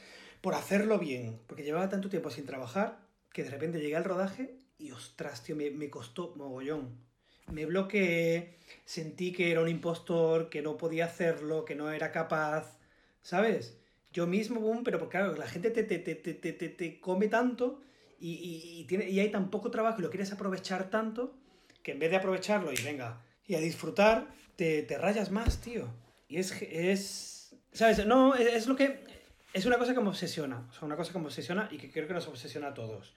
por 0.43 0.55
hacerlo 0.55 0.99
bien, 0.99 1.41
porque 1.47 1.63
llevaba 1.63 1.89
tanto 1.89 2.11
tiempo 2.11 2.29
sin 2.31 2.45
trabajar, 2.45 2.99
que 3.33 3.43
de 3.43 3.49
repente 3.49 3.81
llegué 3.81 3.97
al 3.97 4.05
rodaje 4.05 4.55
y 4.79 4.91
ostras, 4.91 5.43
tío, 5.43 5.57
me, 5.57 5.71
me 5.71 5.91
costó 5.91 6.35
mogollón. 6.37 6.99
Me 7.53 7.67
bloqueé, 7.67 8.59
sentí 8.85 9.33
que 9.33 9.51
era 9.51 9.61
un 9.61 9.69
impostor, 9.69 10.49
que 10.49 10.63
no 10.63 10.77
podía 10.77 11.05
hacerlo, 11.07 11.65
que 11.65 11.75
no 11.75 11.91
era 11.91 12.11
capaz, 12.11 12.79
¿sabes? 13.23 13.77
Yo 14.13 14.27
mismo, 14.27 14.61
boom, 14.61 14.83
pero 14.85 14.99
porque 14.99 15.19
claro, 15.19 15.35
la 15.37 15.47
gente 15.47 15.71
te, 15.71 15.85
te, 15.85 15.99
te, 15.99 16.15
te, 16.15 16.35
te, 16.35 16.69
te- 16.69 17.01
come 17.01 17.29
tanto 17.29 17.81
y, 18.19 18.33
y, 18.35 18.81
y 18.81 18.85
tiene, 18.87 19.09
y 19.11 19.21
hay 19.21 19.31
tan 19.31 19.51
poco 19.51 19.71
trabajo 19.71 19.99
y 19.99 20.03
lo 20.03 20.11
quieres 20.11 20.33
aprovechar 20.33 20.89
tanto 20.91 21.35
que 21.83 21.93
en 21.93 21.99
vez 21.99 22.11
de 22.11 22.17
aprovecharlo 22.17 22.73
y 22.73 22.83
venga, 22.83 23.21
y 23.47 23.55
a 23.57 23.61
disfrutar, 23.61 24.29
te, 24.57 24.83
te 24.83 24.97
rayas 24.99 25.31
más, 25.31 25.61
tío. 25.61 25.89
Y 26.29 26.39
es, 26.39 26.53
es, 26.63 27.57
¿sabes? 27.73 28.07
No, 28.07 28.35
es, 28.35 28.47
es 28.55 28.67
lo 28.67 28.77
que, 28.77 29.05
es 29.53 29.67
una 29.67 29.77
cosa 29.79 29.95
que 29.95 30.01
me 30.01 30.09
obsesiona, 30.09 30.67
o 30.71 30.73
sea, 30.73 30.85
una 30.87 30.97
cosa 30.97 31.13
que 31.13 31.19
me 31.19 31.27
obsesiona 31.27 31.69
y 31.71 31.77
que 31.79 31.91
creo 31.91 32.09
que 32.09 32.15
nos 32.15 32.27
obsesiona 32.29 32.69
a 32.69 32.75
todos. 32.75 33.15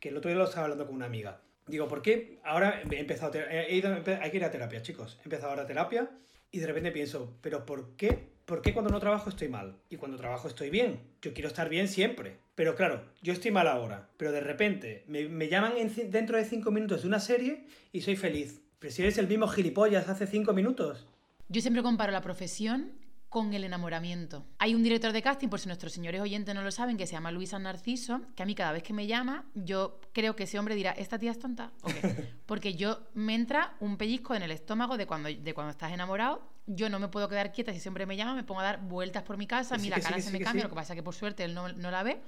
Que 0.00 0.08
el 0.10 0.16
otro 0.16 0.28
día 0.30 0.38
lo 0.38 0.44
estaba 0.44 0.64
hablando 0.64 0.86
con 0.86 0.94
una 0.94 1.06
amiga. 1.06 1.40
Digo, 1.66 1.88
¿por 1.88 2.02
qué 2.02 2.38
ahora 2.44 2.82
he 2.90 2.98
empezado, 3.00 3.32
he 3.38 3.74
ido- 3.74 3.92
hay 4.20 4.30
que 4.30 4.36
ir 4.36 4.44
a 4.44 4.50
terapia, 4.50 4.82
chicos? 4.82 5.18
He 5.20 5.24
empezado 5.24 5.50
ahora 5.50 5.66
terapia 5.66 6.08
y 6.52 6.58
de 6.60 6.66
repente 6.66 6.92
pienso, 6.92 7.32
¿pero 7.40 7.66
por 7.66 7.96
qué? 7.96 8.34
¿Por 8.44 8.62
qué 8.62 8.72
cuando 8.72 8.90
no 8.92 9.00
trabajo 9.00 9.28
estoy 9.28 9.48
mal? 9.48 9.74
Y 9.90 9.96
cuando 9.96 10.16
trabajo 10.16 10.46
estoy 10.46 10.70
bien. 10.70 11.00
Yo 11.20 11.32
quiero 11.34 11.48
estar 11.48 11.68
bien 11.68 11.88
siempre. 11.88 12.36
Pero 12.54 12.76
claro, 12.76 13.02
yo 13.20 13.32
estoy 13.32 13.50
mal 13.50 13.66
ahora. 13.66 14.08
Pero 14.16 14.30
de 14.30 14.40
repente 14.40 15.02
me, 15.08 15.28
me 15.28 15.48
llaman 15.48 15.72
en 15.76 15.92
dentro 16.12 16.36
de 16.36 16.44
cinco 16.44 16.70
minutos 16.70 17.02
de 17.02 17.08
una 17.08 17.18
serie 17.18 17.64
y 17.92 18.02
soy 18.02 18.14
feliz. 18.14 18.60
Pero 18.78 18.92
si 18.92 19.02
eres 19.02 19.18
el 19.18 19.26
mismo 19.26 19.48
gilipollas 19.48 20.08
hace 20.08 20.28
cinco 20.28 20.52
minutos. 20.52 21.06
Yo 21.48 21.60
siempre 21.60 21.82
comparo 21.82 22.12
la 22.12 22.20
profesión 22.20 22.92
con 23.36 23.52
el 23.52 23.64
enamoramiento. 23.64 24.46
Hay 24.58 24.74
un 24.74 24.82
director 24.82 25.12
de 25.12 25.20
casting, 25.20 25.48
por 25.48 25.60
si 25.60 25.66
nuestros 25.66 25.92
señores 25.92 26.22
oyentes 26.22 26.54
no 26.54 26.62
lo 26.62 26.70
saben, 26.70 26.96
que 26.96 27.06
se 27.06 27.12
llama 27.12 27.30
Luis 27.30 27.50
San 27.50 27.64
Narciso, 27.64 28.22
que 28.34 28.42
a 28.42 28.46
mí 28.46 28.54
cada 28.54 28.72
vez 28.72 28.82
que 28.82 28.94
me 28.94 29.06
llama, 29.06 29.44
yo 29.52 30.00
creo 30.14 30.34
que 30.34 30.44
ese 30.44 30.58
hombre 30.58 30.74
dirá, 30.74 30.92
¿esta 30.92 31.18
tía 31.18 31.32
es 31.32 31.38
tonta? 31.38 31.70
¿O 31.82 31.88
qué?". 31.88 32.32
Porque 32.46 32.76
yo 32.76 33.02
me 33.12 33.34
entra 33.34 33.76
un 33.80 33.98
pellizco 33.98 34.34
en 34.34 34.42
el 34.42 34.52
estómago 34.52 34.96
de 34.96 35.06
cuando, 35.06 35.28
de 35.28 35.52
cuando 35.52 35.70
estás 35.70 35.92
enamorado. 35.92 36.50
Yo 36.66 36.88
no 36.88 36.98
me 36.98 37.08
puedo 37.08 37.28
quedar 37.28 37.52
quieta 37.52 37.74
si 37.74 37.86
hombre 37.86 38.06
me 38.06 38.16
llama, 38.16 38.34
me 38.34 38.42
pongo 38.42 38.60
a 38.60 38.64
dar 38.64 38.80
vueltas 38.80 39.22
por 39.22 39.36
mi 39.36 39.46
casa, 39.46 39.74
a 39.74 39.76
mí 39.76 39.84
sí, 39.84 39.90
la 39.90 39.96
sí, 39.96 40.02
cara 40.04 40.16
se 40.16 40.30
sí, 40.30 40.32
me 40.32 40.40
cambia, 40.42 40.62
lo 40.62 40.70
que 40.70 40.74
pasa 40.74 40.94
es 40.94 40.96
que 40.96 41.02
por 41.02 41.14
suerte 41.14 41.44
él 41.44 41.52
no, 41.52 41.70
no 41.70 41.90
la 41.90 42.02
ve. 42.02 42.22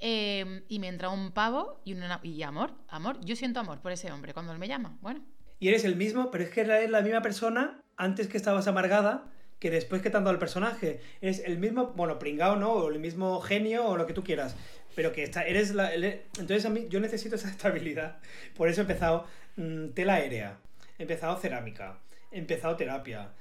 Eh, 0.00 0.64
y 0.66 0.80
me 0.80 0.88
entra 0.88 1.08
un 1.10 1.30
pavo 1.30 1.80
y, 1.84 1.92
una, 1.92 2.18
y 2.24 2.42
amor, 2.42 2.72
amor. 2.88 3.24
Yo 3.24 3.36
siento 3.36 3.60
amor 3.60 3.80
por 3.80 3.92
ese 3.92 4.10
hombre 4.10 4.34
cuando 4.34 4.50
él 4.50 4.58
me 4.58 4.66
llama. 4.66 4.98
Bueno, 5.02 5.24
Y 5.60 5.68
eres 5.68 5.84
el 5.84 5.94
mismo, 5.94 6.32
pero 6.32 6.42
es 6.42 6.50
que 6.50 6.62
eres 6.62 6.90
la 6.90 7.00
misma 7.00 7.22
persona 7.22 7.80
antes 7.96 8.26
que 8.26 8.36
estabas 8.36 8.66
amargada 8.66 9.30
que 9.58 9.70
después 9.70 10.02
que 10.02 10.10
te 10.10 10.16
han 10.16 10.24
dado 10.24 10.34
el 10.34 10.38
personaje. 10.38 11.00
Eres 11.20 11.42
el 11.44 11.58
mismo, 11.58 11.92
bueno, 11.96 12.18
pringao, 12.18 12.56
¿no? 12.56 12.72
O 12.72 12.90
el 12.90 12.98
mismo 12.98 13.40
genio 13.40 13.86
o 13.86 13.96
lo 13.96 14.06
que 14.06 14.12
tú 14.12 14.22
quieras. 14.22 14.56
Pero 14.94 15.12
que 15.12 15.22
está, 15.22 15.46
eres 15.46 15.74
la... 15.74 15.92
entonces 15.92 16.64
a 16.64 16.70
mí 16.70 16.86
yo 16.88 17.00
necesito 17.00 17.36
esa 17.36 17.50
estabilidad. 17.50 18.18
Por 18.56 18.68
eso 18.68 18.80
he 18.80 18.82
empezado 18.82 19.26
mm, 19.56 19.88
tela 19.90 20.14
aérea. 20.14 20.58
He 20.98 21.02
empezado 21.02 21.36
cerámica. 21.36 21.98
He 22.32 22.38
empezado 22.38 22.76
terapia. 22.76 23.32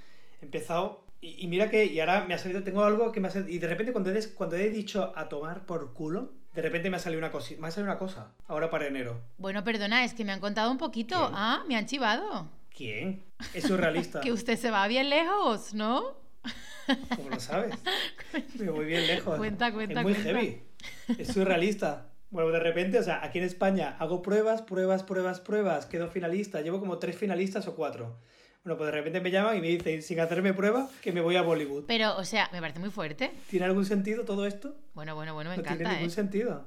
He 0.41 0.45
empezado... 0.45 1.03
Y, 1.21 1.43
y 1.43 1.47
mira 1.47 1.69
que... 1.69 1.85
Y 1.85 1.99
ahora 1.99 2.25
me 2.25 2.33
ha 2.33 2.37
salido... 2.37 2.63
Tengo 2.63 2.83
algo 2.83 3.11
que 3.11 3.19
me 3.19 3.27
ha 3.27 3.31
salido... 3.31 3.49
Y 3.51 3.59
de 3.59 3.67
repente 3.67 3.91
cuando 3.91 4.11
he, 4.11 4.29
cuando 4.33 4.55
he 4.55 4.69
dicho 4.69 5.13
a 5.15 5.29
tomar 5.29 5.65
por 5.65 5.93
culo, 5.93 6.31
de 6.53 6.61
repente 6.63 6.89
me 6.89 6.97
ha 6.97 6.99
salido 6.99 7.19
una 7.19 7.31
cosa. 7.31 7.53
Me 7.59 7.67
ha 7.67 7.71
salido 7.71 7.91
una 7.91 7.99
cosa. 7.99 8.31
Ahora 8.47 8.69
para 8.71 8.87
enero. 8.87 9.21
bueno, 9.37 9.63
perdona, 9.63 10.03
es 10.03 10.15
que 10.15 10.25
me 10.25 10.31
han 10.31 10.39
contado 10.39 10.71
un 10.71 10.79
poquito. 10.79 11.15
Ah, 11.33 11.63
me 11.67 11.75
han 11.75 11.85
chivado. 11.85 12.49
¿Quién? 12.77 13.23
Es 13.55 13.63
surrealista. 13.63 14.19
Que 14.21 14.31
usted 14.31 14.55
se 14.55 14.69
va 14.69 14.87
bien 14.87 15.09
lejos, 15.09 15.73
¿no? 15.73 16.15
¿Cómo 17.15 17.29
lo 17.31 17.39
sabes? 17.39 17.75
Me 18.59 18.69
voy 18.69 18.85
bien 18.85 19.07
lejos. 19.07 19.35
Cuenta, 19.37 19.73
cuenta, 19.73 19.99
Es 19.99 20.03
muy 20.03 20.13
cuenta. 20.13 20.29
heavy. 20.31 20.61
Es 21.17 21.29
surrealista. 21.29 22.11
Bueno, 22.29 22.49
de 22.51 22.59
repente, 22.59 22.99
o 22.99 23.03
sea, 23.03 23.23
aquí 23.23 23.39
en 23.39 23.45
España 23.45 23.95
hago 23.99 24.21
pruebas, 24.21 24.61
pruebas, 24.61 25.03
pruebas, 25.03 25.39
pruebas, 25.39 25.85
quedo 25.87 26.07
finalista. 26.09 26.61
Llevo 26.61 26.79
como 26.79 26.99
tres 26.99 27.17
finalistas 27.17 27.67
o 27.67 27.75
cuatro. 27.75 28.19
Bueno, 28.63 28.77
pues 28.77 28.87
de 28.91 28.91
repente 28.91 29.21
me 29.21 29.31
llaman 29.31 29.57
y 29.57 29.61
me 29.61 29.67
dicen, 29.69 30.01
sin 30.03 30.19
hacerme 30.19 30.53
prueba, 30.53 30.89
que 31.01 31.11
me 31.11 31.21
voy 31.21 31.35
a 31.35 31.41
Bollywood. 31.41 31.85
Pero, 31.87 32.15
o 32.17 32.25
sea, 32.25 32.49
me 32.51 32.59
parece 32.59 32.79
muy 32.79 32.89
fuerte. 32.89 33.31
¿Tiene 33.49 33.65
algún 33.65 33.85
sentido 33.85 34.23
todo 34.23 34.45
esto? 34.45 34.75
Bueno, 34.93 35.15
bueno, 35.15 35.33
bueno, 35.33 35.49
me 35.49 35.57
no 35.57 35.63
tiene 35.63 35.77
encanta, 35.77 35.93
ningún 35.93 36.11
¿eh? 36.11 36.13
sentido. 36.13 36.65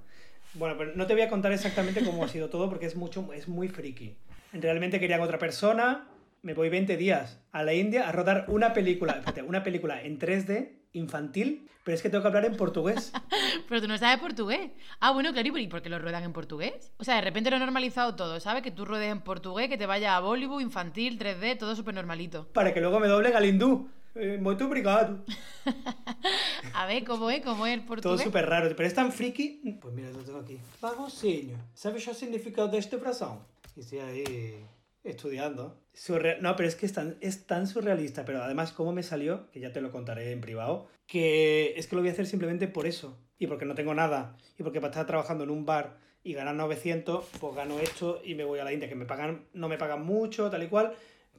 Bueno, 0.54 0.76
pero 0.76 0.92
no 0.96 1.06
te 1.06 1.12
voy 1.12 1.22
a 1.22 1.28
contar 1.28 1.52
exactamente 1.52 2.02
cómo 2.04 2.24
ha 2.24 2.28
sido 2.28 2.48
todo 2.50 2.68
porque 2.68 2.86
es 2.86 2.96
mucho, 2.96 3.32
es 3.32 3.46
muy 3.48 3.68
friki. 3.68 4.16
Realmente 4.52 4.98
querían 5.00 5.20
otra 5.20 5.38
persona. 5.38 6.08
Me 6.42 6.54
voy 6.54 6.68
20 6.70 6.96
días 6.96 7.40
a 7.52 7.62
la 7.62 7.74
India 7.74 8.08
a 8.08 8.12
rodar 8.12 8.46
una 8.48 8.72
película, 8.72 9.12
espérate, 9.12 9.42
una 9.42 9.62
película 9.62 10.02
en 10.02 10.18
3D 10.18 10.70
infantil, 10.92 11.68
pero 11.84 11.94
es 11.94 12.02
que 12.02 12.08
tengo 12.08 12.22
que 12.22 12.28
hablar 12.28 12.44
en 12.46 12.56
portugués. 12.56 13.12
Pero 13.68 13.80
tú 13.80 13.86
no 13.88 13.96
sabes 13.96 14.18
portugués. 14.18 14.72
Ah, 14.98 15.12
bueno, 15.12 15.32
claro, 15.32 15.56
¿y 15.56 15.68
por 15.68 15.82
qué 15.82 15.88
lo 15.88 15.98
ruedan 16.00 16.24
en 16.24 16.32
portugués? 16.32 16.92
O 16.98 17.04
sea, 17.04 17.14
de 17.14 17.20
repente 17.20 17.50
lo 17.50 17.56
he 17.56 17.60
normalizado 17.60 18.16
todo, 18.16 18.40
¿sabes? 18.40 18.62
Que 18.62 18.72
tú 18.72 18.84
ruedes 18.84 19.12
en 19.12 19.20
portugués, 19.20 19.68
que 19.68 19.78
te 19.78 19.86
vaya 19.86 20.16
a 20.16 20.20
Bollywood, 20.20 20.60
infantil, 20.60 21.18
3D, 21.18 21.56
todo 21.56 21.76
súper 21.76 21.94
normalito. 21.94 22.48
para 22.52 22.74
que 22.74 22.80
luego 22.80 22.98
me 22.98 23.06
doblen 23.06 23.36
al 23.36 23.44
hindú. 23.46 23.88
Eh, 24.14 24.38
Muito 24.40 24.66
obrigado. 24.66 25.24
A 26.74 26.86
ver, 26.86 27.04
¿cómo 27.04 27.30
es? 27.30 27.42
¿Cómo 27.44 27.66
es 27.66 27.74
el 27.74 27.80
Todo 27.80 27.88
portugués? 27.88 28.22
súper 28.22 28.46
raro, 28.48 28.68
pero 28.76 28.86
es 28.88 28.94
tan 28.94 29.12
friki. 29.12 29.78
Pues 29.80 29.94
mira, 29.94 30.10
lo 30.10 30.18
tengo 30.18 30.38
aquí. 30.40 30.58
Bagocinho. 30.80 31.56
¿Sabes 31.74 32.06
el 32.08 32.14
significado 32.14 32.68
de 32.68 32.78
este 32.78 32.98
frasón? 32.98 33.38
Y 33.76 33.80
estoy 33.80 33.98
ahí 34.00 34.64
estudiando. 35.04 35.78
Surre- 35.94 36.38
No, 36.40 36.56
pero 36.56 36.68
es 36.68 36.74
que 36.76 36.86
es 36.86 36.92
tan, 36.92 37.16
es 37.20 37.46
tan 37.46 37.66
surrealista, 37.66 38.24
pero 38.24 38.42
además 38.42 38.72
cómo 38.72 38.92
me 38.92 39.02
salió, 39.02 39.50
que 39.50 39.60
ya 39.60 39.72
te 39.72 39.80
lo 39.80 39.90
contaré 39.92 40.32
en 40.32 40.40
privado, 40.40 40.88
que 41.06 41.74
es 41.76 41.86
que 41.86 41.96
lo 41.96 42.02
voy 42.02 42.10
a 42.10 42.12
hacer 42.12 42.26
simplemente 42.26 42.68
por 42.68 42.86
eso. 42.86 43.16
Y 43.38 43.46
porque 43.46 43.64
no 43.64 43.74
tengo 43.74 43.94
nada. 43.94 44.36
Y 44.58 44.62
porque 44.62 44.80
para 44.80 44.90
estar 44.90 45.06
trabajando 45.06 45.44
en 45.44 45.50
un 45.50 45.64
bar 45.64 45.96
y 46.22 46.34
ganar 46.34 46.54
900, 46.54 47.24
pues 47.40 47.54
gano 47.54 47.78
esto 47.80 48.20
y 48.24 48.34
me 48.34 48.44
voy 48.44 48.58
a 48.58 48.64
la 48.64 48.72
India, 48.72 48.88
que 48.88 48.94
me 48.94 49.06
pagan, 49.06 49.46
no 49.54 49.68
me 49.68 49.78
pagan 49.78 50.04
mucho, 50.04 50.50
tal 50.50 50.62
y 50.62 50.68
cual. 50.68 50.92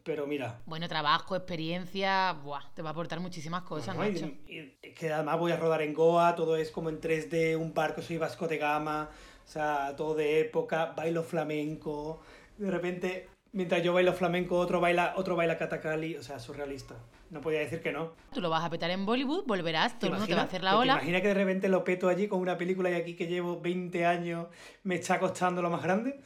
Pero 0.04 0.26
mira, 0.26 0.60
Bueno, 0.66 0.88
trabajo, 0.88 1.36
experiencia, 1.36 2.34
buah, 2.44 2.62
te 2.74 2.82
va 2.82 2.90
a 2.90 2.92
aportar 2.92 3.20
muchísimas 3.20 3.62
cosas, 3.64 3.96
y- 3.96 4.00
Nacho. 4.00 4.26
y- 4.48 4.74
y 4.82 4.92
que 4.94 5.12
además 5.14 5.38
voy 5.38 5.52
a 5.52 5.58
rodar 5.58 5.82
en 5.84 5.94
Goa, 5.94 6.36
todo 6.36 6.56
es 6.56 6.72
como 6.72 6.90
en 6.90 7.00
3D, 7.00 7.56
un 7.56 7.74
barco, 7.74 8.02
soy 8.02 8.18
vasco 8.18 8.48
de 8.48 8.58
gama, 8.58 9.10
o 9.46 9.48
sea, 9.48 9.96
todo 9.96 10.16
de 10.16 10.40
época, 10.40 10.94
bailo 10.96 11.22
flamenco, 11.24 12.22
de 12.58 12.72
repente, 12.72 13.30
mientras 13.54 13.84
yo 13.84 13.94
bailo 13.94 14.14
flamenco, 14.14 14.58
otro 14.58 14.80
baila, 14.80 15.14
otro 15.18 15.36
baila 15.36 15.58
katakali, 15.58 16.16
o 16.16 16.24
sea, 16.24 16.40
surrealista. 16.40 16.96
No 17.30 17.40
podía 17.40 17.60
decir 17.60 17.82
que 17.82 17.92
no. 17.94 18.14
Tú 18.34 18.42
lo 18.42 18.50
vas 18.50 18.64
a 18.64 18.70
petar 18.70 18.90
en 18.92 19.06
Bollywood, 19.06 19.46
volverás, 19.46 19.98
todo 20.00 20.08
el 20.08 20.14
mundo 20.14 20.28
te 20.28 20.36
va 20.36 20.42
a 20.42 20.46
hacer 20.46 20.64
la 20.64 20.72
¿Te 20.72 20.78
ola. 20.78 20.94
imaginas 20.94 21.22
que 21.22 21.28
de 21.30 21.34
repente 21.36 21.70
lo 21.70 21.84
peto 21.84 22.10
allí 22.10 22.28
con 22.28 22.40
una 22.42 22.58
película 22.58 22.90
y 22.90 22.94
aquí 22.96 23.16
que 23.16 23.28
llevo 23.28 23.62
20 23.62 24.06
años 24.06 24.48
me 24.84 24.96
está 24.96 25.20
costando 25.20 25.62
lo 25.62 25.70
más 25.70 25.82
grande? 25.84 26.20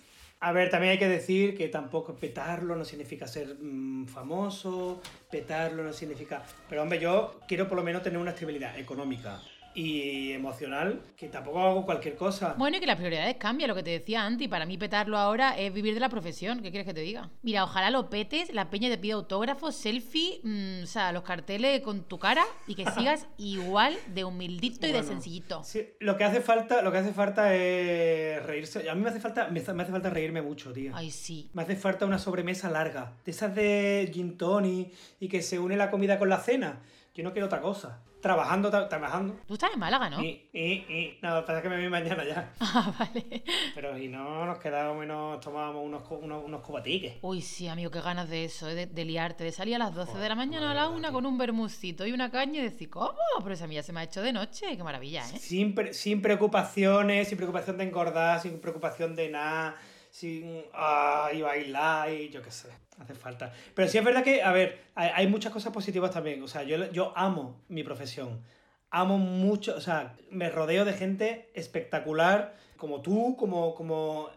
A 0.46 0.52
ver, 0.52 0.70
también 0.70 0.92
hay 0.92 1.00
que 1.00 1.10
decir 1.10 1.58
que 1.58 1.70
tampoco 1.70 2.14
petarlo 2.14 2.76
no 2.76 2.86
significa 2.86 3.28
ser 3.28 3.56
mm, 3.60 4.06
famoso, 4.06 5.02
petarlo 5.32 5.84
no 5.84 5.92
significa... 5.92 6.44
Pero 6.70 6.84
hombre, 6.84 7.00
yo 7.00 7.40
quiero 7.48 7.68
por 7.68 7.76
lo 7.76 7.84
menos 7.84 8.04
tener 8.04 8.20
una 8.20 8.30
estabilidad 8.30 8.78
económica 8.78 9.42
y 9.76 10.32
emocional, 10.32 11.02
que 11.18 11.28
tampoco 11.28 11.60
hago 11.60 11.86
cualquier 11.86 12.16
cosa. 12.16 12.56
Bueno, 12.58 12.78
y 12.78 12.80
que 12.80 12.86
las 12.86 12.96
prioridades 12.96 13.36
cambian, 13.36 13.68
lo 13.68 13.76
que 13.76 13.84
te 13.84 13.92
decía 13.92 14.26
antes. 14.26 14.46
Y 14.46 14.48
para 14.48 14.66
mí 14.66 14.78
petarlo 14.78 15.18
ahora 15.18 15.58
es 15.58 15.74
vivir 15.74 15.94
de 15.94 16.00
la 16.00 16.10
profesión. 16.10 16.62
¿Qué 16.62 16.72
quieres 16.72 16.88
que 16.88 16.94
te 16.94 17.02
diga? 17.02 17.30
Mira, 17.44 17.66
ojalá 17.66 17.90
lo 17.90 18.10
petes, 18.10 18.54
la 18.54 18.70
peña 18.70 18.90
te 18.90 18.98
pide 18.98 19.14
autógrafos, 19.14 19.76
selfie, 19.76 20.40
mm, 20.44 20.84
o 20.84 20.88
sea, 20.88 21.12
los 21.12 21.24
carteles 21.24 21.82
con 21.82 22.04
tu 22.04 22.18
cara 22.18 22.46
y 22.68 22.76
que 22.76 22.90
sigas 22.92 23.28
igual 23.38 23.98
de 24.14 24.24
humildito 24.24 24.88
y 24.88 24.94
de 24.94 25.04
sencillito. 25.04 25.64
Sí, 25.64 25.86
lo 26.00 26.16
que 26.16 26.24
hace 26.24 26.40
falta, 26.40 26.82
lo 26.82 26.92
que 26.92 27.00
hace 27.00 27.12
falta 27.12 27.54
es 27.54 28.44
reírse. 28.46 28.90
A 28.90 28.96
mí 28.96 29.02
me 29.02 29.10
hace 29.10 29.20
falta, 29.20 29.50
me, 29.50 29.60
hace 29.60 29.92
falta 29.92 30.10
reírme 30.10 30.42
mucho, 30.42 30.72
tío. 30.72 30.94
Ay, 30.96 31.12
sí. 31.12 31.50
Me 31.54 31.64
hace 31.64 31.76
falta 31.76 32.06
una 32.06 32.20
sobremesa 32.20 32.70
larga. 32.70 33.18
De 33.26 33.32
esas 33.32 33.54
de 33.54 34.10
gin 34.14 34.38
tonic 34.38 34.94
y 35.20 35.28
que 35.28 35.42
se 35.42 35.60
une 35.60 35.76
la 35.76 35.92
comida 35.92 36.18
con 36.18 36.30
la 36.30 36.40
cena. 36.40 36.82
Yo 37.14 37.24
no 37.24 37.34
quiero 37.34 37.48
otra 37.48 37.62
cosa. 37.62 38.02
Trabajando, 38.26 38.72
tra- 38.72 38.90
trabajando. 38.90 39.36
Tú 39.48 39.54
estás 39.54 39.72
en 39.72 39.80
Málaga, 39.80 40.10
¿no? 40.10 40.20
Y, 40.24 40.50
y, 40.52 40.60
y. 40.90 41.18
Nada, 41.22 41.46
pasa 41.46 41.62
que 41.62 41.70
me 41.70 41.76
voy 41.78 41.90
mañana 41.90 42.24
ya. 42.26 42.52
Ah, 42.60 42.92
vale. 42.98 43.44
Pero 43.76 43.96
y 44.00 44.08
no 44.08 44.48
nos 44.48 44.58
quedábamos 44.58 45.04
y 45.04 45.08
nos 45.08 45.40
tomábamos 45.42 45.86
unos, 45.86 46.02
unos, 46.10 46.44
unos 46.44 46.62
cubatiques. 46.62 47.18
Uy, 47.22 47.44
sí, 47.44 47.68
amigo, 47.68 47.92
qué 47.92 48.02
ganas 48.02 48.28
de 48.28 48.46
eso, 48.46 48.68
eh, 48.68 48.74
de, 48.74 48.86
de 48.88 49.06
liarte, 49.06 49.44
de 49.44 49.52
salir 49.52 49.76
a 49.76 49.78
las 49.78 49.94
12 49.94 50.18
de 50.18 50.28
la 50.28 50.34
mañana 50.34 50.72
a 50.72 50.74
la 50.74 50.90
una 50.90 51.12
con 51.12 51.28
un 51.28 51.38
bermucito 51.38 52.08
y 52.08 52.14
una 52.14 52.32
caña 52.32 52.62
y 52.62 52.64
decir, 52.64 52.90
¿cómo? 52.90 53.14
Pero 53.44 53.54
esa 53.54 53.68
mía 53.68 53.84
se 53.84 53.94
me 53.94 54.00
ha 54.00 54.04
hecho 54.06 54.24
de 54.24 54.34
noche, 54.34 54.76
qué 54.76 54.84
maravilla, 54.84 55.22
¿eh? 55.30 55.38
Sin, 55.38 55.76
pre- 55.76 55.94
sin 55.94 56.20
preocupaciones, 56.24 57.28
sin 57.28 57.38
preocupación 57.38 57.78
de 57.78 57.84
engordar, 57.84 58.42
sin 58.42 58.60
preocupación 58.60 59.16
de 59.16 59.30
nada, 59.30 59.76
sin. 60.10 60.64
ah, 60.74 61.30
y 61.32 61.42
bailar 61.44 62.12
y 62.12 62.30
yo 62.30 62.42
qué 62.42 62.50
sé. 62.52 62.70
Hace 63.00 63.14
falta. 63.14 63.54
Pero 63.74 63.88
sí 63.90 63.98
es 63.98 64.04
verdad 64.04 64.24
que, 64.24 64.42
a 64.42 64.52
ver, 64.52 64.82
hay, 64.96 65.10
hay 65.14 65.28
muchas 65.28 65.52
cosas 65.52 65.74
positivas 65.74 66.12
también. 66.12 66.42
O 66.42 66.48
sea, 66.48 66.64
yo, 66.64 66.92
yo 66.92 67.14
amo 67.16 67.62
mi 67.68 67.84
profesión. 67.84 68.42
Amo 68.90 69.18
mucho, 69.18 69.76
o 69.76 69.82
sea, 69.82 70.16
me 70.30 70.50
rodeo 70.50 70.86
de 70.86 70.94
gente 70.94 71.50
espectacular, 71.54 72.56
como 72.78 73.02
tú, 73.02 73.36
como, 73.36 73.76
como 73.76 74.30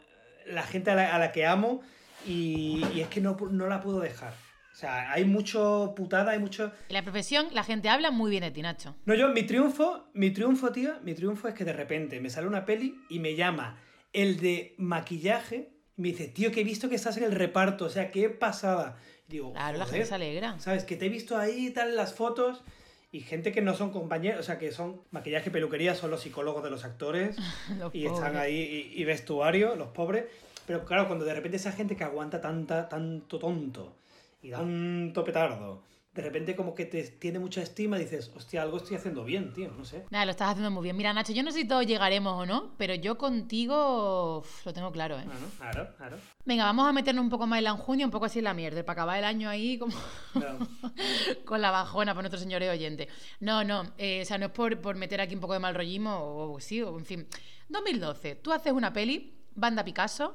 la 0.46 0.62
gente 0.64 0.90
a 0.90 0.94
la, 0.96 1.14
a 1.14 1.18
la 1.18 1.30
que 1.30 1.46
amo, 1.46 1.80
y, 2.26 2.84
y 2.94 3.00
es 3.00 3.08
que 3.08 3.20
no, 3.20 3.36
no 3.50 3.68
la 3.68 3.80
puedo 3.80 4.00
dejar. 4.00 4.32
O 4.72 4.80
sea, 4.80 5.12
hay 5.12 5.24
mucho 5.24 5.92
putada, 5.96 6.32
hay 6.32 6.38
mucho. 6.38 6.72
En 6.88 6.94
la 6.94 7.02
profesión 7.02 7.48
la 7.52 7.64
gente 7.64 7.88
habla 7.88 8.12
muy 8.12 8.30
bien 8.30 8.44
de 8.44 8.52
ti, 8.52 8.62
Nacho. 8.62 8.94
No, 9.06 9.14
yo, 9.14 9.28
mi 9.28 9.42
triunfo, 9.42 10.08
mi 10.14 10.30
triunfo, 10.30 10.70
tío, 10.70 11.00
mi 11.02 11.14
triunfo 11.14 11.48
es 11.48 11.54
que 11.54 11.64
de 11.64 11.72
repente 11.72 12.20
me 12.20 12.30
sale 12.30 12.46
una 12.46 12.64
peli 12.64 12.94
y 13.08 13.18
me 13.18 13.34
llama 13.34 13.76
el 14.12 14.38
de 14.38 14.76
maquillaje 14.78 15.72
y 15.98 16.00
me 16.00 16.08
dice, 16.08 16.28
tío, 16.28 16.52
que 16.52 16.60
he 16.60 16.64
visto 16.64 16.88
que 16.88 16.94
estás 16.94 17.16
en 17.16 17.24
el 17.24 17.32
reparto, 17.32 17.86
o 17.86 17.90
sea, 17.90 18.12
qué 18.12 18.30
pasada. 18.30 18.96
Y 19.28 19.32
digo, 19.32 19.52
Claro, 19.52 19.78
la 19.78 19.84
gente 19.84 20.06
se 20.06 20.14
alegra. 20.14 20.58
¿Sabes? 20.60 20.84
Que 20.84 20.96
te 20.96 21.06
he 21.06 21.08
visto 21.08 21.36
ahí 21.36 21.70
tal, 21.70 21.96
las 21.96 22.14
fotos. 22.14 22.62
Y 23.10 23.20
gente 23.20 23.52
que 23.52 23.62
no 23.62 23.74
son 23.74 23.90
compañeros, 23.90 24.40
o 24.40 24.42
sea, 24.44 24.58
que 24.58 24.70
son 24.70 25.00
maquillaje 25.10 25.48
y 25.48 25.52
peluquería, 25.52 25.94
son 25.94 26.10
los 26.10 26.20
psicólogos 26.20 26.62
de 26.62 26.70
los 26.70 26.84
actores. 26.84 27.36
Los 27.78 27.94
y 27.94 28.06
están 28.06 28.36
ahí, 28.36 28.92
y, 28.94 29.00
y 29.00 29.04
vestuario, 29.04 29.74
los 29.74 29.88
pobres. 29.88 30.26
Pero 30.66 30.84
claro, 30.84 31.06
cuando 31.06 31.24
de 31.24 31.34
repente 31.34 31.56
esa 31.56 31.72
gente 31.72 31.96
que 31.96 32.04
aguanta 32.04 32.40
tanta, 32.40 32.88
tanto 32.88 33.38
tonto 33.38 33.96
y 34.42 34.50
tanto 34.50 35.24
petardo, 35.24 35.82
de 36.18 36.24
repente 36.24 36.56
como 36.56 36.74
que 36.74 36.84
te 36.84 37.00
tiene 37.04 37.38
mucha 37.38 37.62
estima 37.62 37.96
y 37.96 38.00
dices, 38.00 38.32
hostia, 38.34 38.62
algo 38.62 38.78
estoy 38.78 38.96
haciendo 38.96 39.22
bien, 39.24 39.52
tío, 39.52 39.70
no 39.70 39.84
sé. 39.84 40.04
Nada, 40.10 40.24
lo 40.24 40.32
estás 40.32 40.48
haciendo 40.48 40.68
muy 40.72 40.82
bien. 40.82 40.96
Mira, 40.96 41.12
Nacho, 41.12 41.32
yo 41.32 41.44
no 41.44 41.52
sé 41.52 41.60
si 41.60 41.68
todos 41.68 41.86
llegaremos 41.86 42.34
o 42.42 42.44
no, 42.44 42.74
pero 42.76 42.92
yo 42.96 43.16
contigo 43.16 44.38
uf, 44.38 44.66
lo 44.66 44.72
tengo 44.72 44.90
claro, 44.90 45.16
¿eh? 45.16 45.22
Claro, 45.24 45.46
claro, 45.58 45.94
claro. 45.96 46.16
Venga, 46.44 46.64
vamos 46.64 46.88
a 46.88 46.92
meternos 46.92 47.22
un 47.22 47.30
poco 47.30 47.46
más 47.46 47.58
en 47.58 47.64
la 47.64 47.70
enjundia, 47.70 48.04
un 48.04 48.10
poco 48.10 48.24
así 48.24 48.38
en 48.40 48.46
la 48.46 48.54
mierda, 48.54 48.82
para 48.84 48.94
acabar 48.94 49.18
el 49.18 49.24
año 49.24 49.48
ahí 49.48 49.78
como 49.78 49.94
Claro. 50.32 50.58
con 51.44 51.60
la 51.60 51.70
bajona 51.70 52.14
para 52.14 52.22
nuestros 52.22 52.42
señores 52.42 52.68
oyentes. 52.68 53.06
No, 53.38 53.62
no, 53.62 53.92
eh, 53.96 54.22
o 54.22 54.24
sea, 54.24 54.38
no 54.38 54.46
es 54.46 54.52
por, 54.52 54.76
por 54.80 54.96
meter 54.96 55.20
aquí 55.20 55.36
un 55.36 55.40
poco 55.40 55.52
de 55.52 55.60
mal 55.60 55.76
rollismo, 55.76 56.16
o, 56.16 56.54
o 56.54 56.60
sí, 56.60 56.82
o 56.82 56.98
en 56.98 57.04
fin. 57.06 57.28
2012, 57.68 58.34
tú 58.36 58.50
haces 58.52 58.72
una 58.72 58.92
peli, 58.92 59.38
Banda 59.54 59.84
Picasso, 59.84 60.34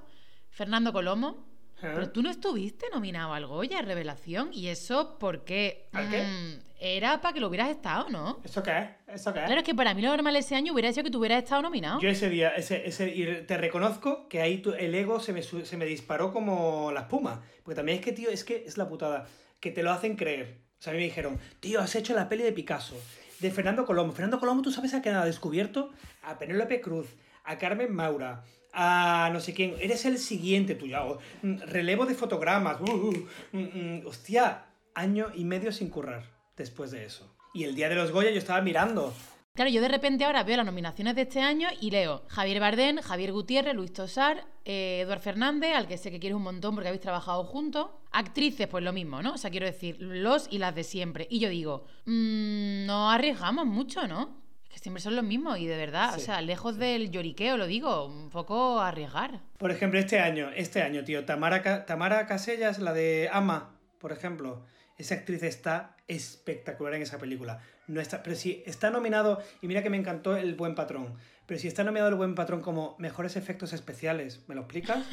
Fernando 0.50 0.94
Colomo, 0.94 1.46
pero 1.92 2.10
tú 2.12 2.22
no 2.24 2.30
estuviste 2.30 2.86
nominado 2.94 3.34
al 3.34 3.46
Goya, 3.46 3.82
Revelación, 3.82 4.50
y 4.54 4.68
eso 4.68 5.18
porque 5.20 5.88
¿Al 5.94 6.10
qué? 6.10 6.24
mm, 6.24 6.60
era 6.80 7.22
para 7.22 7.34
que 7.34 7.40
lo 7.40 7.48
hubieras 7.48 7.70
estado, 7.70 8.10
¿no? 8.10 8.40
¿Eso 8.44 8.62
qué 8.64 8.78
es? 8.78 8.90
¿Eso 9.22 9.34
qué 9.34 9.40
es? 9.40 9.46
Claro, 9.46 9.60
es 9.62 9.66
que 9.66 9.76
para 9.76 9.94
mí 9.94 10.02
lo 10.02 10.10
normal 10.10 10.36
ese 10.36 10.56
año 10.56 10.74
hubiera 10.74 10.92
sido 10.92 11.04
que 11.06 11.12
tú 11.12 11.20
hubieras 11.20 11.44
estado 11.44 11.62
nominado. 11.62 12.00
Yo 12.02 12.10
ese 12.10 12.30
día, 12.30 12.50
ese, 12.56 12.88
ese, 12.88 13.10
y 13.16 13.26
te 13.46 13.58
reconozco 13.58 14.28
que 14.28 14.42
ahí 14.42 14.58
tu- 14.58 14.74
el 14.74 14.94
ego 14.96 15.20
se 15.20 15.32
me, 15.34 15.42
se 15.44 15.78
me 15.78 15.86
disparó 15.86 16.34
como 16.34 16.92
la 16.92 17.02
espuma. 17.02 17.42
Porque 17.64 17.76
también 17.76 18.00
es 18.00 18.04
que, 18.06 18.12
tío, 18.12 18.30
es 18.30 18.44
que 18.44 18.64
es 18.66 18.78
la 18.78 18.88
putada. 18.90 19.28
Que 19.60 19.72
te 19.72 19.82
lo 19.84 19.92
hacen 19.92 20.16
creer. 20.18 20.58
O 20.78 20.82
sea, 20.84 20.92
a 20.92 20.94
mí 20.96 21.00
me 21.00 21.06
dijeron, 21.06 21.40
tío, 21.62 21.80
has 21.80 21.96
hecho 21.96 22.14
la 22.14 22.28
peli 22.28 22.44
de 22.44 22.52
Picasso, 22.52 22.96
de 23.40 23.50
Fernando 23.52 23.86
Colombo. 23.86 24.12
Fernando 24.12 24.38
Colombo, 24.40 24.62
¿tú 24.64 24.72
sabes 24.72 24.94
a 24.94 25.02
quién 25.02 25.16
ha 25.16 25.24
descubierto? 25.24 25.92
A 26.24 26.38
Penélope 26.38 26.82
Cruz, 26.82 27.08
a 27.46 27.58
Carmen 27.58 27.94
Maura, 27.94 28.44
a 28.74 29.30
no 29.32 29.40
sé 29.40 29.54
quién. 29.54 29.76
Eres 29.80 30.06
el 30.06 30.18
siguiente, 30.18 30.78
oh, 31.00 31.20
mm, 31.42 31.58
Relevo 31.68 32.06
de 32.06 32.16
fotogramas. 32.16 32.82
uh, 32.82 32.92
uh, 32.92 33.28
mm, 33.52 33.60
mm, 33.60 34.08
hostia, 34.08 34.66
año 34.96 35.28
y 35.36 35.46
medio 35.46 35.72
sin 35.72 35.90
currar 35.90 36.24
después 36.58 36.92
de 36.92 37.06
eso. 37.06 37.36
Y 37.54 37.64
el 37.64 37.76
día 37.76 37.90
de 37.90 37.96
los 37.96 38.12
Goya 38.12 38.32
yo 38.32 38.40
estaba 38.40 38.62
mirando. 38.62 39.14
Claro, 39.56 39.70
yo 39.70 39.82
de 39.82 39.88
repente 39.88 40.26
ahora 40.26 40.42
veo 40.42 40.58
las 40.58 40.66
nominaciones 40.66 41.16
de 41.16 41.22
este 41.22 41.40
año 41.40 41.68
y 41.80 41.92
leo 41.92 42.24
Javier 42.28 42.60
Bardem, 42.60 42.98
Javier 42.98 43.32
Gutiérrez, 43.32 43.76
Luis 43.76 43.94
Tosar, 43.94 44.48
eh, 44.66 45.02
Eduard 45.02 45.20
Fernández, 45.20 45.76
al 45.76 45.88
que 45.88 46.00
sé 46.00 46.10
que 46.10 46.20
quieres 46.20 46.36
un 46.36 46.42
montón 46.42 46.74
porque 46.74 46.88
habéis 46.88 47.04
trabajado 47.04 47.44
juntos. 47.44 47.92
Actrices, 48.12 48.68
pues 48.68 48.84
lo 48.84 48.94
mismo, 48.94 49.22
¿no? 49.22 49.34
O 49.34 49.38
sea, 49.38 49.52
quiero 49.52 49.68
decir, 49.68 49.98
los 50.00 50.48
y 50.50 50.58
las 50.58 50.74
de 50.74 50.84
siempre. 50.84 51.28
Y 51.30 51.38
yo 51.38 51.50
digo, 51.50 51.86
no 52.08 53.12
arriesgamos 53.12 53.68
mucho, 53.68 54.08
¿no? 54.08 54.43
Que 54.74 54.80
siempre 54.80 55.02
son 55.04 55.16
los 55.16 55.24
mismos 55.24 55.60
y 55.60 55.68
de 55.68 55.78
verdad, 55.78 56.16
o 56.16 56.20
sea, 56.20 56.42
lejos 56.42 56.78
del 56.78 57.12
lloriqueo, 57.12 57.58
lo 57.58 57.68
digo, 57.68 58.08
un 58.08 58.32
poco 58.32 58.80
arriesgar. 58.82 59.40
Por 59.60 59.70
ejemplo, 59.70 60.00
este 60.00 60.20
año, 60.20 60.50
este 60.56 60.82
año, 60.82 61.04
tío, 61.04 61.26
Tamara, 61.26 61.86
Tamara 61.86 62.26
Casellas, 62.26 62.80
la 62.80 62.92
de 62.92 63.30
Ama, 63.32 63.78
por 64.00 64.12
ejemplo, 64.12 64.66
esa 64.98 65.14
actriz 65.16 65.44
está 65.44 65.96
espectacular 66.08 66.96
en 66.96 67.04
esa 67.04 67.20
película. 67.20 67.62
No 67.88 68.02
está, 68.02 68.24
pero 68.24 68.36
si 68.36 68.64
está 68.66 68.90
nominado, 68.90 69.42
y 69.62 69.68
mira 69.68 69.84
que 69.84 69.92
me 69.92 69.98
encantó 69.98 70.36
El 70.36 70.56
Buen 70.56 70.74
Patrón, 70.74 71.14
pero 71.46 71.60
si 71.60 71.68
está 71.68 71.84
nominado 71.84 72.10
El 72.10 72.16
Buen 72.16 72.34
Patrón 72.34 72.62
como 72.62 72.96
mejores 72.98 73.36
efectos 73.36 73.74
especiales, 73.74 74.44
¿me 74.48 74.56
lo 74.56 74.62
explicas? 74.62 75.06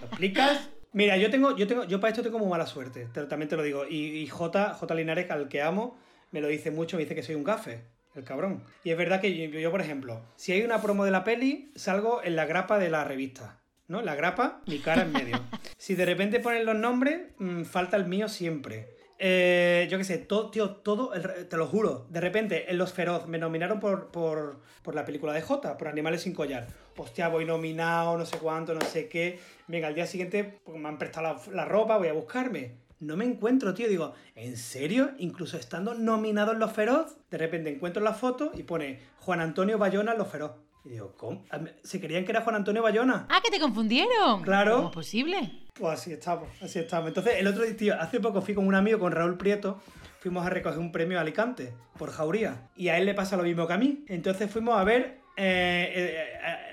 ¿Lo 0.00 0.06
explicas? 0.08 0.68
Mira, 0.92 1.16
yo 1.18 1.30
tengo, 1.30 1.56
yo 1.56 1.66
tengo, 1.66 1.84
yo 1.84 2.00
para 2.00 2.10
esto 2.10 2.22
tengo 2.22 2.38
muy 2.38 2.48
mala 2.48 2.66
suerte, 2.66 3.06
te- 3.12 3.24
también 3.26 3.48
te 3.48 3.56
lo 3.56 3.62
digo. 3.62 3.84
Y, 3.88 4.18
y 4.18 4.26
J, 4.28 4.72
J 4.74 4.94
Linares, 4.94 5.30
al 5.30 5.48
que 5.48 5.60
amo, 5.62 5.96
me 6.32 6.40
lo 6.40 6.48
dice 6.48 6.70
mucho, 6.70 6.96
me 6.96 7.02
dice 7.04 7.14
que 7.14 7.22
soy 7.22 7.34
un 7.34 7.44
gafe. 7.44 7.84
El 8.16 8.24
cabrón. 8.24 8.62
Y 8.82 8.90
es 8.90 8.96
verdad 8.96 9.20
que 9.20 9.36
yo, 9.36 9.58
yo, 9.58 9.70
por 9.70 9.82
ejemplo, 9.82 10.22
si 10.36 10.52
hay 10.52 10.62
una 10.62 10.80
promo 10.80 11.04
de 11.04 11.10
la 11.10 11.22
peli, 11.22 11.70
salgo 11.74 12.22
en 12.24 12.34
la 12.34 12.46
grapa 12.46 12.78
de 12.78 12.88
la 12.88 13.04
revista. 13.04 13.60
¿No? 13.88 14.02
La 14.02 14.16
grapa, 14.16 14.62
mi 14.66 14.78
cara 14.80 15.02
en 15.02 15.12
medio. 15.12 15.40
Si 15.78 15.94
de 15.94 16.06
repente 16.06 16.40
ponen 16.40 16.64
los 16.64 16.74
nombres, 16.74 17.20
mm, 17.38 17.64
falta 17.64 17.98
el 17.98 18.06
mío 18.06 18.28
siempre. 18.28 18.96
Eh, 19.18 19.86
yo 19.90 19.98
qué 19.98 20.04
sé, 20.04 20.18
todo, 20.18 20.50
tío, 20.50 20.70
todo, 20.70 21.12
el 21.14 21.46
te 21.46 21.56
lo 21.56 21.66
juro. 21.66 22.06
De 22.08 22.20
repente, 22.20 22.70
en 22.70 22.78
Los 22.78 22.92
Feroz 22.94 23.28
me 23.28 23.38
nominaron 23.38 23.78
por, 23.78 24.10
por, 24.10 24.60
por 24.82 24.94
la 24.94 25.04
película 25.04 25.32
de 25.34 25.42
J, 25.42 25.76
por 25.76 25.88
Animales 25.88 26.22
sin 26.22 26.32
collar. 26.32 26.66
Hostia, 26.96 27.28
voy 27.28 27.44
nominado, 27.44 28.16
no 28.16 28.24
sé 28.24 28.38
cuánto, 28.38 28.74
no 28.74 28.80
sé 28.80 29.08
qué. 29.08 29.38
Venga, 29.68 29.88
al 29.88 29.94
día 29.94 30.06
siguiente, 30.06 30.60
porque 30.64 30.80
me 30.80 30.88
han 30.88 30.98
prestado 30.98 31.36
la, 31.46 31.52
la 31.52 31.64
ropa, 31.66 31.98
voy 31.98 32.08
a 32.08 32.14
buscarme. 32.14 32.85
No 33.00 33.16
me 33.16 33.24
encuentro, 33.24 33.74
tío. 33.74 33.88
Digo, 33.88 34.14
¿en 34.34 34.56
serio? 34.56 35.10
Incluso 35.18 35.56
estando 35.58 35.94
nominado 35.94 36.52
en 36.52 36.58
Los 36.58 36.72
Feroz, 36.72 37.16
de 37.30 37.38
repente 37.38 37.70
encuentro 37.70 38.02
la 38.02 38.14
foto 38.14 38.52
y 38.54 38.62
pone 38.62 39.00
Juan 39.20 39.40
Antonio 39.40 39.78
Bayona 39.78 40.12
en 40.12 40.18
Los 40.18 40.28
Feroz. 40.28 40.52
Y 40.84 40.90
digo, 40.90 41.14
¿cómo? 41.16 41.44
¿Se 41.82 42.00
creían 42.00 42.24
que 42.24 42.30
era 42.32 42.42
Juan 42.42 42.56
Antonio 42.56 42.82
Bayona? 42.82 43.26
¡Ah, 43.28 43.40
que 43.44 43.50
te 43.50 43.58
confundieron! 43.60 44.42
Claro. 44.42 44.76
¿Cómo 44.76 44.88
es 44.88 44.94
posible? 44.94 45.52
Pues 45.74 45.98
así 46.00 46.12
estamos, 46.12 46.48
así 46.62 46.78
estamos. 46.78 47.08
Entonces, 47.08 47.34
el 47.38 47.46
otro 47.48 47.64
día, 47.64 47.76
tío, 47.76 48.00
hace 48.00 48.20
poco 48.20 48.40
fui 48.40 48.54
con 48.54 48.66
un 48.66 48.74
amigo, 48.74 48.98
con 49.00 49.12
Raúl 49.12 49.36
Prieto, 49.36 49.80
fuimos 50.20 50.46
a 50.46 50.50
recoger 50.50 50.78
un 50.78 50.92
premio 50.92 51.18
a 51.18 51.22
Alicante 51.22 51.74
por 51.98 52.10
Jauría. 52.12 52.70
Y 52.76 52.88
a 52.88 52.98
él 52.98 53.04
le 53.04 53.14
pasa 53.14 53.36
lo 53.36 53.42
mismo 53.42 53.66
que 53.66 53.72
a 53.74 53.78
mí. 53.78 54.04
Entonces 54.08 54.50
fuimos 54.50 54.78
a 54.78 54.84
ver, 54.84 55.18
eh, 55.36 55.92
eh, 55.94 56.24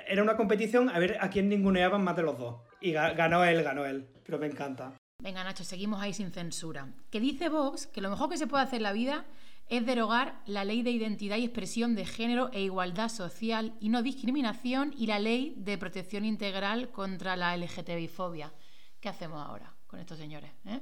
era 0.07 0.21
una 0.23 0.37
competición 0.37 0.89
a 0.89 0.99
ver 0.99 1.17
a 1.19 1.29
quién 1.29 1.49
ninguneaban 1.49 2.03
más 2.03 2.15
de 2.15 2.21
los 2.23 2.37
dos. 2.37 2.61
Y 2.79 2.91
ga- 2.93 3.15
ganó 3.15 3.43
él, 3.43 3.61
ganó 3.63 3.83
él. 3.85 4.07
Pero 4.23 4.37
me 4.37 4.45
encanta. 4.45 4.93
Venga, 5.23 5.41
Nacho, 5.41 5.63
seguimos 5.63 6.01
ahí 6.01 6.11
sin 6.11 6.31
censura. 6.31 6.89
Que 7.09 7.21
dice 7.21 7.47
Vox 7.47 7.87
que 7.87 8.01
lo 8.01 8.09
mejor 8.09 8.29
que 8.29 8.37
se 8.37 8.45
puede 8.45 8.65
hacer 8.65 8.77
en 8.77 8.83
la 8.83 8.91
vida 8.91 9.23
es 9.69 9.85
derogar 9.85 10.41
la 10.45 10.65
ley 10.65 10.81
de 10.83 10.91
identidad 10.91 11.37
y 11.37 11.45
expresión 11.45 11.95
de 11.95 12.05
género 12.05 12.49
e 12.51 12.59
igualdad 12.59 13.07
social 13.07 13.73
y 13.79 13.87
no 13.87 14.03
discriminación 14.03 14.93
y 14.97 15.07
la 15.07 15.19
ley 15.19 15.53
de 15.55 15.77
protección 15.77 16.25
integral 16.25 16.89
contra 16.91 17.37
la 17.37 17.55
LGTBI-fobia. 17.55 18.51
¿Qué 18.99 19.07
hacemos 19.07 19.39
ahora 19.39 19.73
con 19.87 20.01
estos 20.01 20.17
señores? 20.17 20.51
eh? 20.65 20.81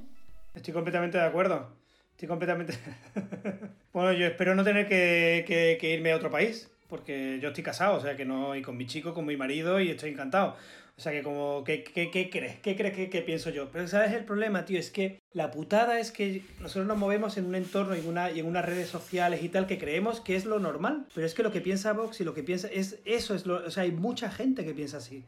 Estoy 0.54 0.74
completamente 0.74 1.18
de 1.18 1.24
acuerdo. 1.24 1.76
Estoy 2.10 2.26
completamente... 2.26 2.76
bueno, 3.92 4.12
yo 4.12 4.26
espero 4.26 4.56
no 4.56 4.64
tener 4.64 4.88
que, 4.88 5.78
irme 5.80 6.10
a 6.10 6.16
otro 6.16 6.32
país, 6.32 6.68
porque 6.92 7.38
yo 7.40 7.48
estoy 7.48 7.64
casado, 7.64 7.96
o 7.96 8.00
sea 8.00 8.16
que 8.18 8.26
no, 8.26 8.54
y 8.54 8.60
con 8.60 8.76
mi 8.76 8.86
chico, 8.86 9.14
con 9.14 9.24
mi 9.24 9.34
marido, 9.38 9.80
y 9.80 9.88
estoy 9.90 10.10
encantado. 10.10 10.56
O 10.94 11.00
sea 11.00 11.10
que 11.10 11.22
como, 11.22 11.64
¿qué, 11.64 11.82
qué, 11.82 12.10
qué 12.10 12.28
crees? 12.28 12.60
¿Qué 12.60 12.76
crees 12.76 12.94
que, 12.94 13.08
que 13.08 13.22
pienso 13.22 13.48
yo? 13.48 13.70
Pero 13.72 13.88
¿sabes 13.88 14.12
el 14.12 14.24
problema, 14.26 14.66
tío? 14.66 14.78
Es 14.78 14.90
que 14.90 15.20
la 15.32 15.50
putada 15.50 15.98
es 15.98 16.12
que 16.12 16.42
nosotros 16.60 16.86
nos 16.86 16.98
movemos 16.98 17.38
en 17.38 17.46
un 17.46 17.54
entorno 17.54 17.96
y 17.96 18.00
en, 18.00 18.08
una, 18.08 18.30
y 18.30 18.40
en 18.40 18.46
unas 18.46 18.66
redes 18.66 18.88
sociales 18.90 19.42
y 19.42 19.48
tal 19.48 19.66
que 19.66 19.78
creemos 19.78 20.20
que 20.20 20.36
es 20.36 20.44
lo 20.44 20.58
normal. 20.58 21.06
Pero 21.14 21.26
es 21.26 21.32
que 21.32 21.42
lo 21.42 21.50
que 21.50 21.62
piensa 21.62 21.94
Vox 21.94 22.20
y 22.20 22.24
lo 22.24 22.34
que 22.34 22.42
piensa 22.42 22.68
es 22.70 22.98
eso, 23.06 23.34
es 23.34 23.46
lo, 23.46 23.64
o 23.66 23.70
sea, 23.70 23.84
hay 23.84 23.92
mucha 23.92 24.30
gente 24.30 24.66
que 24.66 24.74
piensa 24.74 24.98
así. 24.98 25.24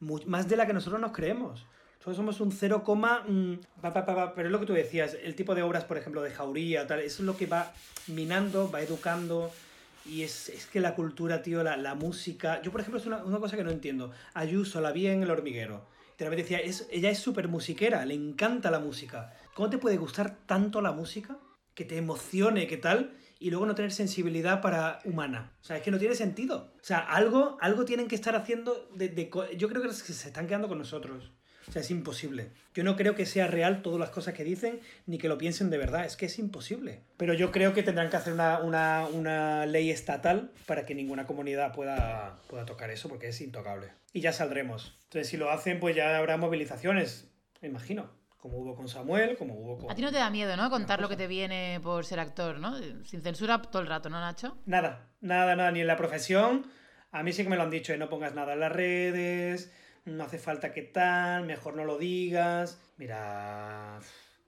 Mu- 0.00 0.20
más 0.26 0.48
de 0.50 0.56
la 0.56 0.66
que 0.66 0.74
nosotros 0.74 1.00
nos 1.00 1.12
creemos. 1.12 1.64
Nosotros 1.96 2.16
somos 2.18 2.40
un 2.42 2.52
0, 2.52 2.84
mm, 3.26 3.54
pa, 3.80 3.94
pa, 3.94 4.04
pa, 4.04 4.34
pero 4.34 4.48
es 4.48 4.52
lo 4.52 4.60
que 4.60 4.66
tú 4.66 4.74
decías, 4.74 5.16
el 5.24 5.34
tipo 5.34 5.54
de 5.54 5.62
obras, 5.62 5.84
por 5.84 5.96
ejemplo, 5.96 6.20
de 6.22 6.30
Jauría 6.30 6.86
tal, 6.86 7.00
eso 7.00 7.22
es 7.22 7.26
lo 7.26 7.36
que 7.38 7.46
va 7.46 7.72
minando, 8.06 8.70
va 8.70 8.82
educando. 8.82 9.50
Y 10.08 10.22
es, 10.22 10.48
es 10.48 10.66
que 10.66 10.80
la 10.80 10.94
cultura, 10.94 11.42
tío, 11.42 11.62
la, 11.62 11.76
la 11.76 11.94
música. 11.94 12.62
Yo, 12.62 12.70
por 12.70 12.80
ejemplo, 12.80 13.00
es 13.00 13.06
una, 13.06 13.24
una 13.24 13.38
cosa 13.38 13.56
que 13.56 13.64
no 13.64 13.70
entiendo. 13.70 14.12
Ayuso 14.34 14.80
la 14.80 14.92
vi 14.92 15.06
en 15.08 15.22
El 15.22 15.30
Hormiguero. 15.30 15.86
De 16.18 16.24
repente 16.24 16.42
decía, 16.42 16.58
es, 16.58 16.88
ella 16.90 17.10
es 17.10 17.18
súper 17.18 17.48
musiquera, 17.48 18.04
le 18.04 18.14
encanta 18.14 18.70
la 18.70 18.78
música. 18.78 19.34
¿Cómo 19.54 19.68
te 19.68 19.78
puede 19.78 19.98
gustar 19.98 20.38
tanto 20.46 20.80
la 20.80 20.92
música? 20.92 21.38
Que 21.74 21.84
te 21.84 21.98
emocione, 21.98 22.66
que 22.66 22.78
tal, 22.78 23.16
y 23.38 23.50
luego 23.50 23.66
no 23.66 23.74
tener 23.74 23.92
sensibilidad 23.92 24.62
para 24.62 25.00
humana. 25.04 25.52
O 25.60 25.64
sea, 25.64 25.76
es 25.76 25.82
que 25.82 25.90
no 25.90 25.98
tiene 25.98 26.14
sentido. 26.14 26.72
O 26.80 26.84
sea, 26.84 27.00
algo, 27.00 27.58
algo 27.60 27.84
tienen 27.84 28.08
que 28.08 28.14
estar 28.14 28.34
haciendo. 28.34 28.88
De, 28.94 29.08
de 29.08 29.30
yo 29.58 29.68
creo 29.68 29.82
que 29.82 29.92
se 29.92 30.28
están 30.28 30.46
quedando 30.46 30.68
con 30.68 30.78
nosotros. 30.78 31.32
O 31.68 31.72
sea, 31.72 31.82
es 31.82 31.90
imposible. 31.90 32.50
Yo 32.74 32.84
no 32.84 32.94
creo 32.96 33.14
que 33.14 33.26
sea 33.26 33.46
real 33.48 33.82
todas 33.82 33.98
las 33.98 34.10
cosas 34.10 34.34
que 34.34 34.44
dicen, 34.44 34.80
ni 35.06 35.18
que 35.18 35.28
lo 35.28 35.36
piensen 35.38 35.68
de 35.70 35.78
verdad. 35.78 36.04
Es 36.04 36.16
que 36.16 36.26
es 36.26 36.38
imposible. 36.38 37.02
Pero 37.16 37.34
yo 37.34 37.50
creo 37.50 37.74
que 37.74 37.82
tendrán 37.82 38.08
que 38.08 38.16
hacer 38.16 38.32
una, 38.32 38.58
una- 38.60 39.06
una 39.12 39.66
ley 39.66 39.90
estatal 39.90 40.52
para 40.66 40.86
que 40.86 40.94
ninguna 40.94 41.26
comunidad 41.26 41.72
pueda, 41.74 42.38
pueda 42.48 42.64
tocar 42.66 42.90
eso, 42.90 43.08
porque 43.08 43.28
es 43.28 43.40
intocable. 43.40 43.88
Y 44.12 44.20
ya 44.20 44.32
saldremos. 44.32 44.96
Entonces, 45.04 45.28
si 45.28 45.36
lo 45.36 45.50
hacen, 45.50 45.80
pues 45.80 45.96
ya 45.96 46.16
habrá 46.16 46.36
movilizaciones, 46.36 47.28
me 47.60 47.68
imagino. 47.68 48.10
Como 48.38 48.58
hubo 48.58 48.76
con 48.76 48.86
Samuel, 48.86 49.36
como 49.36 49.54
hubo 49.54 49.78
con... 49.78 49.90
A 49.90 49.94
ti 49.96 50.02
no 50.02 50.12
te 50.12 50.18
da 50.18 50.30
miedo, 50.30 50.56
¿no? 50.56 50.70
Contar 50.70 51.00
lo 51.00 51.08
que 51.08 51.16
te 51.16 51.26
viene 51.26 51.80
por 51.82 52.04
ser 52.04 52.20
actor, 52.20 52.60
¿no? 52.60 52.76
Sin 53.04 53.20
censura 53.22 53.60
todo 53.60 53.82
el 53.82 53.88
rato, 53.88 54.08
¿no, 54.08 54.20
Nacho? 54.20 54.56
Nada, 54.66 55.08
nada, 55.20 55.56
nada, 55.56 55.72
ni 55.72 55.80
en 55.80 55.88
la 55.88 55.96
profesión. 55.96 56.64
A 57.10 57.24
mí 57.24 57.32
sí 57.32 57.42
que 57.42 57.48
me 57.48 57.56
lo 57.56 57.62
han 57.64 57.70
dicho, 57.70 57.92
eh, 57.92 57.98
no 57.98 58.08
pongas 58.08 58.34
nada 58.34 58.52
en 58.52 58.60
las 58.60 58.70
redes, 58.70 59.72
no 60.06 60.24
hace 60.24 60.38
falta 60.38 60.72
que 60.72 60.82
tal, 60.82 61.44
mejor 61.44 61.76
no 61.76 61.84
lo 61.84 61.98
digas. 61.98 62.80
Mira, 62.96 63.98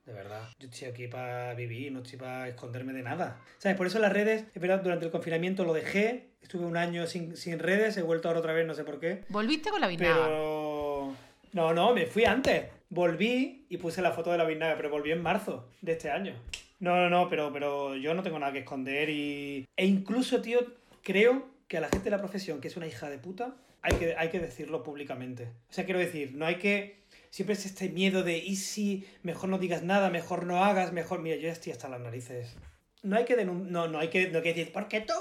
de 0.07 0.13
verdad, 0.13 0.49
yo 0.59 0.69
estoy 0.69 0.89
aquí 0.89 1.09
para 1.09 1.53
vivir, 1.55 1.93
no 1.93 2.01
estoy 2.01 2.19
para 2.19 2.49
esconderme 2.49 2.93
de 2.93 3.03
nada. 3.03 3.41
¿Sabes? 3.59 3.77
Por 3.77 3.87
eso 3.87 3.99
las 3.99 4.13
redes, 4.13 4.45
es 4.55 4.63
verdad, 4.63 4.81
durante 4.83 5.05
el 5.05 5.11
confinamiento 5.11 5.65
lo 5.65 5.75
dejé, 5.75 6.29
estuve 6.41 6.65
un 6.65 6.77
año 6.77 7.07
sin, 7.07 7.37
sin 7.37 7.59
redes, 7.59 7.97
he 7.97 8.03
vuelto 8.03 8.29
ahora 8.29 8.41
otra 8.41 8.53
vez, 8.53 8.67
no 8.67 8.75
sé 8.75 8.85
por 8.85 9.01
qué. 9.01 9.25
Volviste 9.29 9.71
con 9.71 9.81
la 9.81 9.89
vinagre. 9.89 10.15
Pero... 10.15 11.15
No, 11.53 11.75
no, 11.75 11.93
me 11.93 12.07
fui 12.07 12.25
antes. 12.25 12.67
Volví 12.91 13.67
y 13.69 13.77
puse 13.77 14.01
la 14.01 14.13
foto 14.13 14.33
de 14.33 14.39
la 14.39 14.45
vinagre, 14.45 14.77
pero 14.77 14.91
volví 14.91 15.13
en 15.13 15.23
marzo 15.23 15.69
de 15.83 15.93
este 15.93 16.11
año. 16.11 16.35
No, 16.81 16.97
no, 16.97 17.11
no, 17.11 17.29
pero, 17.29 17.53
pero 17.53 17.97
yo 17.97 18.15
no 18.15 18.23
tengo 18.23 18.39
nada 18.39 18.53
que 18.53 18.61
esconder 18.61 19.11
y... 19.11 19.67
E 19.77 19.85
incluso, 19.85 20.41
tío, 20.41 20.61
creo 21.03 21.47
que 21.67 21.77
a 21.77 21.81
la 21.81 21.89
gente 21.89 22.05
de 22.05 22.11
la 22.11 22.19
profesión, 22.19 22.61
que 22.61 22.69
es 22.69 22.77
una 22.77 22.87
hija 22.87 23.11
de 23.11 23.19
puta, 23.19 23.55
hay 23.83 23.95
que, 23.97 24.15
hay 24.17 24.29
que 24.31 24.41
decirlo 24.41 24.83
públicamente. 24.83 25.49
O 25.71 25.73
sea, 25.73 25.85
quiero 25.85 26.01
decir, 26.01 26.35
no 26.35 26.47
hay 26.47 26.57
que... 26.57 26.99
Siempre 27.31 27.55
es 27.55 27.67
este 27.67 27.91
miedo 27.91 28.23
de, 28.23 28.39
¿y 28.39 28.57
si 28.57 29.07
mejor 29.23 29.51
no 29.51 29.59
digas 29.59 29.83
nada, 29.83 30.09
mejor 30.11 30.47
no 30.47 30.65
hagas, 30.65 30.93
mejor... 30.93 31.21
Mira, 31.21 31.37
yo 31.37 31.43
ya 31.43 31.53
estoy 31.53 31.73
hasta 31.73 31.89
las 31.89 32.01
narices. 32.01 32.57
No 33.03 33.17
hay 33.17 33.25
que 33.27 33.37
denun- 33.37 33.67
no, 33.67 33.87
no 33.87 33.99
hay 33.99 34.09
que, 34.09 34.29
no 34.31 34.39
hay 34.39 34.43
que 34.43 34.55
decir, 34.55 34.73
¿por 34.73 34.89
qué 34.89 35.03
tú? 35.03 35.13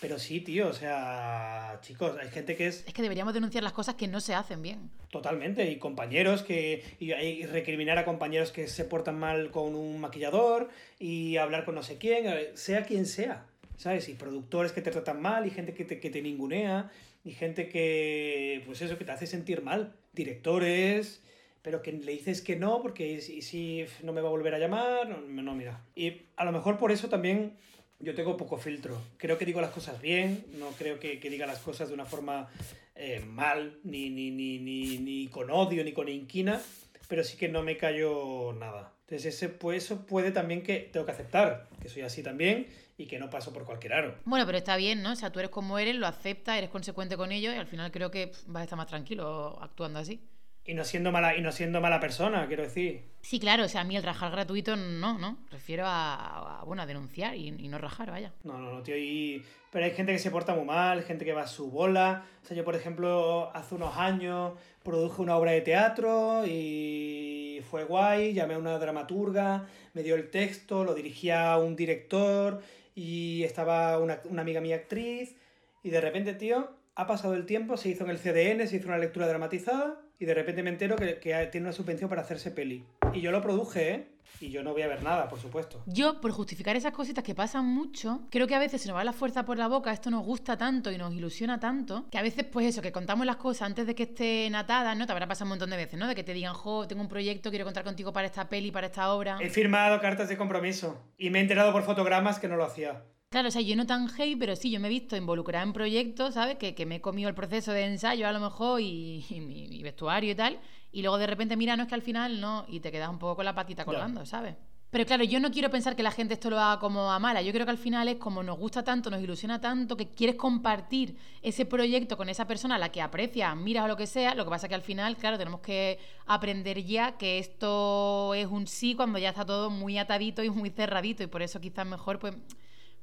Pero 0.00 0.18
sí, 0.18 0.40
tío, 0.40 0.68
o 0.68 0.72
sea, 0.72 1.78
chicos, 1.82 2.16
hay 2.18 2.30
gente 2.30 2.56
que 2.56 2.68
es 2.68 2.84
Es 2.86 2.94
que 2.94 3.02
deberíamos 3.02 3.34
denunciar 3.34 3.62
las 3.62 3.74
cosas 3.74 3.96
que 3.96 4.08
no 4.08 4.20
se 4.20 4.34
hacen 4.34 4.62
bien. 4.62 4.90
Totalmente, 5.10 5.70
y 5.70 5.76
compañeros 5.76 6.42
que. 6.42 6.82
Y, 6.98 7.12
y 7.12 7.44
recriminar 7.44 7.98
a 7.98 8.06
compañeros 8.06 8.50
que 8.50 8.66
se 8.66 8.86
portan 8.86 9.18
mal 9.18 9.50
con 9.50 9.74
un 9.74 10.00
maquillador, 10.00 10.70
y 10.98 11.36
hablar 11.36 11.66
con 11.66 11.74
no 11.74 11.82
sé 11.82 11.98
quién, 11.98 12.26
eh, 12.26 12.52
sea 12.54 12.84
quien 12.84 13.04
sea, 13.04 13.44
¿sabes? 13.76 14.08
Y 14.08 14.14
productores 14.14 14.72
que 14.72 14.80
te 14.80 14.90
tratan 14.90 15.20
mal, 15.20 15.46
y 15.46 15.50
gente 15.50 15.74
que 15.74 15.84
te, 15.84 16.00
que 16.00 16.08
te 16.08 16.22
ningunea, 16.22 16.90
y 17.24 17.32
gente 17.32 17.68
que. 17.68 18.62
Pues 18.66 18.82
eso, 18.82 18.98
que 18.98 19.04
te 19.04 19.12
hace 19.12 19.26
sentir 19.26 19.62
mal. 19.62 19.96
Directores, 20.12 21.22
pero 21.62 21.82
que 21.82 21.92
le 21.92 22.12
dices 22.12 22.42
que 22.42 22.56
no, 22.56 22.82
porque 22.82 23.20
si, 23.20 23.42
si 23.42 23.84
no 24.02 24.12
me 24.12 24.20
va 24.20 24.28
a 24.28 24.32
volver 24.32 24.54
a 24.54 24.58
llamar, 24.58 25.08
no, 25.08 25.42
no, 25.42 25.54
mira. 25.54 25.84
Y 25.94 26.22
a 26.36 26.44
lo 26.44 26.52
mejor 26.52 26.78
por 26.78 26.90
eso 26.90 27.08
también 27.08 27.56
yo 28.00 28.14
tengo 28.14 28.36
poco 28.36 28.56
filtro. 28.56 29.00
Creo 29.18 29.38
que 29.38 29.44
digo 29.44 29.60
las 29.60 29.70
cosas 29.70 30.00
bien, 30.00 30.44
no 30.58 30.70
creo 30.70 30.98
que, 30.98 31.20
que 31.20 31.30
diga 31.30 31.46
las 31.46 31.60
cosas 31.60 31.88
de 31.88 31.94
una 31.94 32.06
forma 32.06 32.48
eh, 32.96 33.20
mal, 33.24 33.78
ni, 33.84 34.10
ni, 34.10 34.30
ni, 34.30 34.58
ni, 34.58 34.98
ni 34.98 35.28
con 35.28 35.50
odio, 35.50 35.84
ni 35.84 35.92
con 35.92 36.08
inquina, 36.08 36.60
pero 37.08 37.22
sí 37.22 37.36
que 37.36 37.48
no 37.48 37.62
me 37.62 37.76
callo 37.76 38.54
nada. 38.58 38.94
Entonces 39.02 39.34
ese, 39.34 39.48
pues, 39.48 39.84
eso 39.84 40.06
puede 40.06 40.30
también 40.30 40.62
que 40.62 40.88
tengo 40.92 41.04
que 41.04 41.12
aceptar, 41.12 41.68
que 41.82 41.88
soy 41.88 42.02
así 42.02 42.22
también 42.22 42.66
y 43.00 43.06
que 43.06 43.18
no 43.18 43.30
paso 43.30 43.52
por 43.52 43.64
cualquier 43.64 43.94
aro. 43.94 44.14
Bueno, 44.24 44.44
pero 44.46 44.58
está 44.58 44.76
bien, 44.76 45.02
¿no? 45.02 45.12
O 45.12 45.16
sea, 45.16 45.30
tú 45.30 45.38
eres 45.38 45.50
como 45.50 45.78
eres, 45.78 45.96
lo 45.96 46.06
aceptas, 46.06 46.58
eres 46.58 46.70
consecuente 46.70 47.16
con 47.16 47.32
ello 47.32 47.52
y 47.52 47.56
al 47.56 47.66
final 47.66 47.90
creo 47.90 48.10
que 48.10 48.28
pff, 48.28 48.44
vas 48.46 48.60
a 48.60 48.64
estar 48.64 48.76
más 48.76 48.86
tranquilo 48.86 49.58
actuando 49.60 49.98
así. 49.98 50.20
Y 50.66 50.74
no 50.74 50.84
siendo 50.84 51.10
mala, 51.10 51.36
y 51.36 51.40
no 51.40 51.50
siendo 51.50 51.80
mala 51.80 51.98
persona, 51.98 52.46
quiero 52.46 52.62
decir. 52.62 53.02
Sí, 53.22 53.40
claro, 53.40 53.64
o 53.64 53.68
sea, 53.68 53.80
a 53.80 53.84
mí 53.84 53.96
el 53.96 54.02
rajar 54.02 54.30
gratuito 54.30 54.76
no, 54.76 55.18
¿no? 55.18 55.38
Refiero 55.50 55.86
a, 55.86 56.60
a, 56.60 56.64
bueno, 56.64 56.82
a 56.82 56.86
denunciar 56.86 57.34
y, 57.34 57.48
y 57.48 57.68
no 57.68 57.78
rajar, 57.78 58.10
vaya. 58.10 58.32
No, 58.44 58.58
no, 58.58 58.72
no, 58.74 58.82
tío. 58.82 58.96
Y... 58.96 59.42
Pero 59.72 59.84
hay 59.84 59.92
gente 59.92 60.12
que 60.12 60.18
se 60.18 60.30
porta 60.32 60.54
muy 60.54 60.64
mal, 60.64 61.02
gente 61.04 61.24
que 61.24 61.32
va 61.32 61.42
a 61.42 61.46
su 61.46 61.70
bola. 61.70 62.24
O 62.42 62.46
sea, 62.46 62.56
yo, 62.56 62.64
por 62.64 62.74
ejemplo, 62.74 63.50
hace 63.54 63.76
unos 63.76 63.96
años 63.96 64.54
produje 64.82 65.22
una 65.22 65.36
obra 65.36 65.52
de 65.52 65.60
teatro 65.60 66.44
y 66.44 67.62
fue 67.70 67.84
guay. 67.84 68.34
Llamé 68.34 68.54
a 68.54 68.58
una 68.58 68.78
dramaturga, 68.78 69.66
me 69.94 70.02
dio 70.02 70.16
el 70.16 70.28
texto, 70.30 70.84
lo 70.84 70.92
dirigía 70.94 71.52
a 71.52 71.58
un 71.58 71.76
director 71.76 72.60
y 73.00 73.44
estaba 73.44 73.98
una, 73.98 74.20
una 74.28 74.42
amiga 74.42 74.60
mía 74.60 74.76
actriz. 74.76 75.34
Y 75.82 75.88
de 75.88 76.02
repente, 76.02 76.34
tío, 76.34 76.68
ha 76.94 77.06
pasado 77.06 77.34
el 77.34 77.46
tiempo, 77.46 77.78
se 77.78 77.88
hizo 77.88 78.04
en 78.04 78.10
el 78.10 78.18
CDN, 78.18 78.68
se 78.68 78.76
hizo 78.76 78.88
una 78.88 78.98
lectura 78.98 79.26
dramatizada 79.26 79.98
y 80.18 80.26
de 80.26 80.34
repente 80.34 80.62
me 80.62 80.68
entero 80.68 80.96
que, 80.96 81.18
que 81.18 81.48
tiene 81.50 81.66
una 81.66 81.72
subvención 81.72 82.10
para 82.10 82.20
hacerse 82.20 82.50
peli. 82.50 82.84
Y 83.14 83.22
yo 83.22 83.32
lo 83.32 83.40
produje, 83.40 83.90
¿eh? 83.90 84.06
Y 84.40 84.50
yo 84.50 84.62
no 84.62 84.72
voy 84.72 84.82
a 84.82 84.88
ver 84.88 85.02
nada, 85.02 85.28
por 85.28 85.38
supuesto. 85.38 85.82
Yo, 85.86 86.20
por 86.20 86.30
justificar 86.32 86.76
esas 86.76 86.92
cositas 86.92 87.24
que 87.24 87.34
pasan 87.34 87.66
mucho, 87.66 88.22
creo 88.30 88.46
que 88.46 88.54
a 88.54 88.58
veces 88.58 88.82
se 88.82 88.88
nos 88.88 88.96
va 88.96 89.04
la 89.04 89.12
fuerza 89.12 89.44
por 89.44 89.58
la 89.58 89.68
boca, 89.68 89.92
esto 89.92 90.10
nos 90.10 90.24
gusta 90.24 90.56
tanto 90.56 90.90
y 90.90 90.98
nos 90.98 91.12
ilusiona 91.12 91.58
tanto, 91.58 92.06
que 92.10 92.18
a 92.18 92.22
veces, 92.22 92.44
pues 92.44 92.66
eso, 92.66 92.82
que 92.82 92.92
contamos 92.92 93.26
las 93.26 93.36
cosas 93.36 93.62
antes 93.62 93.86
de 93.86 93.94
que 93.94 94.04
estén 94.04 94.54
atadas, 94.54 94.96
¿no? 94.96 95.06
Te 95.06 95.12
habrá 95.12 95.26
pasado 95.26 95.46
un 95.46 95.50
montón 95.50 95.70
de 95.70 95.76
veces, 95.76 95.98
¿no? 95.98 96.06
De 96.06 96.14
que 96.14 96.24
te 96.24 96.32
digan, 96.32 96.54
jo, 96.54 96.86
tengo 96.86 97.02
un 97.02 97.08
proyecto, 97.08 97.50
quiero 97.50 97.64
contar 97.64 97.84
contigo 97.84 98.12
para 98.12 98.26
esta 98.26 98.48
peli, 98.48 98.70
para 98.70 98.86
esta 98.86 99.12
obra. 99.12 99.38
He 99.40 99.50
firmado 99.50 100.00
cartas 100.00 100.28
de 100.28 100.36
compromiso 100.36 100.98
y 101.18 101.30
me 101.30 101.38
he 101.38 101.42
enterado 101.42 101.72
por 101.72 101.82
fotogramas 101.82 102.38
que 102.38 102.48
no 102.48 102.56
lo 102.56 102.64
hacía. 102.64 103.04
Claro, 103.30 103.46
o 103.46 103.50
sea, 103.52 103.62
yo 103.62 103.76
no 103.76 103.86
tan 103.86 104.08
hate, 104.08 104.36
pero 104.36 104.56
sí, 104.56 104.72
yo 104.72 104.80
me 104.80 104.88
he 104.88 104.90
visto 104.90 105.16
involucrada 105.16 105.64
en 105.64 105.72
proyectos, 105.72 106.34
¿sabes? 106.34 106.56
Que, 106.56 106.74
que 106.74 106.84
me 106.84 106.96
he 106.96 107.00
comido 107.00 107.28
el 107.28 107.36
proceso 107.36 107.70
de 107.70 107.84
ensayo 107.84 108.26
a 108.26 108.32
lo 108.32 108.40
mejor 108.40 108.80
y, 108.80 109.24
y 109.30 109.40
mi, 109.40 109.68
mi 109.68 109.84
vestuario 109.84 110.32
y 110.32 110.34
tal. 110.34 110.58
Y 110.92 111.02
luego 111.02 111.18
de 111.18 111.26
repente, 111.26 111.56
mira, 111.56 111.76
no 111.76 111.84
es 111.84 111.88
que 111.88 111.94
al 111.94 112.02
final 112.02 112.40
no, 112.40 112.64
y 112.68 112.80
te 112.80 112.90
quedas 112.90 113.08
un 113.08 113.18
poco 113.18 113.36
con 113.36 113.44
la 113.44 113.54
patita 113.54 113.84
colgando, 113.84 114.26
¿sabes? 114.26 114.56
Pero 114.90 115.06
claro, 115.06 115.22
yo 115.22 115.38
no 115.38 115.52
quiero 115.52 115.70
pensar 115.70 115.94
que 115.94 116.02
la 116.02 116.10
gente 116.10 116.34
esto 116.34 116.50
lo 116.50 116.58
haga 116.58 116.80
como 116.80 117.12
a 117.12 117.18
mala. 117.20 117.42
Yo 117.42 117.52
creo 117.52 117.64
que 117.64 117.70
al 117.70 117.78
final 117.78 118.08
es 118.08 118.16
como 118.16 118.42
nos 118.42 118.58
gusta 118.58 118.82
tanto, 118.82 119.08
nos 119.08 119.22
ilusiona 119.22 119.60
tanto, 119.60 119.96
que 119.96 120.08
quieres 120.08 120.34
compartir 120.34 121.16
ese 121.42 121.64
proyecto 121.64 122.16
con 122.16 122.28
esa 122.28 122.48
persona 122.48 122.74
a 122.74 122.78
la 122.78 122.90
que 122.90 123.00
aprecias, 123.00 123.56
miras 123.56 123.84
o 123.84 123.88
lo 123.88 123.96
que 123.96 124.08
sea. 124.08 124.34
Lo 124.34 124.42
que 124.42 124.50
pasa 124.50 124.66
que 124.66 124.74
al 124.74 124.82
final, 124.82 125.16
claro, 125.16 125.38
tenemos 125.38 125.60
que 125.60 126.00
aprender 126.26 126.84
ya 126.84 127.16
que 127.16 127.38
esto 127.38 128.34
es 128.34 128.48
un 128.48 128.66
sí 128.66 128.96
cuando 128.96 129.20
ya 129.20 129.28
está 129.28 129.46
todo 129.46 129.70
muy 129.70 129.96
atadito 129.96 130.42
y 130.42 130.50
muy 130.50 130.70
cerradito. 130.70 131.22
Y 131.22 131.28
por 131.28 131.42
eso 131.42 131.60
quizás 131.60 131.86
mejor, 131.86 132.18
pues 132.18 132.34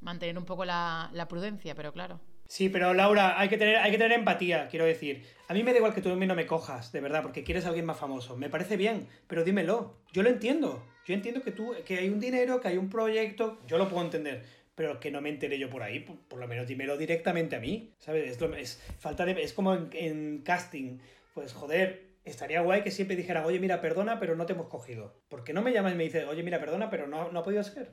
mantener 0.01 0.37
un 0.37 0.45
poco 0.45 0.65
la, 0.65 1.09
la, 1.13 1.29
prudencia, 1.29 1.73
pero 1.73 1.93
claro. 1.93 2.19
Sí, 2.47 2.69
pero 2.69 2.93
Laura, 2.93 3.39
hay 3.39 3.49
que, 3.49 3.57
tener, 3.57 3.77
hay 3.77 3.91
que 3.91 3.97
tener 3.97 4.17
empatía, 4.17 4.67
quiero 4.69 4.85
decir. 4.85 5.25
A 5.49 5.53
mí 5.53 5.63
me 5.63 5.71
da 5.71 5.77
igual 5.77 5.93
que 5.93 6.01
tú 6.01 6.09
a 6.09 6.15
mí 6.15 6.25
no 6.25 6.35
me 6.35 6.45
cojas, 6.45 6.91
de 6.91 7.01
verdad, 7.01 7.21
porque 7.21 7.43
quieres 7.43 7.65
a 7.65 7.69
alguien 7.69 7.85
más 7.85 7.97
famoso. 7.97 8.37
Me 8.37 8.49
parece 8.49 8.77
bien, 8.77 9.07
pero 9.27 9.43
dímelo. 9.43 9.97
Yo 10.13 10.23
lo 10.23 10.29
entiendo. 10.29 10.83
Yo 11.05 11.13
entiendo 11.13 11.41
que 11.41 11.51
tú, 11.51 11.73
que 11.85 11.97
hay 11.97 12.09
un 12.09 12.19
dinero, 12.19 12.59
que 12.59 12.69
hay 12.69 12.77
un 12.77 12.89
proyecto, 12.89 13.59
yo 13.67 13.77
lo 13.77 13.89
puedo 13.89 14.03
entender. 14.03 14.43
Pero 14.75 14.99
que 14.99 15.11
no 15.11 15.21
me 15.21 15.29
enteré 15.29 15.57
yo 15.57 15.69
por 15.69 15.83
ahí, 15.83 15.99
por, 15.99 16.17
por 16.19 16.39
lo 16.39 16.47
menos 16.47 16.67
dímelo 16.67 16.97
directamente 16.97 17.55
a 17.55 17.59
mí, 17.59 17.93
¿sabes? 17.97 18.29
Es, 18.29 18.39
lo, 18.39 18.53
es 18.55 18.81
falta 18.99 19.25
de, 19.25 19.41
es 19.41 19.53
como 19.53 19.73
en, 19.73 20.41
casting. 20.43 20.99
Pues 21.33 21.53
joder, 21.53 22.07
estaría 22.25 22.61
guay 22.61 22.83
que 22.83 22.91
siempre 22.91 23.15
dijeran, 23.15 23.45
oye, 23.45 23.59
mira, 23.59 23.81
perdona, 23.81 24.19
pero 24.19 24.35
no 24.35 24.45
te 24.45 24.53
hemos 24.53 24.67
cogido. 24.67 25.15
¿Por 25.29 25.43
qué 25.43 25.53
no 25.53 25.61
me 25.61 25.71
llamas 25.71 25.93
y 25.93 25.95
me 25.95 26.03
dices, 26.03 26.25
oye, 26.27 26.43
mira, 26.43 26.59
perdona, 26.59 26.89
pero 26.89 27.07
no, 27.07 27.31
no 27.31 27.39
ha 27.39 27.43
podido 27.43 27.63
ser? 27.63 27.91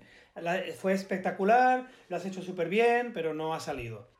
Fue 0.77 0.93
espectacular, 0.93 1.89
lo 2.09 2.17
has 2.17 2.27
hecho 2.27 2.43
súper 2.43 2.69
bien, 2.69 3.13
pero 3.13 3.33
no 3.33 3.55
ha 3.55 3.61
salido. 3.61 4.14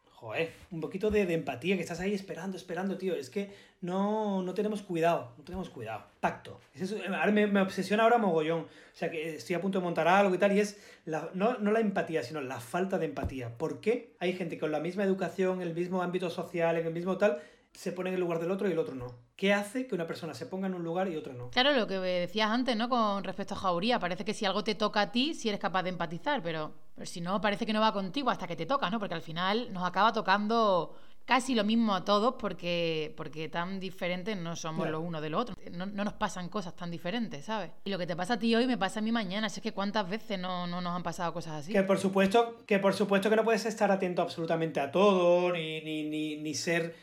Un 0.70 0.80
poquito 0.80 1.10
de, 1.10 1.22
empatía, 1.32 1.76
que 1.76 1.82
estás 1.82 2.00
ahí 2.00 2.14
esperando, 2.14 2.56
esperando, 2.56 2.96
tío. 2.96 3.14
Es 3.14 3.30
que 3.30 3.52
no, 3.80 4.42
no 4.42 4.54
tenemos 4.54 4.82
cuidado, 4.82 5.32
no 5.36 5.44
tenemos 5.44 5.70
cuidado. 5.70 6.04
Tacto. 6.20 6.60
Eso, 6.74 6.96
ahora 7.06 7.32
me, 7.32 7.60
obsesiona 7.60 8.04
ahora 8.04 8.18
mogollón. 8.18 8.60
O 8.60 8.96
sea, 8.96 9.10
que 9.10 9.36
estoy 9.36 9.56
a 9.56 9.60
punto 9.60 9.78
de 9.78 9.84
montar 9.84 10.08
algo 10.08 10.34
y 10.34 10.38
tal, 10.38 10.56
y 10.56 10.60
es 10.60 10.78
no, 11.06 11.58
no 11.58 11.72
la 11.72 11.80
empatía, 11.80 12.22
sino 12.22 12.40
la 12.40 12.60
falta 12.60 12.98
de 12.98 13.06
empatía. 13.06 13.56
¿Por 13.56 13.80
qué 13.80 14.14
hay 14.20 14.32
gente 14.32 14.58
con 14.58 14.72
la 14.72 14.80
misma 14.80 15.04
educación, 15.04 15.60
el 15.60 15.74
mismo 15.74 16.02
ámbito 16.02 16.30
social, 16.30 16.76
en 16.76 16.86
el 16.86 16.92
mismo 16.92 17.18
tal, 17.18 17.40
se 17.74 17.92
pone 17.92 18.08
en 18.10 18.14
el 18.14 18.20
lugar 18.20 18.38
del 18.38 18.50
otro 18.50 18.68
y 18.68 18.72
el 18.72 18.78
otro 18.78 18.94
no. 18.94 19.06
¿Qué 19.36 19.52
hace 19.52 19.86
que 19.86 19.94
una 19.96 20.06
persona 20.06 20.32
se 20.32 20.46
ponga 20.46 20.68
en 20.68 20.74
un 20.74 20.84
lugar 20.84 21.08
y 21.08 21.16
otro 21.16 21.32
no? 21.32 21.50
Claro, 21.50 21.72
lo 21.72 21.86
que 21.88 21.94
decías 21.98 22.48
antes, 22.50 22.76
¿no? 22.76 22.88
Con 22.88 23.24
respecto 23.24 23.54
a 23.54 23.56
Jauría, 23.56 23.98
parece 23.98 24.24
que 24.24 24.32
si 24.32 24.44
algo 24.46 24.62
te 24.62 24.74
toca 24.76 25.00
a 25.00 25.12
ti, 25.12 25.34
si 25.34 25.48
eres 25.48 25.60
capaz 25.60 25.82
de 25.82 25.90
empatizar, 25.90 26.40
pero, 26.42 26.72
pero 26.94 27.04
si 27.06 27.20
no, 27.20 27.40
parece 27.40 27.66
que 27.66 27.72
no 27.72 27.80
va 27.80 27.92
contigo 27.92 28.30
hasta 28.30 28.46
que 28.46 28.54
te 28.56 28.64
toca, 28.64 28.88
¿no? 28.90 28.98
Porque 29.00 29.14
al 29.14 29.22
final 29.22 29.72
nos 29.72 29.84
acaba 29.84 30.12
tocando 30.12 30.94
casi 31.24 31.54
lo 31.54 31.64
mismo 31.64 31.94
a 31.94 32.04
todos 32.04 32.34
porque, 32.38 33.12
porque 33.16 33.48
tan 33.48 33.80
diferentes 33.80 34.36
no 34.36 34.54
somos 34.56 34.82
Claro. 34.84 34.98
los 34.98 35.08
unos 35.08 35.22
de 35.22 35.30
los 35.30 35.40
otros. 35.40 35.56
No, 35.72 35.86
no 35.86 36.04
nos 36.04 36.12
pasan 36.14 36.48
cosas 36.50 36.76
tan 36.76 36.90
diferentes, 36.90 37.46
¿sabes? 37.46 37.70
Y 37.84 37.90
lo 37.90 37.98
que 37.98 38.06
te 38.06 38.14
pasa 38.14 38.34
a 38.34 38.38
ti 38.38 38.54
hoy 38.54 38.66
me 38.66 38.76
pasa 38.78 39.00
a 39.00 39.02
mí 39.02 39.10
mañana. 39.10 39.48
Si 39.48 39.58
es 39.60 39.62
que 39.62 39.72
cuántas 39.72 40.08
veces 40.08 40.38
no, 40.38 40.66
no 40.66 40.80
nos 40.80 40.94
han 40.94 41.02
pasado 41.02 41.32
cosas 41.32 41.54
así. 41.54 41.72
Que 41.72 41.82
por 41.82 41.98
supuesto 41.98 42.62
que 42.66 42.78
por 42.78 42.92
supuesto 42.94 43.30
que 43.30 43.36
no 43.36 43.42
puedes 43.42 43.64
estar 43.66 43.90
atento 43.90 44.20
absolutamente 44.22 44.80
a 44.80 44.92
todo, 44.92 45.50
ni, 45.50 45.80
ni, 45.80 46.04
ni, 46.04 46.36
ni 46.36 46.54
ser 46.54 46.94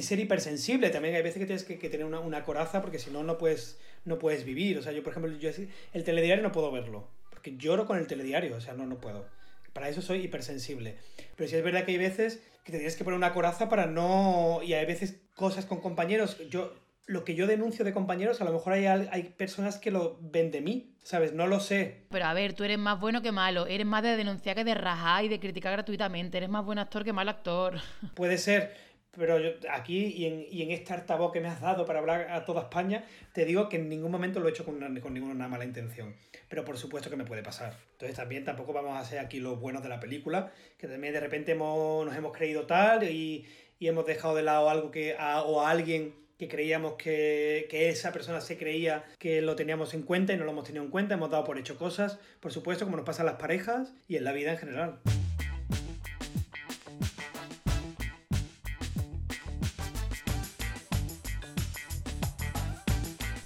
ser 0.00 0.18
hipersensible. 0.18 0.90
También 0.90 1.14
hay 1.14 1.22
veces 1.22 1.38
que 1.38 1.46
tienes 1.46 1.64
que, 1.64 1.78
que 1.78 1.88
tener 1.88 2.06
una, 2.06 2.20
una 2.20 2.44
coraza 2.44 2.80
porque 2.80 2.98
si 2.98 3.10
no, 3.10 3.22
no 3.22 3.38
puedes, 3.38 3.78
no 4.04 4.18
puedes 4.18 4.44
vivir. 4.44 4.78
O 4.78 4.82
sea, 4.82 4.92
yo, 4.92 5.02
por 5.02 5.12
ejemplo, 5.12 5.32
yo 5.36 5.50
el 5.92 6.04
telediario 6.04 6.42
no 6.42 6.52
puedo 6.52 6.70
verlo. 6.70 7.08
Porque 7.30 7.56
lloro 7.56 7.86
con 7.86 7.98
el 7.98 8.06
telediario. 8.06 8.56
O 8.56 8.60
sea, 8.60 8.74
no, 8.74 8.86
no 8.86 9.00
puedo. 9.00 9.26
Para 9.72 9.88
eso 9.88 10.02
soy 10.02 10.20
hipersensible. 10.20 10.96
Pero 11.36 11.48
sí 11.48 11.56
es 11.56 11.64
verdad 11.64 11.84
que 11.84 11.92
hay 11.92 11.98
veces 11.98 12.42
que 12.64 12.72
te 12.72 12.78
tienes 12.78 12.96
que 12.96 13.04
poner 13.04 13.18
una 13.18 13.32
coraza 13.32 13.68
para 13.68 13.86
no... 13.86 14.60
Y 14.64 14.74
hay 14.74 14.86
veces 14.86 15.20
cosas 15.34 15.66
con 15.66 15.80
compañeros. 15.80 16.38
Yo, 16.48 16.74
lo 17.06 17.24
que 17.24 17.34
yo 17.34 17.46
denuncio 17.46 17.84
de 17.84 17.92
compañeros, 17.92 18.40
a 18.40 18.44
lo 18.44 18.52
mejor 18.52 18.72
hay, 18.72 18.86
hay 18.86 19.34
personas 19.36 19.78
que 19.78 19.90
lo 19.90 20.18
ven 20.20 20.50
de 20.50 20.60
mí. 20.60 20.94
¿Sabes? 21.04 21.34
No 21.34 21.46
lo 21.46 21.60
sé. 21.60 22.06
Pero 22.08 22.24
a 22.24 22.32
ver, 22.32 22.54
tú 22.54 22.64
eres 22.64 22.78
más 22.78 22.98
bueno 22.98 23.20
que 23.20 23.30
malo. 23.30 23.66
Eres 23.66 23.86
más 23.86 24.02
de 24.02 24.16
denunciar 24.16 24.56
que 24.56 24.64
de 24.64 24.74
rajar 24.74 25.22
y 25.22 25.28
de 25.28 25.38
criticar 25.38 25.72
gratuitamente. 25.72 26.38
Eres 26.38 26.48
más 26.48 26.64
buen 26.64 26.78
actor 26.78 27.04
que 27.04 27.12
mal 27.12 27.28
actor. 27.28 27.74
Puede 28.14 28.38
ser, 28.38 28.74
pero 29.16 29.38
yo 29.38 29.50
aquí 29.70 30.06
y 30.06 30.26
en, 30.26 30.46
y 30.50 30.62
en 30.62 30.70
este 30.70 30.92
altavoz 30.92 31.32
que 31.32 31.40
me 31.40 31.48
has 31.48 31.60
dado 31.60 31.84
para 31.86 31.98
hablar 32.00 32.30
a 32.30 32.44
toda 32.44 32.62
España, 32.62 33.04
te 33.32 33.44
digo 33.44 33.68
que 33.68 33.76
en 33.76 33.88
ningún 33.88 34.10
momento 34.10 34.40
lo 34.40 34.48
he 34.48 34.50
hecho 34.50 34.64
con, 34.64 34.78
con 35.00 35.14
ninguna 35.14 35.48
mala 35.48 35.64
intención. 35.64 36.14
Pero 36.48 36.64
por 36.64 36.76
supuesto 36.78 37.10
que 37.10 37.16
me 37.16 37.24
puede 37.24 37.42
pasar. 37.42 37.74
Entonces 37.92 38.16
también 38.16 38.44
tampoco 38.44 38.72
vamos 38.72 38.96
a 38.98 39.04
ser 39.04 39.18
aquí 39.18 39.40
los 39.40 39.58
buenos 39.60 39.82
de 39.82 39.88
la 39.88 40.00
película, 40.00 40.52
que 40.78 40.86
también 40.88 41.12
de 41.14 41.20
repente 41.20 41.52
hemos- 41.52 42.04
nos 42.06 42.14
hemos 42.16 42.32
creído 42.36 42.66
tal 42.66 43.04
y, 43.04 43.46
y 43.78 43.88
hemos 43.88 44.06
dejado 44.06 44.34
de 44.34 44.42
lado 44.42 44.68
algo 44.70 44.90
que 44.90 45.16
a- 45.18 45.42
o 45.42 45.60
a 45.60 45.70
alguien 45.70 46.14
que 46.38 46.48
creíamos 46.48 46.94
que, 46.94 47.66
que 47.70 47.88
esa 47.90 48.10
persona 48.12 48.40
se 48.40 48.58
creía 48.58 49.04
que 49.20 49.40
lo 49.40 49.54
teníamos 49.54 49.94
en 49.94 50.02
cuenta 50.02 50.32
y 50.32 50.36
no 50.36 50.44
lo 50.44 50.50
hemos 50.50 50.64
tenido 50.64 50.84
en 50.84 50.90
cuenta, 50.90 51.14
hemos 51.14 51.30
dado 51.30 51.44
por 51.44 51.58
hecho 51.58 51.78
cosas, 51.78 52.18
por 52.40 52.52
supuesto, 52.52 52.84
como 52.84 52.96
nos 52.96 53.06
pasa 53.06 53.22
en 53.22 53.26
las 53.26 53.36
parejas 53.36 53.94
y 54.08 54.16
en 54.16 54.24
la 54.24 54.32
vida 54.32 54.50
en 54.50 54.58
general. 54.58 54.98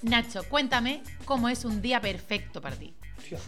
Nacho, 0.09 0.43
cuéntame 0.49 1.03
cómo 1.25 1.49
es 1.49 1.65
un 1.65 1.83
día 1.83 2.01
perfecto 2.01 2.61
para 2.61 2.77
ti. 2.77 2.95
Hostia. 3.17 3.39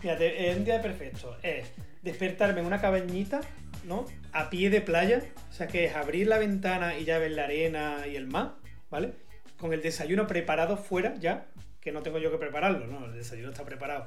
Fíjate, 0.00 0.50
eh, 0.50 0.56
un 0.56 0.64
día 0.64 0.80
perfecto 0.80 1.36
es 1.42 1.66
despertarme 2.02 2.60
en 2.60 2.66
una 2.66 2.80
cabañita, 2.80 3.40
¿no? 3.84 4.06
A 4.32 4.48
pie 4.48 4.70
de 4.70 4.80
playa, 4.80 5.22
o 5.50 5.52
sea 5.52 5.66
que 5.66 5.84
es 5.84 5.94
abrir 5.94 6.28
la 6.28 6.38
ventana 6.38 6.96
y 6.98 7.04
ya 7.04 7.18
ver 7.18 7.32
la 7.32 7.44
arena 7.44 8.06
y 8.10 8.16
el 8.16 8.26
mar, 8.26 8.54
¿vale? 8.90 9.12
Con 9.58 9.72
el 9.72 9.82
desayuno 9.82 10.26
preparado 10.26 10.76
fuera 10.76 11.14
ya, 11.16 11.46
que 11.80 11.92
no 11.92 12.02
tengo 12.02 12.18
yo 12.18 12.30
que 12.30 12.38
prepararlo, 12.38 12.86
¿no? 12.86 13.04
El 13.06 13.12
desayuno 13.14 13.50
está 13.50 13.64
preparado. 13.64 14.06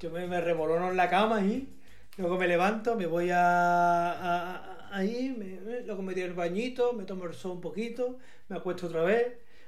Yo 0.00 0.10
me, 0.10 0.26
me 0.26 0.40
remolono 0.40 0.90
en 0.90 0.96
la 0.96 1.08
cama 1.10 1.40
y 1.40 1.68
luego 2.16 2.38
me 2.38 2.46
levanto, 2.46 2.94
me 2.96 3.06
voy 3.06 3.30
a, 3.30 4.12
a- 4.12 4.88
ahí, 4.96 5.34
me- 5.36 5.80
luego 5.82 6.02
me 6.02 6.14
doy 6.14 6.22
el 6.22 6.34
bañito, 6.34 6.92
me 6.92 7.04
tomo 7.04 7.24
el 7.24 7.34
sol 7.34 7.52
un 7.52 7.60
poquito, 7.60 8.18
me 8.48 8.56
acuesto 8.56 8.86
otra 8.86 9.02
vez, 9.02 9.26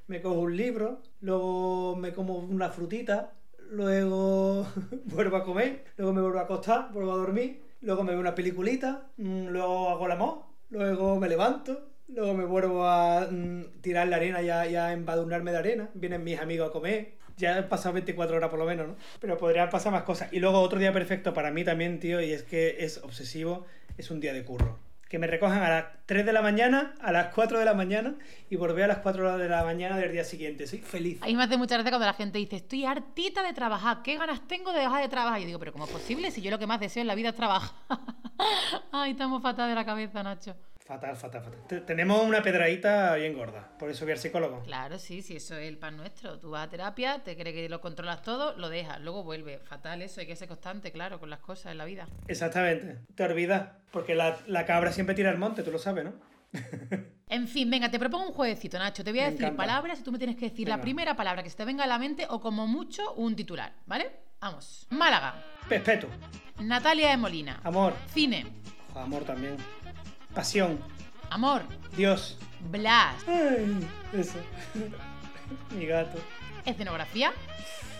me 0.09 0.21
cojo 0.21 0.41
un 0.41 0.57
libro, 0.57 1.03
luego 1.21 1.97
me 1.97 2.13
como 2.13 2.39
una 2.39 2.71
frutita, 2.71 3.33
luego 3.71 4.67
vuelvo 5.05 5.37
a 5.37 5.45
comer, 5.45 5.85
luego 5.97 6.13
me 6.13 6.21
vuelvo 6.21 6.39
a 6.39 6.43
acostar, 6.43 6.93
vuelvo 6.93 7.13
a 7.13 7.17
dormir, 7.17 7.61
luego 7.81 8.05
me 8.05 8.13
veo 8.13 8.21
una 8.21 8.35
peliculita, 8.35 9.09
mm, 9.17 9.49
luego 9.49 9.91
hago 9.91 10.07
el 10.07 10.13
amor, 10.13 10.43
luego 10.71 11.19
me 11.19 11.29
levanto, 11.29 11.89
luego 12.09 12.35
me 12.35 12.45
vuelvo 12.45 12.87
a 12.87 13.29
mm, 13.31 13.81
tirar 13.81 14.09
la 14.09 14.17
arena 14.17 14.43
y 14.43 14.51
a, 14.51 14.67
y 14.69 14.77
a 14.77 14.97
de 14.97 15.57
arena, 15.57 15.91
vienen 15.95 16.25
mis 16.25 16.39
amigos 16.39 16.69
a 16.69 16.73
comer. 16.73 17.17
Ya 17.39 17.59
he 17.59 17.63
pasado 17.65 17.93
24 17.95 18.35
horas 18.35 18.49
por 18.49 18.59
lo 18.59 18.65
menos, 18.65 18.89
¿no? 18.89 18.97
Pero 19.21 19.37
podrían 19.37 19.69
pasar 19.69 19.93
más 19.93 20.05
cosas. 20.05 20.33
Y 20.33 20.41
luego 20.41 20.59
otro 20.59 20.79
día 20.79 20.91
perfecto 20.91 21.35
para 21.35 21.51
mí 21.51 21.65
también, 21.65 22.01
tío, 22.01 22.23
y 22.23 22.33
es 22.33 22.43
que 22.45 22.77
es 22.79 22.97
obsesivo, 23.05 23.67
es 23.99 24.11
un 24.11 24.21
día 24.21 24.33
de 24.33 24.43
curro. 24.43 24.86
Que 25.09 25.19
me 25.19 25.27
recojan 25.27 25.63
a 25.63 25.69
las 25.69 25.85
3 26.07 26.27
de 26.27 26.33
la 26.33 26.43
mañana, 26.43 26.95
a 27.01 27.13
las 27.13 27.33
4 27.33 27.59
de 27.59 27.65
la 27.65 27.75
mañana 27.75 28.15
y 28.51 28.57
volver 28.57 28.85
a 28.85 28.89
las 28.89 28.99
4 28.99 29.39
de 29.39 29.49
la 29.49 29.63
mañana 29.63 29.97
del 29.97 30.11
día 30.11 30.25
siguiente. 30.25 30.67
Soy 30.67 30.81
feliz. 30.81 31.23
A 31.23 31.27
mí 31.27 31.37
me 31.37 31.45
hace 31.45 31.57
mucha 31.57 31.75
gracia 31.75 31.91
cuando 31.91 32.07
la 32.07 32.15
gente 32.15 32.39
dice, 32.39 32.57
estoy 32.57 32.85
hartita 32.85 33.43
de 33.43 33.53
trabajar, 33.53 34.03
¿qué 34.03 34.17
ganas 34.17 34.47
tengo 34.49 34.73
de 34.73 34.81
dejar 34.81 35.03
de 35.03 35.09
trabajar? 35.09 35.39
Y 35.39 35.43
yo 35.43 35.47
digo, 35.47 35.59
pero 35.61 35.73
¿cómo 35.73 35.85
es 35.85 35.91
posible 35.91 36.31
si 36.31 36.43
yo 36.43 36.51
lo 36.51 36.59
que 36.59 36.67
más 36.67 36.81
deseo 36.81 37.03
en 37.03 37.07
la 37.07 37.15
vida 37.15 37.29
es 37.29 37.37
trabajar? 37.37 37.71
Ay, 38.93 39.13
estamos 39.13 39.43
fatal 39.43 39.69
de 39.69 39.75
la 39.77 39.85
cabeza, 39.85 40.23
Nacho. 40.23 40.57
Fatal, 40.87 41.17
fatal, 41.17 41.43
fatal. 41.43 41.61
Te- 41.67 41.81
Tenemos 41.81 42.23
una 42.25 42.43
pedradita 42.43 43.17
bien 43.17 43.35
gorda. 43.35 43.69
Por 43.77 43.91
eso 43.91 44.05
voy 44.05 44.13
al 44.13 44.19
psicólogo. 44.19 44.63
Claro, 44.63 44.99
sí, 45.01 45.21
sí, 45.21 45.37
eso 45.37 45.57
es 45.57 45.67
el 45.69 45.79
pan 45.79 45.97
nuestro. 45.97 46.39
Tú 46.39 46.51
vas 46.51 46.67
a 46.67 46.71
terapia, 46.71 47.19
te 47.25 47.37
crees 47.37 47.57
que 47.57 47.69
lo 47.69 47.81
controlas 47.81 48.23
todo, 48.23 48.57
lo 48.57 48.69
dejas, 48.69 49.01
luego 49.01 49.25
vuelve. 49.25 49.59
Fatal 49.59 50.01
eso, 50.03 50.21
hay 50.21 50.29
que 50.29 50.37
ser 50.37 50.47
constante, 50.47 50.93
claro, 50.93 51.19
con 51.19 51.29
las 51.29 51.41
cosas 51.41 51.73
en 51.73 51.79
la 51.79 51.85
vida. 51.87 52.07
Exactamente. 52.29 52.99
Te 53.17 53.25
olvidas. 53.25 53.69
Porque 53.91 54.15
la, 54.15 54.37
la 54.47 54.65
cabra 54.65 54.93
siempre 54.93 55.15
tira 55.17 55.31
al 55.31 55.39
monte, 55.39 55.63
tú 55.65 55.73
lo 55.73 55.79
sabes, 55.79 56.05
¿no? 56.05 56.13
En 57.29 57.49
fin, 57.49 57.69
venga, 57.69 57.91
te 57.91 57.99
propongo 57.99 58.29
un 58.29 58.33
jueguecito, 58.35 58.79
Nacho. 58.79 59.03
Te 59.03 59.11
voy 59.11 59.19
a 59.19 59.25
Me 59.25 59.31
decir 59.33 59.47
encanta. 59.47 59.65
palabras 59.65 59.99
y 59.99 60.05
tú 60.05 60.13
me 60.13 60.19
tienes 60.19 60.37
que 60.37 60.49
decir 60.49 60.69
la 60.69 60.81
primera 60.81 61.17
palabra 61.17 61.43
que 61.43 61.51
se 61.51 61.57
te 61.57 61.65
venga 61.65 61.83
a 61.83 61.89
la 61.89 61.99
mente 61.99 62.25
o 62.31 62.41
como 62.41 62.69
mucho 62.69 63.15
un 63.15 63.35
titular, 63.35 63.73
¿vale? 63.87 64.13
Vamos. 64.41 64.87
Málaga. 64.91 65.43
Respeto. 65.69 66.07
Natalia 66.61 67.11
de 67.11 67.17
Molina. 67.17 67.61
Amor. 67.65 67.95
Cine. 68.15 68.47
Ojo, 68.91 69.01
amor 69.01 69.25
también. 69.25 69.57
Pasión. 70.37 70.79
Amor. 71.31 71.63
Dios. 71.97 72.37
Blas. 72.71 73.17
Ay, 73.27 73.89
eso. 74.13 74.39
Mi 75.75 75.87
gato. 75.87 76.19
Escenografía. 76.67 77.33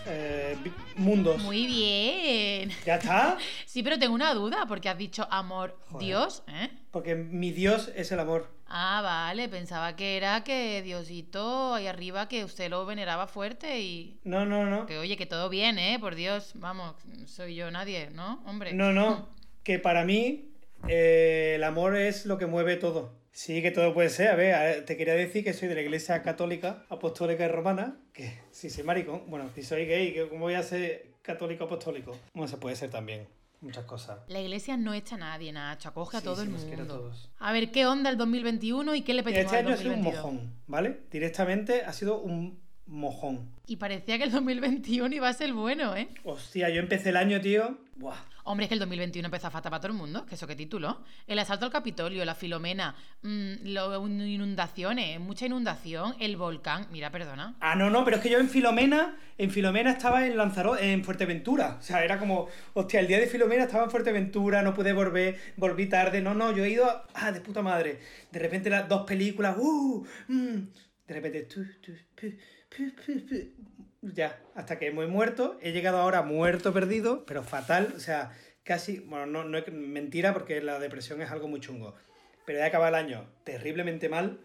Eh, 0.05 0.55
mundos. 0.97 1.41
Muy 1.41 1.65
bien. 1.65 2.69
¿Ya 2.85 2.97
está? 2.97 3.37
Sí, 3.65 3.81
pero 3.81 3.97
tengo 3.97 4.13
una 4.13 4.35
duda 4.35 4.67
porque 4.67 4.87
has 4.87 4.99
dicho 4.99 5.27
amor, 5.31 5.79
Joder. 5.89 6.05
Dios, 6.05 6.43
¿eh? 6.47 6.69
Porque 6.91 7.15
mi 7.15 7.51
Dios 7.51 7.91
es 7.95 8.11
el 8.11 8.19
amor. 8.19 8.51
Ah, 8.67 9.01
vale, 9.03 9.49
pensaba 9.49 9.95
que 9.95 10.15
era 10.15 10.43
que 10.43 10.83
Diosito 10.83 11.73
ahí 11.73 11.87
arriba 11.87 12.27
que 12.27 12.43
usted 12.43 12.69
lo 12.69 12.85
veneraba 12.85 13.25
fuerte 13.25 13.81
y 13.81 14.19
No, 14.23 14.45
no, 14.45 14.63
no. 14.65 14.85
que 14.85 14.99
oye, 14.99 15.17
que 15.17 15.25
todo 15.25 15.49
bien, 15.49 15.79
¿eh? 15.79 15.97
Por 15.99 16.13
Dios, 16.13 16.51
vamos, 16.53 16.95
soy 17.25 17.55
yo 17.55 17.71
nadie, 17.71 18.11
¿no? 18.11 18.43
Hombre. 18.45 18.73
No, 18.73 18.93
no. 18.93 19.27
Que 19.63 19.79
para 19.79 20.05
mí 20.05 20.51
eh, 20.87 21.53
el 21.55 21.63
amor 21.63 21.95
es 21.95 22.25
lo 22.25 22.37
que 22.37 22.45
mueve 22.45 22.75
todo. 22.77 23.15
Sí, 23.31 23.61
que 23.61 23.71
todo 23.71 23.93
puede 23.93 24.09
ser. 24.09 24.29
A 24.29 24.35
ver, 24.35 24.85
te 24.85 24.97
quería 24.97 25.13
decir 25.13 25.43
que 25.43 25.53
soy 25.53 25.67
de 25.67 25.75
la 25.75 25.81
iglesia 25.81 26.21
católica, 26.23 26.85
apostólica 26.89 27.45
y 27.45 27.49
romana. 27.49 27.97
Que 28.13 28.33
si 28.51 28.69
soy 28.69 28.83
maricón, 28.83 29.23
bueno, 29.27 29.49
si 29.55 29.63
soy 29.63 29.85
gay, 29.85 30.15
¿cómo 30.29 30.41
voy 30.45 30.55
a 30.55 30.63
ser 30.63 31.11
católico 31.21 31.65
apostólico? 31.65 32.17
Bueno, 32.33 32.47
se 32.47 32.57
puede 32.57 32.75
ser 32.75 32.89
también. 32.89 33.27
Muchas 33.59 33.85
cosas. 33.85 34.19
La 34.27 34.39
iglesia 34.39 34.77
no 34.77 34.93
echa 34.93 35.15
a 35.15 35.17
nadie, 35.17 35.51
Nacho, 35.51 35.89
acoge 35.89 36.17
a 36.17 36.19
Sí, 36.19 36.25
todo 36.25 36.43
el 36.43 36.49
quiere 36.49 36.73
a 36.73 36.77
mundo. 36.77 36.95
todos. 36.97 37.31
A 37.39 37.51
ver, 37.51 37.71
¿qué 37.71 37.87
onda 37.87 38.11
el 38.11 38.17
2021 38.17 38.93
y 38.93 39.01
qué 39.01 39.15
le 39.15 39.23
pedimos 39.23 39.45
Este 39.45 39.57
año 39.57 39.69
ha 39.73 39.77
sido 39.77 39.93
un 39.95 40.03
2022? 40.03 40.33
mojón, 40.33 40.53
¿vale? 40.67 40.97
Directamente 41.11 41.81
ha 41.83 41.91
sido 41.91 42.19
un 42.21 42.59
mojón. 42.85 43.49
Y 43.65 43.77
parecía 43.77 44.19
que 44.19 44.25
el 44.25 44.31
2021 44.31 45.13
iba 45.15 45.27
a 45.27 45.33
ser 45.33 45.53
bueno, 45.53 45.95
¿eh? 45.95 46.07
Hostia, 46.23 46.69
yo 46.69 46.79
empecé 46.81 47.09
el 47.09 47.17
año, 47.17 47.41
tío. 47.41 47.79
Buah. 47.95 48.17
Hombre, 48.49 48.63
es 48.63 48.69
que 48.69 48.75
el 48.75 48.79
2021 48.79 49.25
empezó 49.27 49.47
a 49.47 49.51
fatal 49.51 49.69
para 49.71 49.81
todo 49.81 49.91
el 49.91 49.97
mundo, 49.97 50.25
que 50.25 50.35
eso 50.35 50.47
qué 50.47 50.55
título. 50.55 51.03
El 51.27 51.37
asalto 51.37 51.65
al 51.65 51.71
Capitolio, 51.71 52.23
la 52.23 52.33
Filomena, 52.33 52.95
mm, 53.21 53.53
lo- 53.65 54.07
inundaciones, 54.07 55.19
mucha 55.19 55.45
inundación, 55.45 56.15
el 56.19 56.37
volcán. 56.37 56.87
Mira, 56.91 57.11
perdona. 57.11 57.55
Ah, 57.59 57.75
no, 57.75 57.89
no, 57.89 58.05
pero 58.05 58.17
es 58.17 58.23
que 58.23 58.29
yo 58.29 58.39
en 58.39 58.49
Filomena, 58.49 59.17
en 59.37 59.51
Filomena 59.51 59.91
estaba 59.91 60.25
en 60.25 60.37
Lanzarote, 60.37 60.93
en 60.93 61.03
Fuerteventura. 61.03 61.75
O 61.79 61.81
sea, 61.83 62.03
era 62.05 62.19
como, 62.19 62.47
hostia, 62.73 63.01
el 63.01 63.07
día 63.07 63.19
de 63.19 63.27
Filomena 63.27 63.63
estaba 63.65 63.83
en 63.83 63.91
Fuerteventura, 63.91 64.61
no 64.61 64.73
pude 64.73 64.93
volver, 64.93 65.37
volví 65.57 65.87
tarde. 65.87 66.21
No, 66.21 66.33
no, 66.33 66.51
yo 66.55 66.63
he 66.63 66.69
ido, 66.69 66.89
ah, 67.15 67.31
de 67.33 67.41
puta 67.41 67.61
madre. 67.61 67.99
De 68.31 68.39
repente 68.39 68.69
las 68.69 68.87
dos 68.87 69.05
películas, 69.05 69.57
uh, 69.59 70.07
mm, 70.29 70.55
de 71.07 71.13
repente. 71.13 71.47
Ya, 74.01 74.39
hasta 74.55 74.79
que 74.79 74.91
me 74.91 75.03
he 75.03 75.07
muerto. 75.07 75.57
He 75.61 75.71
llegado 75.71 75.97
ahora 75.97 76.21
muerto, 76.21 76.73
perdido, 76.73 77.25
pero 77.25 77.43
fatal, 77.43 77.93
o 77.95 77.99
sea, 77.99 78.31
casi, 78.63 78.99
bueno, 78.99 79.25
no, 79.25 79.43
no 79.43 79.57
es 79.57 79.71
mentira 79.71 80.33
porque 80.33 80.61
la 80.61 80.79
depresión 80.79 81.21
es 81.21 81.31
algo 81.31 81.47
muy 81.47 81.59
chungo. 81.59 81.95
Pero 82.45 82.59
he 82.59 82.63
acabado 82.63 82.95
el 82.95 83.05
año 83.05 83.29
terriblemente 83.43 84.09
mal. 84.09 84.39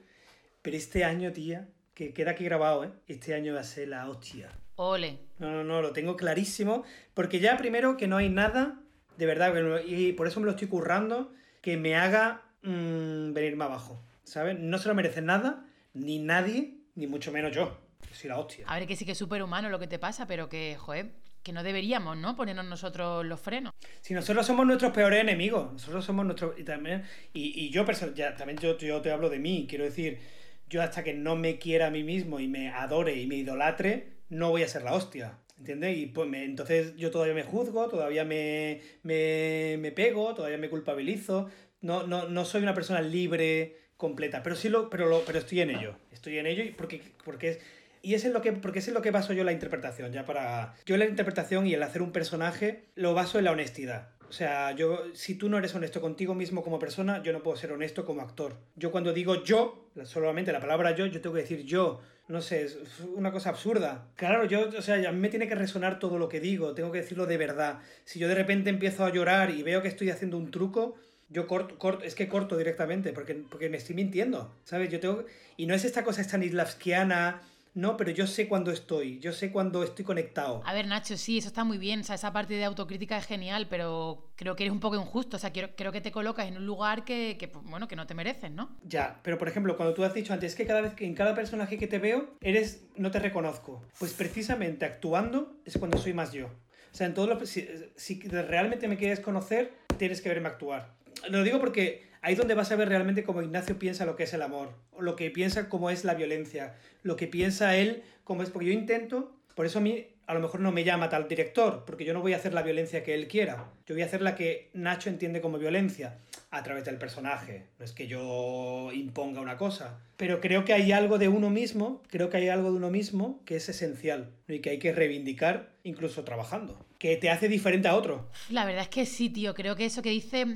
Pero 0.62 0.76
este 0.76 1.04
año, 1.04 1.32
tía, 1.32 1.68
que 1.94 2.12
queda 2.12 2.32
aquí 2.32 2.44
grabado, 2.44 2.84
¿eh? 2.84 2.90
Este 3.08 3.34
año 3.34 3.54
va 3.54 3.60
a 3.60 3.64
ser 3.64 3.88
la 3.88 4.08
hostia. 4.08 4.50
Ole. 4.76 5.18
No, 5.38 5.50
no, 5.50 5.64
no, 5.64 5.82
lo 5.82 5.92
tengo 5.92 6.16
clarísimo. 6.16 6.84
Porque 7.14 7.40
ya 7.40 7.56
primero 7.56 7.96
que 7.96 8.08
no 8.08 8.16
hay 8.16 8.28
nada, 8.28 8.80
de 9.16 9.26
verdad, 9.26 9.52
y 9.84 10.12
por 10.12 10.26
eso 10.26 10.40
me 10.40 10.46
lo 10.46 10.52
estoy 10.52 10.68
currando, 10.68 11.32
que 11.60 11.76
me 11.76 11.96
haga 11.96 12.42
mm, 12.62 13.32
venirme 13.32 13.64
abajo. 13.64 14.02
¿Sabes? 14.24 14.58
No 14.58 14.78
se 14.78 14.88
lo 14.88 14.94
merece 14.94 15.20
nada, 15.20 15.66
Ni 15.94 16.18
nadie, 16.18 16.78
ni 16.94 17.06
mucho 17.06 17.32
menos 17.32 17.52
yo. 17.52 17.76
Soy 18.12 18.28
la 18.30 18.38
hostia. 18.38 18.64
A 18.68 18.78
ver, 18.78 18.86
que 18.86 18.96
sí 18.96 19.04
que 19.04 19.12
es 19.12 19.18
súper 19.18 19.42
humano 19.42 19.68
lo 19.68 19.78
que 19.78 19.86
te 19.86 19.98
pasa, 19.98 20.26
pero 20.26 20.48
que, 20.48 20.76
joder, 20.78 21.10
que 21.42 21.52
no 21.52 21.62
deberíamos, 21.62 22.16
¿no? 22.16 22.36
Ponernos 22.36 22.64
nosotros 22.66 23.24
los 23.24 23.40
frenos. 23.40 23.72
Si 24.00 24.14
nosotros 24.14 24.46
somos 24.46 24.66
nuestros 24.66 24.92
peores 24.92 25.20
enemigos, 25.20 25.72
nosotros 25.72 26.04
somos 26.04 26.24
nuestros. 26.24 26.58
Y 26.58 26.64
también. 26.64 27.02
Y, 27.32 27.58
y 27.66 27.70
yo, 27.70 27.84
ya, 28.14 28.36
también 28.36 28.58
yo, 28.58 28.76
yo 28.78 29.00
te 29.00 29.10
hablo 29.10 29.28
de 29.30 29.38
mí, 29.38 29.66
quiero 29.68 29.84
decir, 29.84 30.20
yo 30.68 30.82
hasta 30.82 31.02
que 31.02 31.14
no 31.14 31.34
me 31.36 31.58
quiera 31.58 31.88
a 31.88 31.90
mí 31.90 32.04
mismo 32.04 32.38
y 32.40 32.48
me 32.48 32.68
adore 32.70 33.16
y 33.16 33.26
me 33.26 33.36
idolatre, 33.36 34.08
no 34.28 34.50
voy 34.50 34.62
a 34.62 34.68
ser 34.68 34.82
la 34.82 34.94
hostia. 34.94 35.38
¿Entiendes? 35.58 35.96
Y 35.96 36.06
pues 36.06 36.28
me- 36.28 36.44
entonces 36.44 36.96
yo 36.96 37.10
todavía 37.12 37.34
me 37.34 37.44
juzgo, 37.44 37.88
todavía 37.88 38.24
me, 38.24 38.80
me, 39.04 39.76
me 39.78 39.92
pego, 39.92 40.34
todavía 40.34 40.58
me 40.58 40.68
culpabilizo. 40.68 41.48
No, 41.80 42.04
no, 42.06 42.28
no 42.28 42.44
soy 42.44 42.62
una 42.62 42.74
persona 42.74 43.00
libre, 43.00 43.76
completa. 43.96 44.42
Pero 44.42 44.56
sí 44.56 44.68
lo, 44.68 44.90
pero 44.90 45.06
lo, 45.06 45.24
pero 45.24 45.38
estoy 45.38 45.60
en 45.60 45.70
ello. 45.70 45.94
Estoy 46.10 46.38
en 46.38 46.46
ello 46.46 46.64
y 46.64 46.70
porque, 46.70 47.00
porque 47.24 47.48
es. 47.50 47.58
Y 48.02 48.14
eso 48.14 48.26
es 48.26 48.34
lo 48.34 48.42
que, 48.42 48.52
porque 48.52 48.80
eso 48.80 48.90
es 48.90 48.94
lo 48.94 49.00
que 49.02 49.12
baso 49.12 49.32
yo 49.32 49.44
la 49.44 49.52
interpretación, 49.52 50.12
ya 50.12 50.24
para... 50.24 50.74
Yo 50.84 50.96
la 50.96 51.04
interpretación 51.06 51.66
y 51.66 51.74
el 51.74 51.82
hacer 51.84 52.02
un 52.02 52.10
personaje 52.12 52.84
lo 52.96 53.14
baso 53.14 53.38
en 53.38 53.44
la 53.44 53.52
honestidad. 53.52 54.08
O 54.28 54.32
sea, 54.32 54.72
yo, 54.72 55.04
si 55.14 55.34
tú 55.36 55.48
no 55.48 55.58
eres 55.58 55.74
honesto 55.74 56.00
contigo 56.00 56.34
mismo 56.34 56.62
como 56.64 56.78
persona, 56.78 57.22
yo 57.22 57.32
no 57.32 57.42
puedo 57.42 57.56
ser 57.56 57.70
honesto 57.70 58.04
como 58.04 58.22
actor. 58.22 58.56
Yo 58.76 58.90
cuando 58.90 59.12
digo 59.12 59.44
yo, 59.44 59.90
la- 59.94 60.06
solamente 60.06 60.52
la 60.52 60.60
palabra 60.60 60.96
yo, 60.96 61.06
yo 61.06 61.20
tengo 61.20 61.34
que 61.36 61.42
decir 61.42 61.64
yo. 61.64 62.00
No 62.28 62.40
sé, 62.40 62.62
es 62.64 62.78
una 63.14 63.30
cosa 63.30 63.50
absurda. 63.50 64.06
Claro, 64.16 64.44
yo, 64.46 64.70
o 64.76 64.82
sea, 64.82 64.94
a 65.08 65.12
mí 65.12 65.18
me 65.20 65.28
tiene 65.28 65.46
que 65.48 65.54
resonar 65.54 65.98
todo 65.98 66.18
lo 66.18 66.28
que 66.30 66.40
digo, 66.40 66.72
tengo 66.74 66.90
que 66.90 67.02
decirlo 67.02 67.26
de 67.26 67.36
verdad. 67.36 67.80
Si 68.04 68.18
yo 68.18 68.26
de 68.26 68.34
repente 68.34 68.70
empiezo 68.70 69.04
a 69.04 69.12
llorar 69.12 69.50
y 69.50 69.62
veo 69.62 69.82
que 69.82 69.88
estoy 69.88 70.08
haciendo 70.08 70.38
un 70.38 70.50
truco, 70.50 70.96
yo 71.28 71.46
corto, 71.46 71.78
corto, 71.78 72.04
es 72.04 72.14
que 72.14 72.28
corto 72.28 72.56
directamente, 72.56 73.12
porque, 73.12 73.34
porque 73.34 73.68
me 73.68 73.76
estoy 73.76 73.94
mintiendo, 73.96 74.54
¿sabes? 74.64 74.88
Yo 74.90 74.98
tengo... 75.00 75.24
Y 75.58 75.66
no 75.66 75.74
es 75.74 75.84
esta 75.84 76.04
cosa 76.04 76.22
stanislavskiana, 76.22 77.42
no, 77.74 77.96
pero 77.96 78.10
yo 78.10 78.26
sé 78.26 78.48
cuándo 78.48 78.70
estoy, 78.70 79.18
yo 79.18 79.32
sé 79.32 79.50
cuándo 79.50 79.82
estoy 79.82 80.04
conectado. 80.04 80.60
A 80.66 80.74
ver, 80.74 80.86
Nacho, 80.86 81.16
sí, 81.16 81.38
eso 81.38 81.48
está 81.48 81.64
muy 81.64 81.78
bien. 81.78 82.00
O 82.00 82.04
sea, 82.04 82.16
esa 82.16 82.32
parte 82.32 82.54
de 82.54 82.64
autocrítica 82.64 83.16
es 83.16 83.26
genial, 83.26 83.66
pero 83.70 84.30
creo 84.36 84.54
que 84.56 84.64
eres 84.64 84.72
un 84.72 84.80
poco 84.80 84.96
injusto. 84.96 85.36
O 85.36 85.40
sea, 85.40 85.52
quiero- 85.52 85.74
creo 85.74 85.90
que 85.90 86.00
te 86.02 86.12
colocas 86.12 86.46
en 86.48 86.58
un 86.58 86.66
lugar 86.66 87.04
que, 87.04 87.36
que, 87.38 87.48
pues, 87.48 87.64
bueno, 87.64 87.88
que 87.88 87.96
no 87.96 88.06
te 88.06 88.14
mereces, 88.14 88.50
¿no? 88.50 88.76
Ya, 88.84 89.20
pero 89.22 89.38
por 89.38 89.48
ejemplo, 89.48 89.76
cuando 89.76 89.94
tú 89.94 90.04
has 90.04 90.12
dicho 90.12 90.32
antes 90.34 90.54
que 90.54 90.66
cada 90.66 90.82
vez 90.82 90.92
que 90.94 91.06
en 91.06 91.14
cada 91.14 91.34
personaje 91.34 91.78
que 91.78 91.86
te 91.86 91.98
veo, 91.98 92.34
eres, 92.42 92.84
no 92.96 93.10
te 93.10 93.18
reconozco. 93.20 93.82
Pues 93.98 94.12
precisamente 94.12 94.84
actuando 94.84 95.56
es 95.64 95.78
cuando 95.78 95.96
soy 95.98 96.12
más 96.12 96.32
yo. 96.32 96.46
O 96.46 96.94
sea, 96.94 97.06
en 97.06 97.14
todos 97.14 97.28
los, 97.28 97.48
si, 97.48 97.66
si 97.96 98.20
realmente 98.28 98.86
me 98.86 98.98
quieres 98.98 99.20
conocer, 99.20 99.72
tienes 99.96 100.20
que 100.20 100.28
verme 100.28 100.48
actuar. 100.48 100.94
Lo 101.30 101.42
digo 101.42 101.58
porque 101.58 102.11
ahí 102.22 102.32
es 102.32 102.38
donde 102.38 102.54
vas 102.54 102.72
a 102.72 102.76
ver 102.76 102.88
realmente 102.88 103.24
cómo 103.24 103.42
Ignacio 103.42 103.78
piensa 103.78 104.06
lo 104.06 104.16
que 104.16 104.22
es 104.22 104.32
el 104.32 104.42
amor, 104.42 104.70
lo 104.98 105.16
que 105.16 105.30
piensa 105.30 105.68
cómo 105.68 105.90
es 105.90 106.04
la 106.04 106.14
violencia, 106.14 106.74
lo 107.02 107.16
que 107.16 107.26
piensa 107.26 107.76
él 107.76 108.02
cómo 108.24 108.42
es, 108.42 108.50
porque 108.50 108.68
yo 108.68 108.72
intento, 108.72 109.36
por 109.54 109.66
eso 109.66 109.78
a 109.78 109.82
mí 109.82 110.06
a 110.26 110.34
lo 110.34 110.40
mejor 110.40 110.60
no 110.60 110.72
me 110.72 110.84
llama 110.84 111.08
tal 111.08 111.28
director, 111.28 111.84
porque 111.84 112.04
yo 112.04 112.14
no 112.14 112.20
voy 112.20 112.32
a 112.32 112.36
hacer 112.36 112.54
la 112.54 112.62
violencia 112.62 113.02
que 113.02 113.14
él 113.14 113.28
quiera, 113.28 113.70
yo 113.86 113.94
voy 113.94 114.02
a 114.02 114.06
hacer 114.06 114.22
la 114.22 114.36
que 114.36 114.70
Nacho 114.72 115.10
entiende 115.10 115.40
como 115.40 115.58
violencia 115.58 116.18
a 116.50 116.62
través 116.62 116.84
del 116.84 116.96
personaje, 116.96 117.66
no 117.78 117.84
es 117.84 117.92
que 117.92 118.06
yo 118.06 118.90
imponga 118.92 119.40
una 119.40 119.56
cosa, 119.56 119.98
pero 120.16 120.40
creo 120.40 120.64
que 120.64 120.72
hay 120.72 120.92
algo 120.92 121.18
de 121.18 121.28
uno 121.28 121.50
mismo, 121.50 122.02
creo 122.08 122.30
que 122.30 122.36
hay 122.36 122.48
algo 122.48 122.70
de 122.70 122.76
uno 122.76 122.90
mismo 122.90 123.40
que 123.44 123.56
es 123.56 123.68
esencial 123.68 124.30
y 124.46 124.60
que 124.60 124.70
hay 124.70 124.78
que 124.78 124.92
reivindicar 124.92 125.70
incluso 125.82 126.22
trabajando, 126.24 126.78
que 126.98 127.16
te 127.16 127.30
hace 127.30 127.48
diferente 127.48 127.88
a 127.88 127.96
otro. 127.96 128.28
La 128.48 128.64
verdad 128.64 128.82
es 128.82 128.88
que 128.88 129.06
sí, 129.06 129.28
tío. 129.28 129.54
Creo 129.54 129.74
que 129.74 129.86
eso 129.86 130.02
que 130.02 130.10
dice. 130.10 130.46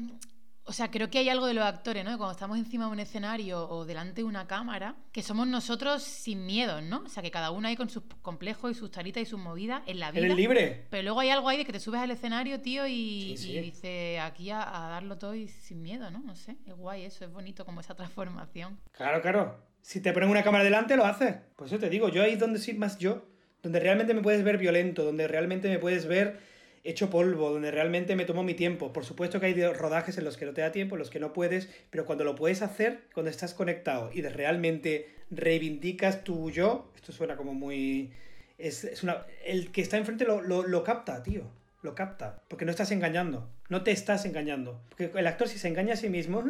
O 0.69 0.73
sea, 0.73 0.91
creo 0.91 1.09
que 1.11 1.19
hay 1.19 1.29
algo 1.29 1.47
de 1.47 1.55
los 1.55 1.65
actores, 1.65 2.05
¿no? 2.05 2.17
Cuando 2.19 2.33
estamos 2.33 2.59
encima 2.59 2.87
de 2.87 2.91
un 2.91 2.99
escenario 2.99 3.69
o 3.69 3.85
delante 3.85 4.23
de 4.23 4.25
una 4.25 4.49
cámara, 4.49 4.97
que 5.13 5.23
somos 5.23 5.47
nosotros 5.47 6.03
sin 6.03 6.45
miedos, 6.45 6.83
¿no? 6.83 7.05
O 7.07 7.09
sea, 7.09 7.23
que 7.23 7.31
cada 7.31 7.53
uno 7.53 7.69
ahí 7.69 7.77
con 7.77 7.89
sus 7.89 8.03
complejos 8.21 8.73
y 8.73 8.75
sus 8.75 8.91
taritas 8.91 9.23
y 9.23 9.27
sus 9.27 9.39
movidas 9.39 9.83
en 9.87 10.01
la 10.01 10.11
vida. 10.11 10.25
Eres 10.25 10.37
libre. 10.37 10.87
Pero 10.91 11.05
luego 11.05 11.21
hay 11.21 11.31
algo 11.31 11.49
ahí 11.49 11.59
de 11.59 11.65
que 11.65 11.73
te 11.73 11.79
subes 11.79 12.01
al 12.01 12.11
escenario, 12.11 12.61
tío, 12.61 12.85
y, 12.87 13.37
Sí, 13.37 13.45
sí. 13.45 13.53
y 13.57 13.61
dices 13.61 14.21
aquí 14.21 14.51
a, 14.51 14.87
a 14.87 14.89
darlo 14.91 15.17
todo 15.19 15.37
y 15.37 15.47
sin 15.47 15.83
miedo, 15.83 16.11
¿no? 16.11 16.19
No 16.19 16.35
sé, 16.35 16.57
es 16.67 16.75
guay 16.75 17.05
eso, 17.05 17.25
es 17.25 17.33
bonito 17.33 17.65
como 17.65 17.81
esa 17.81 17.95
transformación. 17.95 18.79
Claro, 18.91 19.23
claro. 19.23 19.57
Si 19.83 20.01
te 20.01 20.13
ponen 20.13 20.31
una 20.31 20.43
cámara 20.43 20.65
delante, 20.65 20.97
lo 20.97 21.05
haces. 21.05 21.37
Por 21.55 21.69
eso 21.69 21.79
te 21.79 21.89
digo, 21.89 22.09
yo 22.09 22.25
ahí 22.25 22.33
es 22.33 22.41
donde 22.41 22.59
soy 22.59 22.75
más 22.75 22.99
yo. 22.99 23.25
Donde 23.63 23.79
realmente 23.79 24.15
me 24.15 24.21
puedes 24.23 24.43
ver 24.43 24.59
violento, 24.59 25.05
donde 25.05 25.29
realmente 25.29 25.69
me 25.69 25.79
puedes 25.79 26.07
ver 26.07 26.41
hecho 26.87 27.11
polvo, 27.11 27.51
donde 27.51 27.71
realmente 27.71 28.17
me 28.17 28.25
tomo 28.25 28.43
mi 28.43 28.55
tiempo. 28.55 28.93
Por 28.93 29.05
supuesto 29.05 29.41
que 29.41 29.47
hay 29.47 29.73
rodajes 29.73 30.17
en 30.19 30.25
los 30.25 30.37
que 30.37 30.47
no 30.47 30.53
te 30.53 30.61
da 30.61 30.73
tiempo, 30.73 30.95
en 30.95 31.01
los 31.01 31.11
que 31.11 31.21
no 31.21 31.33
puedes, 31.33 31.69
pero 31.91 32.07
cuando 32.07 32.25
lo 32.25 32.35
puedes 32.35 32.63
hacer, 32.63 33.01
cuando 33.13 33.31
estás 33.31 33.55
conectado 33.55 34.11
y 34.13 34.23
realmente 34.23 35.09
reivindicas 35.31 36.25
tu 36.25 36.51
yo, 36.51 36.91
esto 36.95 37.13
suena 37.13 37.37
como 37.37 37.55
muy... 37.55 38.13
Es, 38.59 38.85
es 38.85 39.03
una... 39.03 39.27
El 39.45 39.71
que 39.73 39.83
está 39.83 39.97
enfrente 39.97 40.25
lo, 40.25 40.41
lo, 40.41 40.67
lo 40.67 40.83
capta, 40.85 41.23
tío. 41.23 41.43
Lo 41.83 41.95
capta. 41.95 42.43
Porque 42.49 42.65
no 42.65 42.71
estás 42.71 42.91
engañando. 42.91 43.49
No 43.69 43.83
te 43.83 43.91
estás 43.91 44.25
engañando. 44.25 44.81
Porque 44.89 45.11
el 45.15 45.27
actor 45.27 45.49
si 45.49 45.59
se 45.59 45.69
engaña 45.69 45.95
a 45.95 45.97
sí 45.97 46.09
mismo, 46.09 46.43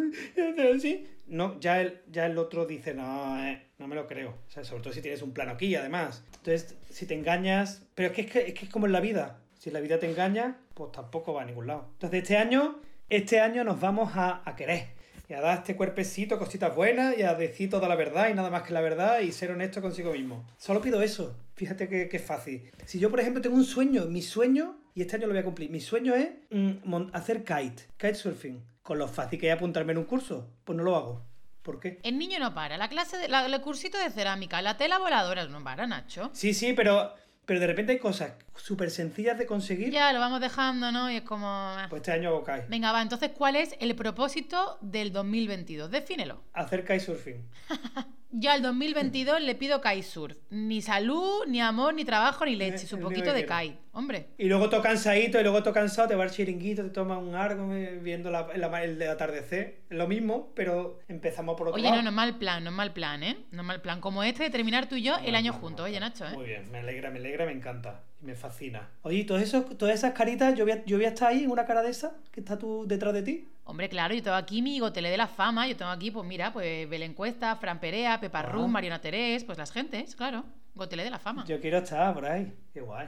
no, 1.27 1.61
ya 1.61 1.81
el, 1.81 2.01
ya 2.11 2.27
el 2.27 2.39
otro 2.39 2.67
dice, 2.67 2.95
no, 2.95 3.45
eh, 3.45 3.63
no 3.79 3.89
me 3.89 3.97
lo 3.97 4.07
creo. 4.07 4.39
O 4.47 4.51
sea, 4.51 4.65
sobre 4.65 4.83
todo 4.83 4.93
si 4.93 5.03
tienes 5.03 5.23
un 5.23 5.33
plano 5.33 5.53
aquí, 5.53 5.75
además. 5.75 6.23
Entonces, 6.39 6.77
si 6.91 7.07
te 7.07 7.15
engañas... 7.15 7.83
Pero 7.95 8.11
es 8.11 8.15
que 8.15 8.21
es, 8.23 8.31
que, 8.31 8.47
es 8.49 8.55
que 8.55 8.65
es 8.67 8.71
como 8.71 8.87
en 8.87 8.93
la 8.93 9.01
vida. 9.01 9.41
Si 9.67 9.73
la 9.73 9.81
vida 9.81 9.99
te 9.99 10.09
engaña, 10.09 10.59
pues 10.75 10.93
tampoco 10.93 11.35
va 11.35 11.43
a 11.43 11.45
ningún 11.45 11.67
lado. 11.67 11.89
Entonces, 11.95 12.23
este 12.23 12.37
año, 12.37 12.79
este 13.09 13.41
año 13.41 13.65
nos 13.65 13.81
vamos 13.81 14.13
a, 14.15 14.41
a 14.49 14.55
querer. 14.55 14.91
Y 15.29 15.33
a 15.33 15.41
dar 15.41 15.59
este 15.59 15.75
cuerpecito, 15.75 16.39
cositas 16.39 16.73
buenas, 16.73 17.19
y 17.19 17.23
a 17.25 17.35
decir 17.35 17.69
toda 17.69 17.89
la 17.89 17.97
verdad 17.97 18.29
y 18.31 18.35
nada 18.35 18.49
más 18.49 18.63
que 18.63 18.73
la 18.73 18.81
verdad 18.81 19.19
y 19.19 19.33
ser 19.33 19.51
honesto 19.51 19.83
consigo 19.83 20.13
mismo. 20.13 20.47
Solo 20.57 20.81
pido 20.81 21.03
eso. 21.03 21.37
Fíjate 21.57 21.89
que, 21.89 22.09
que 22.09 22.19
es 22.19 22.23
fácil. 22.25 22.71
Si 22.85 23.01
yo, 23.01 23.11
por 23.11 23.19
ejemplo, 23.19 23.43
tengo 23.43 23.57
un 23.57 23.65
sueño, 23.65 24.05
mi 24.05 24.23
sueño, 24.23 24.79
y 24.95 25.01
este 25.01 25.17
año 25.17 25.27
lo 25.27 25.33
voy 25.33 25.41
a 25.41 25.45
cumplir, 25.45 25.69
mi 25.69 25.81
sueño 25.81 26.15
es 26.15 26.29
mm, 26.51 27.09
hacer 27.13 27.43
kite, 27.43 27.89
kitesurfing. 27.97 28.63
Con 28.85 28.99
lo 28.99 29.09
fácil 29.09 29.41
que 29.41 29.49
es 29.49 29.53
apuntarme 29.57 29.91
en 29.91 29.99
un 29.99 30.05
curso, 30.05 30.49
pues 30.65 30.77
no 30.77 30.85
lo 30.85 30.95
hago. 30.95 31.23
¿Por 31.63 31.81
qué? 31.81 31.99
El 32.05 32.19
niño 32.19 32.39
no 32.39 32.55
para, 32.55 32.77
la 32.79 32.89
clase, 32.89 33.17
de, 33.19 33.27
la- 33.27 33.45
el 33.45 33.61
cursito 33.63 33.99
de 33.99 34.11
cerámica, 34.11 34.63
la 34.63 34.77
tela 34.77 34.99
voladora 35.01 35.45
no 35.49 35.65
para, 35.65 35.89
Nacho. 35.89 36.31
Sí, 36.35 36.55
sí, 36.55 36.73
pero, 36.73 37.13
pero 37.47 37.59
de 37.61 37.67
repente 37.69 37.93
hay 37.93 37.99
cosas 37.99 38.33
súper 38.57 38.91
sencillas 38.91 39.39
de 39.39 39.47
conseguir. 39.47 39.91
Ya 39.91 40.13
lo 40.13 40.21
vamos 40.21 40.41
dejando, 40.41 40.93
¿no? 40.93 41.11
Y 41.11 41.17
es 41.17 41.23
como... 41.23 41.47
ah. 41.49 41.87
Pues 41.89 42.01
este 42.01 42.13
año 42.13 42.29
hago 42.31 42.45
kite. 42.45 42.67
Venga, 42.69 42.93
va, 42.93 43.01
entonces, 43.01 43.31
¿cuál 43.37 43.57
es 43.57 43.75
el 43.81 43.95
propósito 43.97 44.79
del 44.81 45.13
2022? 45.13 45.91
Defínelo. 45.91 46.43
Hacer 46.53 46.83
kitesurfing. 46.85 47.43
Yo 48.39 48.51
al 48.51 48.61
2022 48.61 49.41
le 49.41 49.55
pido 49.55 49.81
kitesurf. 49.81 50.37
Ni 50.51 50.83
salud, 50.83 51.47
ni 51.47 51.61
amor, 51.63 51.95
ni 51.95 52.05
trabajo, 52.05 52.45
ni 52.45 52.55
leche. 52.57 52.85
Eh, 52.85 52.89
Su 52.89 52.97
el 52.97 53.03
poquito 53.03 53.33
de 53.33 53.47
kite. 53.47 53.79
Hombre. 53.93 54.29
Y 54.37 54.47
luego 54.49 54.69
todo 54.69 54.83
cansadito, 54.83 55.41
y 55.41 55.43
luego 55.43 55.63
todo 55.63 55.73
cansado, 55.73 56.09
te 56.09 56.17
va 56.17 56.25
al 56.25 56.31
chiringuito, 56.31 56.83
te 56.83 56.91
tomas 56.91 57.19
un 57.23 57.35
argo 57.35 57.73
eh, 57.73 57.99
viendo 58.03 58.31
la- 58.31 58.49
la- 58.57 58.85
el 58.85 58.99
de 58.99 59.09
atardecer. 59.09 59.79
Lo 59.89 60.09
mismo, 60.09 60.53
pero 60.55 60.99
empezamos 61.09 61.57
por 61.57 61.69
otro 61.69 61.77
Oye, 61.81 61.85
lado. 61.85 61.97
no, 61.97 62.03
no 62.03 62.09
es 62.11 62.15
mal 62.17 62.39
plan, 62.39 62.65
no 62.65 62.71
es 62.71 62.77
mal 62.77 62.93
plan, 62.93 63.23
¿eh? 63.23 63.37
No 63.53 63.63
es 63.63 63.67
mal 63.67 63.81
plan. 63.81 64.01
Como 64.01 64.23
este 64.23 64.43
de 64.43 64.51
terminar 64.51 64.89
tú 64.89 64.97
y 64.97 65.03
yo 65.03 65.17
el 65.25 65.35
año 65.35 65.53
juntos, 65.53 65.85
oye, 65.87 66.01
Nacho, 66.01 66.27
¿eh? 66.27 66.33
Muy 66.35 66.47
bien, 66.47 66.71
me 66.71 66.79
alegra, 66.79 67.11
me 67.11 67.19
alegra, 67.19 67.47
me 67.47 67.53
encanta. 67.53 68.03
Me 68.21 68.35
fascina. 68.35 68.89
Oye, 69.03 69.19
¿y 69.19 69.25
todos 69.25 69.43
esos, 69.43 69.77
todas 69.79 69.95
esas 69.95 70.13
caritas, 70.13 70.55
yo 70.57 70.65
voy, 70.65 70.73
a, 70.73 70.85
yo 70.87 70.97
voy 70.97 71.05
a 71.05 71.09
estar 71.11 71.29
ahí 71.29 71.45
en 71.45 71.51
una 71.51 71.65
cara 71.67 71.83
de 71.83 71.91
esa 71.91 72.17
que 72.33 72.41
está 72.41 72.59
tú 72.59 72.85
detrás 72.87 73.13
de 73.15 73.23
ti. 73.23 73.49
Hombre, 73.65 73.89
claro, 73.89 74.15
yo 74.15 74.23
tengo 74.23 74.37
aquí 74.37 74.63
mi 74.63 74.79
gotele 74.81 75.11
de 75.11 75.17
la 75.17 75.27
fama. 75.27 75.67
Yo 75.69 75.77
tengo 75.77 75.91
aquí, 75.91 76.11
pues 76.11 76.27
mira, 76.27 76.53
pues 76.53 76.89
Belén 76.89 77.15
Cuesta, 77.15 77.55
Fran 77.57 77.79
Perea, 77.79 78.19
Pepa 78.21 78.41
Ah. 78.41 78.43
Rum, 78.43 78.71
Mariana 78.71 79.01
Terés, 79.01 79.45
pues 79.45 79.59
las 79.59 79.71
gentes, 79.71 80.17
claro. 80.17 80.45
Gotele 80.75 81.05
de 81.05 81.11
la 81.11 81.19
fama. 81.19 81.45
Yo 81.47 81.61
quiero 81.61 81.79
estar 81.79 82.13
por 82.15 82.25
ahí. 82.27 82.53
Qué 82.73 82.81
guay. 82.81 83.07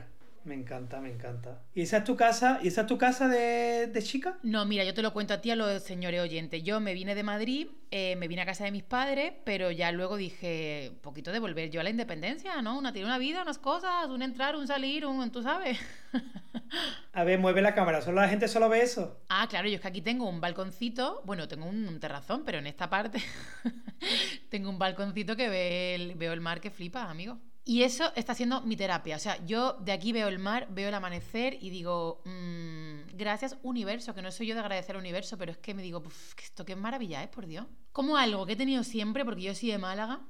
Me 0.48 0.54
encanta, 0.54 0.98
me 1.00 1.10
encanta. 1.10 1.60
¿Y 1.74 1.82
esa 1.82 1.98
es 1.98 2.04
tu 2.04 2.16
casa? 2.16 2.58
¿Y 2.62 2.68
esa 2.68 2.80
es 2.82 2.86
tu 2.86 2.96
casa 2.96 3.28
de, 3.28 3.86
de 3.86 4.02
chica? 4.02 4.38
No, 4.42 4.64
mira, 4.64 4.82
yo 4.82 4.94
te 4.94 5.02
lo 5.02 5.12
cuento 5.12 5.34
a 5.34 5.40
ti, 5.42 5.50
a 5.50 5.56
los 5.56 5.82
señores 5.82 6.22
oyentes. 6.22 6.62
Yo 6.62 6.80
me 6.80 6.94
vine 6.94 7.14
de 7.14 7.22
Madrid, 7.22 7.68
eh, 7.90 8.16
me 8.16 8.28
vine 8.28 8.40
a 8.42 8.46
casa 8.46 8.64
de 8.64 8.70
mis 8.70 8.82
padres, 8.82 9.34
pero 9.44 9.70
ya 9.70 9.92
luego 9.92 10.16
dije, 10.16 10.88
un 10.92 10.98
poquito 11.00 11.32
de 11.32 11.38
volver 11.38 11.70
yo 11.70 11.80
a 11.80 11.84
la 11.84 11.90
independencia, 11.90 12.62
¿no? 12.62 12.78
Una 12.78 12.94
tiene 12.94 13.06
una 13.06 13.18
vida, 13.18 13.42
unas 13.42 13.58
cosas, 13.58 14.08
un 14.08 14.22
entrar, 14.22 14.56
un 14.56 14.66
salir, 14.66 15.04
un, 15.04 15.30
tú 15.30 15.42
sabes. 15.42 15.78
A 17.12 17.24
ver, 17.24 17.38
mueve 17.38 17.60
la 17.62 17.74
cámara. 17.74 18.00
¿Solo 18.00 18.20
la 18.20 18.28
gente 18.28 18.48
solo 18.48 18.68
ve 18.70 18.82
eso? 18.82 19.20
ah, 19.28 19.46
claro, 19.50 19.68
yo 19.68 19.74
es 19.74 19.80
que 19.80 19.88
aquí 19.88 20.00
tengo 20.00 20.28
un 20.28 20.40
balconcito, 20.40 21.22
bueno, 21.26 21.46
tengo 21.48 21.66
un, 21.66 21.86
un 21.86 22.00
terrazón, 22.00 22.44
pero 22.44 22.58
en 22.58 22.66
esta 22.66 22.88
parte 22.88 23.18
tengo 24.48 24.70
un 24.70 24.78
balconcito 24.78 25.36
que 25.36 25.48
ve 25.48 25.94
el- 25.94 26.14
veo 26.14 26.32
el 26.32 26.40
mar 26.40 26.60
que 26.60 26.70
flipa, 26.70 27.10
amigo. 27.10 27.38
Y 27.68 27.82
eso 27.82 28.10
está 28.16 28.32
siendo 28.32 28.62
mi 28.62 28.76
terapia. 28.76 29.16
O 29.16 29.18
sea, 29.18 29.44
yo 29.44 29.74
de 29.74 29.92
aquí 29.92 30.10
veo 30.10 30.28
el 30.28 30.38
mar, 30.38 30.68
veo 30.70 30.88
el 30.88 30.94
amanecer 30.94 31.58
y 31.60 31.68
digo, 31.68 32.22
mm, 32.24 33.14
gracias 33.14 33.58
universo, 33.62 34.14
que 34.14 34.22
no 34.22 34.32
soy 34.32 34.46
yo 34.46 34.54
de 34.54 34.60
agradecer 34.60 34.96
al 34.96 35.00
universo, 35.02 35.36
pero 35.36 35.52
es 35.52 35.58
que 35.58 35.74
me 35.74 35.82
digo, 35.82 36.02
"Puf, 36.02 36.32
que 36.34 36.44
esto 36.44 36.64
qué 36.64 36.74
maravilla 36.76 37.22
es, 37.22 37.28
por 37.28 37.44
Dios. 37.46 37.66
Como 37.92 38.16
algo 38.16 38.46
que 38.46 38.54
he 38.54 38.56
tenido 38.56 38.82
siempre, 38.84 39.22
porque 39.22 39.42
yo 39.42 39.54
soy 39.54 39.68
de 39.70 39.76
Málaga, 39.76 40.22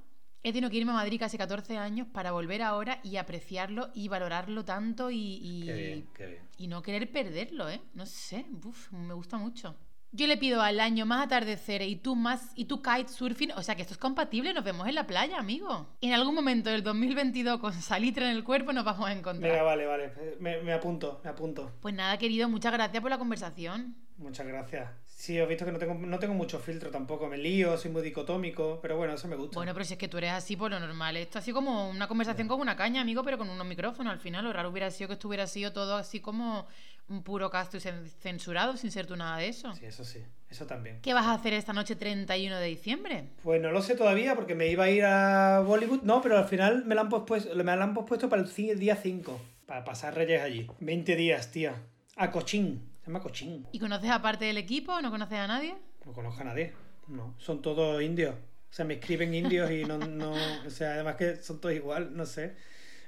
he 0.43 0.53
tenido 0.53 0.69
que 0.69 0.79
irme 0.79 0.91
a 0.91 0.95
Madrid 0.97 1.21
casi 1.21 1.39
14 1.39 1.79
años 1.79 2.09
para 2.13 2.33
volver 2.33 2.61
ahora 2.61 2.99
y 3.05 3.19
apreciarlo 3.19 3.91
y 3.95 4.09
valorarlo 4.09 4.65
tanto 4.65 5.13
y, 5.13 5.39
y, 5.41 5.65
qué 5.65 6.27
bien. 6.27 6.49
y 6.57 6.67
no 6.67 6.83
querer 6.83 7.09
perderlo, 7.13 7.69
¿eh? 7.69 7.81
No 7.95 8.05
sé, 8.05 8.47
uf, 8.65 8.91
me 8.91 9.15
gusta 9.15 9.39
mucho. 9.39 9.77
Yo 10.11 10.27
le 10.27 10.39
pido 10.39 10.63
al 10.63 10.81
año 10.81 11.05
más 11.05 11.27
atardecer 11.27 11.83
y 11.83 11.97
tú 11.97 12.17
más 12.17 12.53
y 12.55 12.65
tú 12.65 12.83
kite 12.83 13.09
surfing, 13.09 13.53
o 13.53 13.63
sea 13.63 13.75
que 13.75 13.83
esto 13.83 13.93
es 13.95 13.99
compatible, 13.99 14.55
nos 14.55 14.65
vemos 14.65 14.89
en 14.89 14.95
la 14.95 15.07
playa, 15.07 15.39
amigo. 15.39 15.87
En 16.01 16.15
algún 16.15 16.35
momento 16.35 16.71
del 16.71 16.83
2022 16.83 17.61
con 17.61 17.75
salitre 17.75 18.25
en 18.25 18.31
el 18.37 18.43
cuerpo 18.43 18.73
nos 18.73 18.85
vamos 18.85 19.07
a 19.07 19.13
encontrar. 19.13 19.51
Venga, 19.51 19.63
vale, 19.63 19.87
vale. 19.87 20.13
Me, 20.41 20.63
me 20.63 20.73
apunto, 20.73 21.21
me 21.23 21.31
apunto. 21.31 21.73
Pues 21.81 21.95
nada, 21.95 22.17
querido, 22.17 22.49
muchas 22.49 22.73
gracias 22.73 23.03
por 23.03 23.11
la 23.11 23.19
conversación. 23.19 23.97
Muchas 24.17 24.47
gracias. 24.47 24.91
Sí, 25.07 25.37
he 25.37 25.47
visto 25.47 25.65
que 25.65 25.73
no 25.73 25.79
tengo, 25.79 25.95
no 25.95 26.19
tengo 26.19 26.35
mucho 26.35 26.59
filtro 26.59 26.91
tampoco. 26.91 27.29
Me 27.29 27.37
lío, 27.37 27.77
soy 27.77 27.91
muy 27.91 28.03
dicotómico, 28.03 28.79
pero 28.81 28.97
bueno, 28.97 29.15
eso 29.15 29.29
me 29.29 29.37
gusta. 29.37 29.57
Bueno, 29.57 29.73
pero 29.73 29.85
si 29.85 29.95
es 29.95 29.99
que 29.99 30.09
tú 30.09 30.17
eres 30.19 30.31
así 30.31 30.57
por 30.57 30.71
lo 30.71 30.81
normal. 30.81 31.17
Esto 31.17 31.39
así 31.39 31.53
como 31.53 31.91
una 31.91 32.09
conversación 32.09 32.49
con 32.49 32.61
una 32.61 32.77
caña, 32.77 33.01
amigo, 33.01 33.23
pero 33.23 33.37
con 33.37 33.49
unos 33.49 33.67
micrófonos. 33.67 34.13
Al 34.13 34.21
final, 34.21 34.45
lo 34.45 34.53
raro 34.53 34.71
hubiera 34.71 34.91
sido 34.91 35.09
que 35.09 35.15
esto 35.15 35.29
hubiera 35.29 35.47
sido 35.47 35.73
todo 35.73 35.97
así 35.97 36.21
como 36.21 36.67
un 37.09 37.23
puro 37.23 37.51
casto 37.51 37.77
y 37.77 37.81
cen- 37.81 38.07
censurado, 38.21 38.77
sin 38.77 38.91
ser 38.91 39.07
tú 39.07 39.17
nada 39.17 39.39
de 39.39 39.49
eso. 39.49 39.73
Sí, 39.75 39.87
eso 39.87 40.05
sí, 40.05 40.23
eso 40.51 40.67
también. 40.67 41.01
¿Qué 41.01 41.15
vas 41.15 41.27
a 41.27 41.33
hacer 41.35 41.53
esta 41.55 41.73
noche 41.73 41.97
31 41.97 42.57
de 42.59 42.67
diciembre? 42.67 43.25
Pues 43.43 43.61
no 43.63 43.71
lo 43.73 43.81
sé 43.83 43.95
todavía 43.95 44.35
porque 44.35 44.55
me 44.55 44.69
iba 44.69 44.85
a 44.85 44.91
ir 44.91 45.05
a 45.05 45.61
Bollywood. 45.61 46.03
No, 46.03 46.21
pero 46.21 46.37
al 46.39 46.45
final 46.47 46.85
me 46.85 46.95
la 46.95 47.03
han 47.03 47.09
pospuesto, 47.09 47.55
me 47.57 47.65
la 47.65 47.83
han 47.83 47.95
pospuesto 47.95 48.29
para 48.29 48.43
el 48.43 48.79
día 48.79 48.97
5. 48.97 49.41
Para 49.67 49.85
pasar 49.85 50.15
Reyes 50.15 50.43
allí. 50.43 50.67
20 50.81 51.17
días, 51.17 51.51
tía. 51.51 51.75
A 52.17 52.31
Cochín. 52.31 52.91
Se 53.01 53.07
llama 53.07 53.21
Cochín. 53.21 53.67
¿Y 53.73 53.79
conoces 53.79 54.11
aparte 54.11 54.45
del 54.47 54.57
equipo? 54.59 55.01
¿No 55.03 55.11
conoces 55.11 55.39
a 55.39 55.47
nadie? 55.47 55.77
No 56.05 56.13
conozco 56.13 56.41
a 56.41 56.45
nadie. 56.45 56.73
No, 57.07 57.35
son 57.39 57.63
todos 57.63 58.03
indios. 58.03 58.35
O 58.35 58.73
sea, 58.73 58.85
me 58.85 58.95
escriben 58.95 59.33
indios 59.35 59.71
y 59.71 59.85
no, 59.85 59.97
no. 59.99 60.33
O 60.67 60.71
sea, 60.71 60.93
además 60.95 61.17
que 61.17 61.37
son 61.37 61.59
todos 61.61 61.75
igual, 61.75 62.15
no 62.17 62.27
sé. 62.27 62.55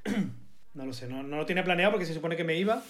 No 0.73 0.87
lo 0.87 0.93
sé, 0.93 1.09
no, 1.09 1.25
no 1.25 1.37
lo 1.37 1.47
tiene 1.47 1.65
planeado 1.65 1.91
porque 1.91 2.07
se 2.07 2.15
supone 2.15 2.37
que 2.37 2.45
me 2.45 2.55
iba. 2.55 2.81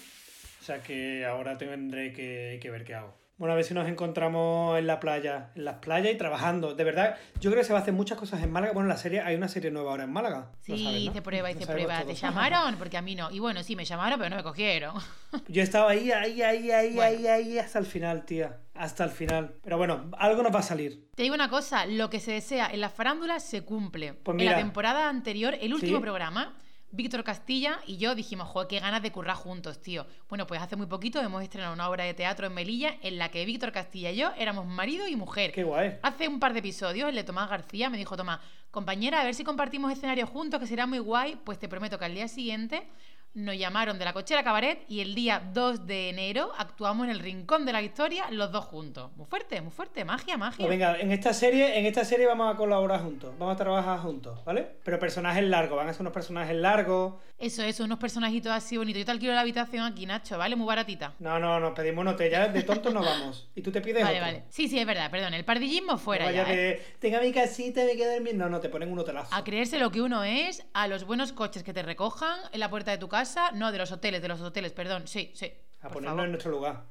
O 0.61 0.63
sea 0.63 0.79
que 0.81 1.25
ahora 1.25 1.57
tendré 1.57 2.13
que, 2.13 2.59
que 2.61 2.69
ver 2.69 2.83
qué 2.83 2.93
hago. 2.93 3.19
Bueno, 3.37 3.53
a 3.53 3.55
ver 3.55 3.65
si 3.65 3.73
nos 3.73 3.87
encontramos 3.89 4.77
en 4.77 4.85
la 4.85 4.99
playa, 4.99 5.49
en 5.55 5.65
las 5.65 5.77
playas 5.77 6.13
y 6.13 6.17
trabajando. 6.17 6.75
De 6.75 6.83
verdad, 6.83 7.17
yo 7.39 7.49
creo 7.49 7.61
que 7.63 7.65
se 7.65 7.73
va 7.73 7.79
a 7.79 7.81
hacer 7.81 7.95
muchas 7.95 8.15
cosas 8.19 8.43
en 8.43 8.51
Málaga. 8.51 8.73
Bueno, 8.73 8.87
la 8.87 8.97
serie, 8.97 9.21
hay 9.21 9.33
una 9.35 9.47
serie 9.47 9.71
nueva 9.71 9.89
ahora 9.89 10.03
en 10.03 10.13
Málaga. 10.13 10.51
Sí, 10.59 10.83
sabes, 10.83 11.01
¿no? 11.05 11.09
hice 11.11 11.21
prueba, 11.23 11.49
hice 11.49 11.65
sabemos 11.65 11.87
prueba. 11.95 12.05
¿Te 12.05 12.13
llamaron? 12.13 12.75
Porque 12.75 12.97
a 12.97 13.01
mí 13.01 13.15
no. 13.15 13.31
Y 13.31 13.39
bueno, 13.39 13.63
sí, 13.63 13.75
me 13.75 13.83
llamaron, 13.83 14.19
pero 14.19 14.29
no 14.29 14.35
me 14.35 14.43
cogieron. 14.43 14.93
Yo 15.47 15.63
estaba 15.63 15.89
ahí, 15.89 16.11
ahí, 16.11 16.39
ahí, 16.43 16.69
ahí, 16.69 16.93
Bueno. 16.93 17.01
ahí, 17.17 17.25
ahí, 17.25 17.57
hasta 17.57 17.79
el 17.79 17.87
final, 17.87 18.25
tía. 18.27 18.59
Hasta 18.75 19.03
el 19.05 19.09
final. 19.09 19.55
Pero 19.63 19.77
bueno, 19.79 20.11
algo 20.19 20.43
nos 20.43 20.53
va 20.53 20.59
a 20.59 20.63
salir. 20.63 21.07
Te 21.15 21.23
digo 21.23 21.33
una 21.33 21.49
cosa, 21.49 21.87
lo 21.87 22.11
que 22.11 22.19
se 22.19 22.33
desea 22.33 22.69
en 22.71 22.79
las 22.79 22.93
farándulas 22.93 23.43
se 23.43 23.63
cumple. 23.63 24.13
Pues 24.13 24.37
en 24.37 24.45
la 24.45 24.55
temporada 24.55 25.09
anterior, 25.09 25.55
el 25.59 25.73
último 25.73 25.97
Sí. 25.97 26.01
programa, 26.03 26.53
Víctor 26.91 27.23
Castilla 27.23 27.79
y 27.87 27.97
yo 27.97 28.15
dijimos, 28.15 28.49
joder, 28.49 28.67
qué 28.67 28.79
ganas 28.79 29.01
de 29.01 29.11
currar 29.11 29.35
juntos, 29.35 29.81
tío. 29.81 30.05
Bueno, 30.27 30.45
pues 30.45 30.61
hace 30.61 30.75
muy 30.75 30.87
poquito 30.87 31.21
hemos 31.21 31.41
estrenado 31.41 31.73
una 31.73 31.89
obra 31.89 32.03
de 32.03 32.13
teatro 32.13 32.47
en 32.47 32.53
Melilla 32.53 32.97
en 33.01 33.17
la 33.17 33.29
que 33.29 33.45
Víctor 33.45 33.71
Castilla 33.71 34.11
y 34.11 34.17
yo 34.17 34.31
éramos 34.37 34.65
marido 34.65 35.07
y 35.07 35.15
mujer. 35.15 35.53
Qué 35.53 35.63
guay. 35.63 35.97
Hace 36.01 36.27
un 36.27 36.39
par 36.39 36.53
de 36.53 36.59
episodios, 36.59 37.07
el 37.07 37.15
de 37.15 37.23
Tomás 37.23 37.49
García 37.49 37.89
me 37.89 37.97
dijo, 37.97 38.17
Tomás, 38.17 38.41
compañera, 38.71 39.21
a 39.21 39.23
ver 39.23 39.35
si 39.35 39.43
compartimos 39.43 39.91
escenario 39.91 40.27
juntos, 40.27 40.59
que 40.59 40.67
será 40.67 40.85
muy 40.85 40.99
guay. 40.99 41.37
Pues 41.43 41.59
te 41.59 41.69
prometo 41.69 41.97
que 41.97 42.05
al 42.05 42.13
día 42.13 42.27
siguiente 42.27 42.87
nos 43.33 43.57
llamaron 43.57 43.97
de 43.97 44.05
la 44.05 44.13
cochera 44.13 44.43
cabaret 44.43 44.83
y 44.89 44.99
el 44.99 45.15
día 45.15 45.41
2 45.53 45.87
de 45.87 46.09
enero 46.09 46.51
actuamos 46.57 47.05
en 47.05 47.11
el 47.11 47.19
rincón 47.19 47.65
de 47.65 47.71
la 47.71 47.81
historia 47.81 48.29
los 48.29 48.51
dos 48.51 48.65
juntos. 48.65 49.09
Muy 49.15 49.25
fuerte, 49.25 49.61
muy 49.61 49.71
fuerte, 49.71 50.03
magia, 50.03 50.37
magia. 50.37 50.57
Pues 50.65 50.69
venga, 50.69 50.99
en 50.99 51.11
esta 51.11 51.33
serie, 51.33 51.79
en 51.79 51.85
esta 51.85 52.03
serie 52.03 52.25
vamos 52.27 52.53
a 52.53 52.57
colaborar 52.57 53.01
juntos, 53.01 53.33
vamos 53.39 53.55
a 53.55 53.57
trabajar 53.57 53.99
juntos, 53.99 54.43
¿vale? 54.43 54.67
Pero 54.83 54.99
personajes 54.99 55.43
largos, 55.45 55.77
van 55.77 55.87
a 55.87 55.93
ser 55.93 56.01
unos 56.01 56.13
personajes 56.13 56.55
largos. 56.55 57.13
Eso, 57.37 57.63
eso, 57.63 57.85
unos 57.85 57.97
personajitos 57.97 58.51
así 58.51 58.77
bonitos. 58.77 58.99
Yo 58.99 59.05
te 59.05 59.11
alquilo 59.11 59.33
la 59.33 59.41
habitación 59.41 59.85
aquí, 59.85 60.05
Nacho, 60.05 60.37
¿vale? 60.37 60.55
Muy 60.55 60.67
baratita. 60.67 61.13
No, 61.19 61.39
no, 61.39 61.59
nos 61.59 61.71
pedimos 61.73 62.01
un 62.03 62.09
hotel, 62.09 62.31
ya 62.31 62.47
de 62.49 62.63
tontos 62.63 62.93
no 62.93 63.01
vamos. 63.01 63.47
Y 63.55 63.61
tú 63.61 63.71
te 63.71 63.81
pides 63.81 64.03
Vale, 64.03 64.17
otro. 64.17 64.27
vale. 64.27 64.43
Sí, 64.49 64.67
sí, 64.67 64.77
es 64.79 64.85
verdad, 64.85 65.09
perdón. 65.09 65.33
El 65.33 65.43
pardillismo 65.45 65.97
fuera 65.97 66.25
No 66.25 66.31
vaya 66.31 66.45
ya, 66.47 66.53
¿eh? 66.53 66.57
de, 66.57 66.85
tenga 66.99 67.19
mi 67.21 67.31
casita, 67.31 67.83
me 67.83 67.95
quedo 67.95 68.11
dormir. 68.13 68.35
No, 68.35 68.49
no, 68.49 68.59
te 68.59 68.69
ponen 68.69 68.91
un 68.91 68.99
hotelazo. 68.99 69.33
A 69.33 69.43
creerse 69.43 69.79
lo 69.79 69.91
que 69.91 70.01
uno 70.01 70.23
es, 70.23 70.65
a 70.73 70.87
los 70.87 71.05
buenos 71.05 71.33
coches 71.33 71.63
que 71.63 71.73
te 71.73 71.81
recojan 71.81 72.37
en 72.51 72.59
la 72.59 72.69
puerta 72.69 72.91
de 72.91 72.97
tu 72.97 73.07
casa. 73.07 73.20
No, 73.53 73.71
de 73.71 73.77
los 73.77 73.91
hoteles, 73.91 74.21
de 74.21 74.27
los 74.27 74.41
hoteles, 74.41 74.71
perdón. 74.71 75.07
Sí, 75.07 75.31
sí. 75.33 75.51
A 75.81 75.89
ponernos 75.89 76.11
favor. 76.11 76.25
en 76.25 76.31
nuestro 76.31 76.51
lugar. 76.51 76.83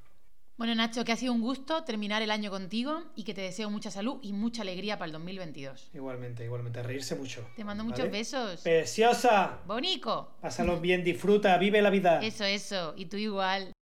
Bueno, 0.57 0.75
Nacho, 0.75 1.07
que 1.07 1.13
ha 1.13 1.17
sido 1.17 1.33
un 1.33 1.41
gusto 1.41 1.85
terminar 1.85 2.21
el 2.21 2.31
año 2.31 2.51
contigo 2.51 3.05
y 3.17 3.25
que 3.25 3.33
te 3.33 3.41
deseo 3.41 3.71
mucha 3.71 3.91
salud 3.91 4.19
y 4.21 4.35
mucha 4.35 4.61
alegría 4.61 4.99
para 4.99 5.07
el 5.07 5.13
2022. 5.13 5.91
Igualmente, 5.95 6.45
igualmente, 6.45 6.81
a 6.81 6.83
reírse 6.83 7.15
mucho. 7.15 7.49
Te 7.57 7.65
mando 7.65 7.83
muchos 7.83 8.11
besos. 8.11 8.61
Preciosa. 8.61 9.61
Bonico. 9.67 10.35
Pásalo 10.43 10.79
bien, 10.79 11.03
disfruta, 11.03 11.57
vive 11.57 11.81
la 11.81 11.89
vida. 11.89 12.21
Eso, 12.21 12.45
eso. 12.45 12.93
Y 12.97 13.07
tú 13.07 13.17
igual. 13.17 13.73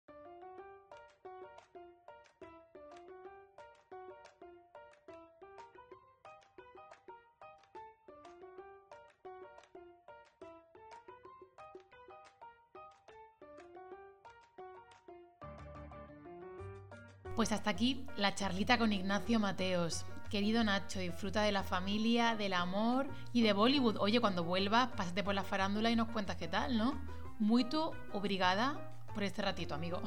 Pues 17.39 17.53
hasta 17.53 17.69
aquí 17.69 18.05
la 18.17 18.35
charlita 18.35 18.77
con 18.77 18.91
Ignacio 18.91 19.39
Mateos. 19.39 20.05
Querido 20.29 20.61
Nacho, 20.61 20.99
disfruta 20.99 21.41
de 21.41 21.53
la 21.53 21.63
familia, 21.63 22.35
del 22.35 22.51
amor 22.51 23.07
y 23.31 23.43
de 23.43 23.53
Bollywood. 23.53 23.95
Oye, 24.01 24.19
cuando 24.19 24.43
vuelvas, 24.43 24.89
pásate 24.89 25.23
por 25.23 25.33
la 25.33 25.45
farándula 25.45 25.89
y 25.89 25.95
nos 25.95 26.09
cuentas 26.09 26.35
qué 26.35 26.49
tal, 26.49 26.77
¿no? 26.77 27.01
Muy 27.39 27.65
obrigada 28.11 28.91
por 29.13 29.23
este 29.23 29.41
ratito, 29.41 29.73
amigo. 29.73 30.01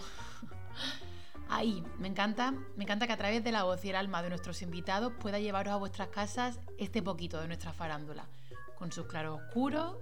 Ahí, 1.49 1.83
me 1.99 2.07
encanta, 2.07 2.53
me 2.77 2.85
encanta 2.85 3.07
que 3.07 3.15
a 3.15 3.17
través 3.17 3.43
de 3.43 3.51
la 3.51 3.63
voz 3.63 3.83
y 3.87 3.89
el 3.89 3.97
alma 3.97 4.23
de 4.23 4.29
nuestros 4.29 4.61
invitados 4.61 5.15
pueda 5.19 5.39
llevaros 5.39 5.73
a 5.73 5.79
vuestras 5.79 6.09
casas 6.09 6.61
este 6.77 7.01
poquito 7.01 7.41
de 7.41 7.47
nuestra 7.47 7.73
farándula, 7.73 8.27
con 8.77 8.93
sus 8.93 9.07
claroscuros, 9.07 9.97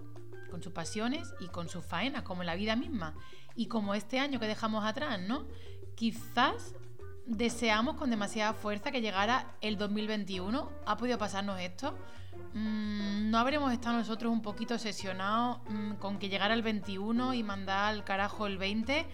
con 0.51 0.65
sus 0.65 0.73
pasiones 0.73 1.33
y 1.39 1.47
con 1.47 1.69
sus 1.69 1.85
faenas, 1.85 2.25
como 2.25 2.43
en 2.43 2.47
la 2.47 2.57
vida 2.57 2.75
misma. 2.75 3.15
Y 3.55 3.69
como 3.69 3.95
este 3.95 4.19
año 4.19 4.41
que 4.41 4.49
dejamos 4.49 4.85
atrás, 4.85 5.21
¿no? 5.21 5.47
Quizás 5.95 6.75
deseamos 7.31 7.97
con 7.97 8.11
demasiada 8.11 8.53
fuerza 8.53 8.91
que 8.91 9.01
llegara 9.01 9.55
el 9.61 9.79
2021. 9.79 10.69
¿Ha 10.85 10.97
podido 10.97 11.17
pasarnos 11.17 11.61
esto? 11.61 11.97
Mm, 12.55 13.31
¿No 13.31 13.39
habremos 13.39 13.73
estado 13.73 13.97
nosotros 13.97 14.33
un 14.33 14.43
poquito 14.43 14.75
obsesionados 14.75 15.59
mm, 15.69 15.93
con 15.95 16.19
que 16.19 16.29
llegara 16.29 16.55
el 16.55 16.63
21 16.63 17.35
y 17.35 17.43
mandar 17.45 17.95
al 17.95 18.05
carajo 18.05 18.47
el 18.47 18.59
20? 18.59 19.07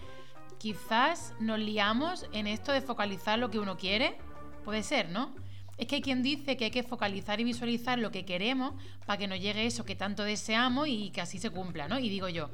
Quizás 0.59 1.35
nos 1.41 1.59
liamos 1.59 2.27
en 2.33 2.47
esto 2.47 2.73
de 2.73 2.81
focalizar 2.81 3.39
lo 3.39 3.51
que 3.51 3.59
uno 3.59 3.77
quiere. 3.77 4.17
Puede 4.64 4.83
ser, 4.83 5.11
¿no? 5.11 5.35
Es 5.77 5.87
que 5.87 5.97
hay 5.97 6.03
quien 6.03 6.23
dice 6.23 6.57
que 6.57 6.64
hay 6.64 6.71
que 6.71 6.83
focalizar 6.83 7.39
y 7.39 7.45
visualizar 7.45 7.99
lo 7.99 8.11
que 8.11 8.25
queremos 8.25 8.73
para 9.05 9.19
que 9.19 9.29
nos 9.29 9.39
llegue 9.39 9.67
eso 9.67 9.85
que 9.85 9.95
tanto 9.95 10.23
deseamos 10.23 10.89
y 10.89 11.11
que 11.11 11.21
así 11.21 11.39
se 11.39 11.51
cumpla, 11.51 11.87
¿no? 11.87 11.99
Y 11.99 12.09
digo 12.09 12.31
yo, 12.31 12.49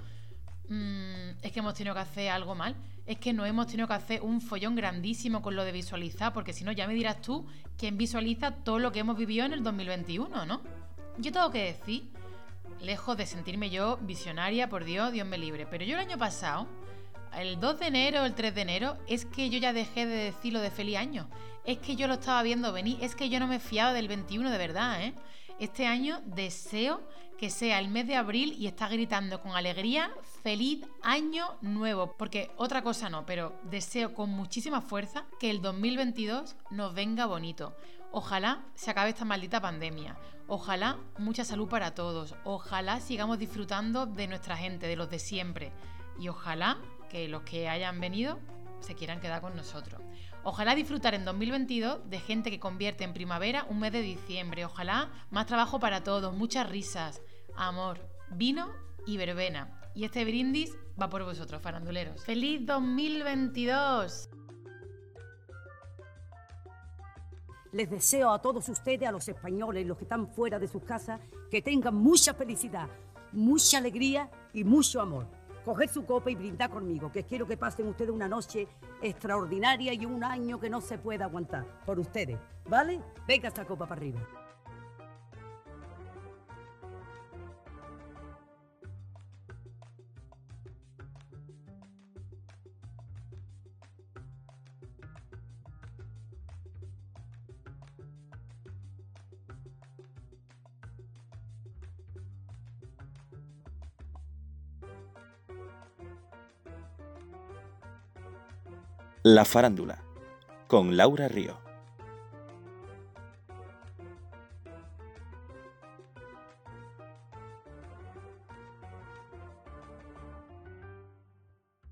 mm, 0.68 1.30
es 1.42 1.52
que 1.52 1.60
hemos 1.60 1.74
tenido 1.74 1.94
que 1.94 2.00
hacer 2.00 2.30
algo 2.30 2.54
mal. 2.54 2.74
Es 3.04 3.18
que 3.18 3.32
no 3.32 3.44
hemos 3.44 3.66
tenido 3.66 3.88
que 3.88 3.94
hacer 3.94 4.22
un 4.22 4.40
follón 4.40 4.76
grandísimo 4.76 5.42
con 5.42 5.56
lo 5.56 5.64
de 5.64 5.72
visualizar, 5.72 6.32
porque 6.32 6.52
si 6.52 6.62
no, 6.64 6.70
ya 6.72 6.86
me 6.86 6.94
dirás 6.94 7.20
tú 7.20 7.46
quién 7.76 7.98
visualiza 7.98 8.52
todo 8.52 8.78
lo 8.78 8.92
que 8.92 9.00
hemos 9.00 9.16
vivido 9.16 9.44
en 9.44 9.52
el 9.52 9.62
2021, 9.62 10.46
¿no? 10.46 10.62
Yo 11.18 11.32
tengo 11.32 11.50
que 11.50 11.64
decir, 11.64 12.04
lejos 12.80 13.16
de 13.16 13.26
sentirme 13.26 13.70
yo 13.70 13.98
visionaria, 13.98 14.68
por 14.68 14.84
Dios, 14.84 15.12
Dios 15.12 15.26
me 15.26 15.36
libre, 15.36 15.66
pero 15.66 15.84
yo 15.84 15.94
el 15.94 16.06
año 16.06 16.16
pasado, 16.16 16.68
el 17.36 17.58
2 17.58 17.80
de 17.80 17.86
enero, 17.86 18.24
el 18.24 18.34
3 18.34 18.54
de 18.54 18.60
enero, 18.60 18.96
es 19.08 19.24
que 19.24 19.50
yo 19.50 19.58
ya 19.58 19.72
dejé 19.72 20.06
de 20.06 20.16
decir 20.16 20.52
lo 20.52 20.60
de 20.60 20.70
feliz 20.70 20.96
año. 20.96 21.28
Es 21.64 21.78
que 21.78 21.96
yo 21.96 22.08
lo 22.08 22.14
estaba 22.14 22.42
viendo 22.42 22.72
venir, 22.72 22.98
es 23.00 23.14
que 23.14 23.28
yo 23.28 23.40
no 23.40 23.46
me 23.46 23.60
fiaba 23.60 23.92
del 23.92 24.08
21 24.08 24.50
de 24.50 24.58
verdad, 24.58 25.02
¿eh? 25.02 25.14
Este 25.58 25.86
año 25.86 26.20
deseo 26.24 27.02
que 27.38 27.50
sea 27.50 27.80
el 27.80 27.88
mes 27.88 28.06
de 28.06 28.14
abril 28.14 28.54
y 28.58 28.68
está 28.68 28.88
gritando 28.88 29.40
con 29.40 29.52
alegría 29.52 30.12
feliz 30.42 30.84
año 31.02 31.56
nuevo, 31.60 32.14
porque 32.16 32.50
otra 32.56 32.82
cosa 32.82 33.10
no, 33.10 33.26
pero 33.26 33.52
deseo 33.64 34.14
con 34.14 34.30
muchísima 34.30 34.80
fuerza 34.80 35.24
que 35.40 35.50
el 35.50 35.60
2022 35.60 36.54
nos 36.70 36.94
venga 36.94 37.26
bonito. 37.26 37.76
Ojalá 38.12 38.64
se 38.74 38.90
acabe 38.90 39.10
esta 39.10 39.24
maldita 39.24 39.60
pandemia. 39.60 40.16
Ojalá 40.46 40.98
mucha 41.18 41.44
salud 41.44 41.68
para 41.68 41.94
todos. 41.94 42.34
Ojalá 42.44 43.00
sigamos 43.00 43.38
disfrutando 43.38 44.06
de 44.06 44.28
nuestra 44.28 44.56
gente, 44.56 44.86
de 44.86 44.96
los 44.96 45.10
de 45.10 45.18
siempre. 45.18 45.72
Y 46.20 46.28
ojalá 46.28 46.78
que 47.08 47.26
los 47.26 47.42
que 47.42 47.68
hayan 47.68 48.00
venido 48.00 48.38
se 48.80 48.94
quieran 48.94 49.20
quedar 49.20 49.40
con 49.40 49.56
nosotros. 49.56 50.00
Ojalá 50.44 50.74
disfrutar 50.74 51.14
en 51.14 51.24
2022 51.24 52.10
de 52.10 52.18
gente 52.18 52.50
que 52.50 52.58
convierte 52.58 53.04
en 53.04 53.14
primavera 53.14 53.64
un 53.70 53.78
mes 53.78 53.92
de 53.92 54.02
diciembre. 54.02 54.64
Ojalá 54.64 55.08
más 55.30 55.46
trabajo 55.46 55.78
para 55.78 56.02
todos, 56.02 56.34
muchas 56.34 56.68
risas, 56.68 57.22
amor, 57.54 58.00
vino 58.30 58.68
y 59.06 59.16
verbena. 59.18 59.80
Y 59.94 60.04
este 60.04 60.24
brindis 60.24 60.76
va 61.00 61.08
por 61.08 61.22
vosotros, 61.22 61.62
faranduleros. 61.62 62.24
¡Feliz 62.24 62.66
2022! 62.66 64.30
Les 67.70 67.88
deseo 67.88 68.30
a 68.32 68.42
todos 68.42 68.68
ustedes, 68.68 69.08
a 69.08 69.12
los 69.12 69.28
españoles, 69.28 69.86
los 69.86 69.96
que 69.96 70.04
están 70.04 70.26
fuera 70.26 70.58
de 70.58 70.66
sus 70.66 70.82
casas, 70.82 71.20
que 71.50 71.62
tengan 71.62 71.94
mucha 71.94 72.34
felicidad, 72.34 72.88
mucha 73.30 73.78
alegría 73.78 74.28
y 74.52 74.64
mucho 74.64 75.00
amor. 75.00 75.28
Coger 75.64 75.88
su 75.88 76.04
copa 76.04 76.30
y 76.30 76.34
brindar 76.34 76.70
conmigo, 76.70 77.10
que 77.10 77.24
quiero 77.24 77.46
que 77.46 77.56
pasen 77.56 77.88
ustedes 77.88 78.10
una 78.10 78.28
noche 78.28 78.68
extraordinaria 79.00 79.92
y 79.94 80.04
un 80.04 80.24
año 80.24 80.58
que 80.58 80.70
no 80.70 80.80
se 80.80 80.98
pueda 80.98 81.26
aguantar 81.26 81.64
por 81.84 81.98
ustedes, 81.98 82.38
¿vale? 82.68 83.00
Venga 83.26 83.48
esta 83.48 83.64
copa 83.64 83.86
para 83.86 84.00
arriba. 84.00 84.41
La 109.24 109.44
farándula 109.44 110.02
con 110.66 110.96
Laura 110.96 111.28
Río. 111.28 111.56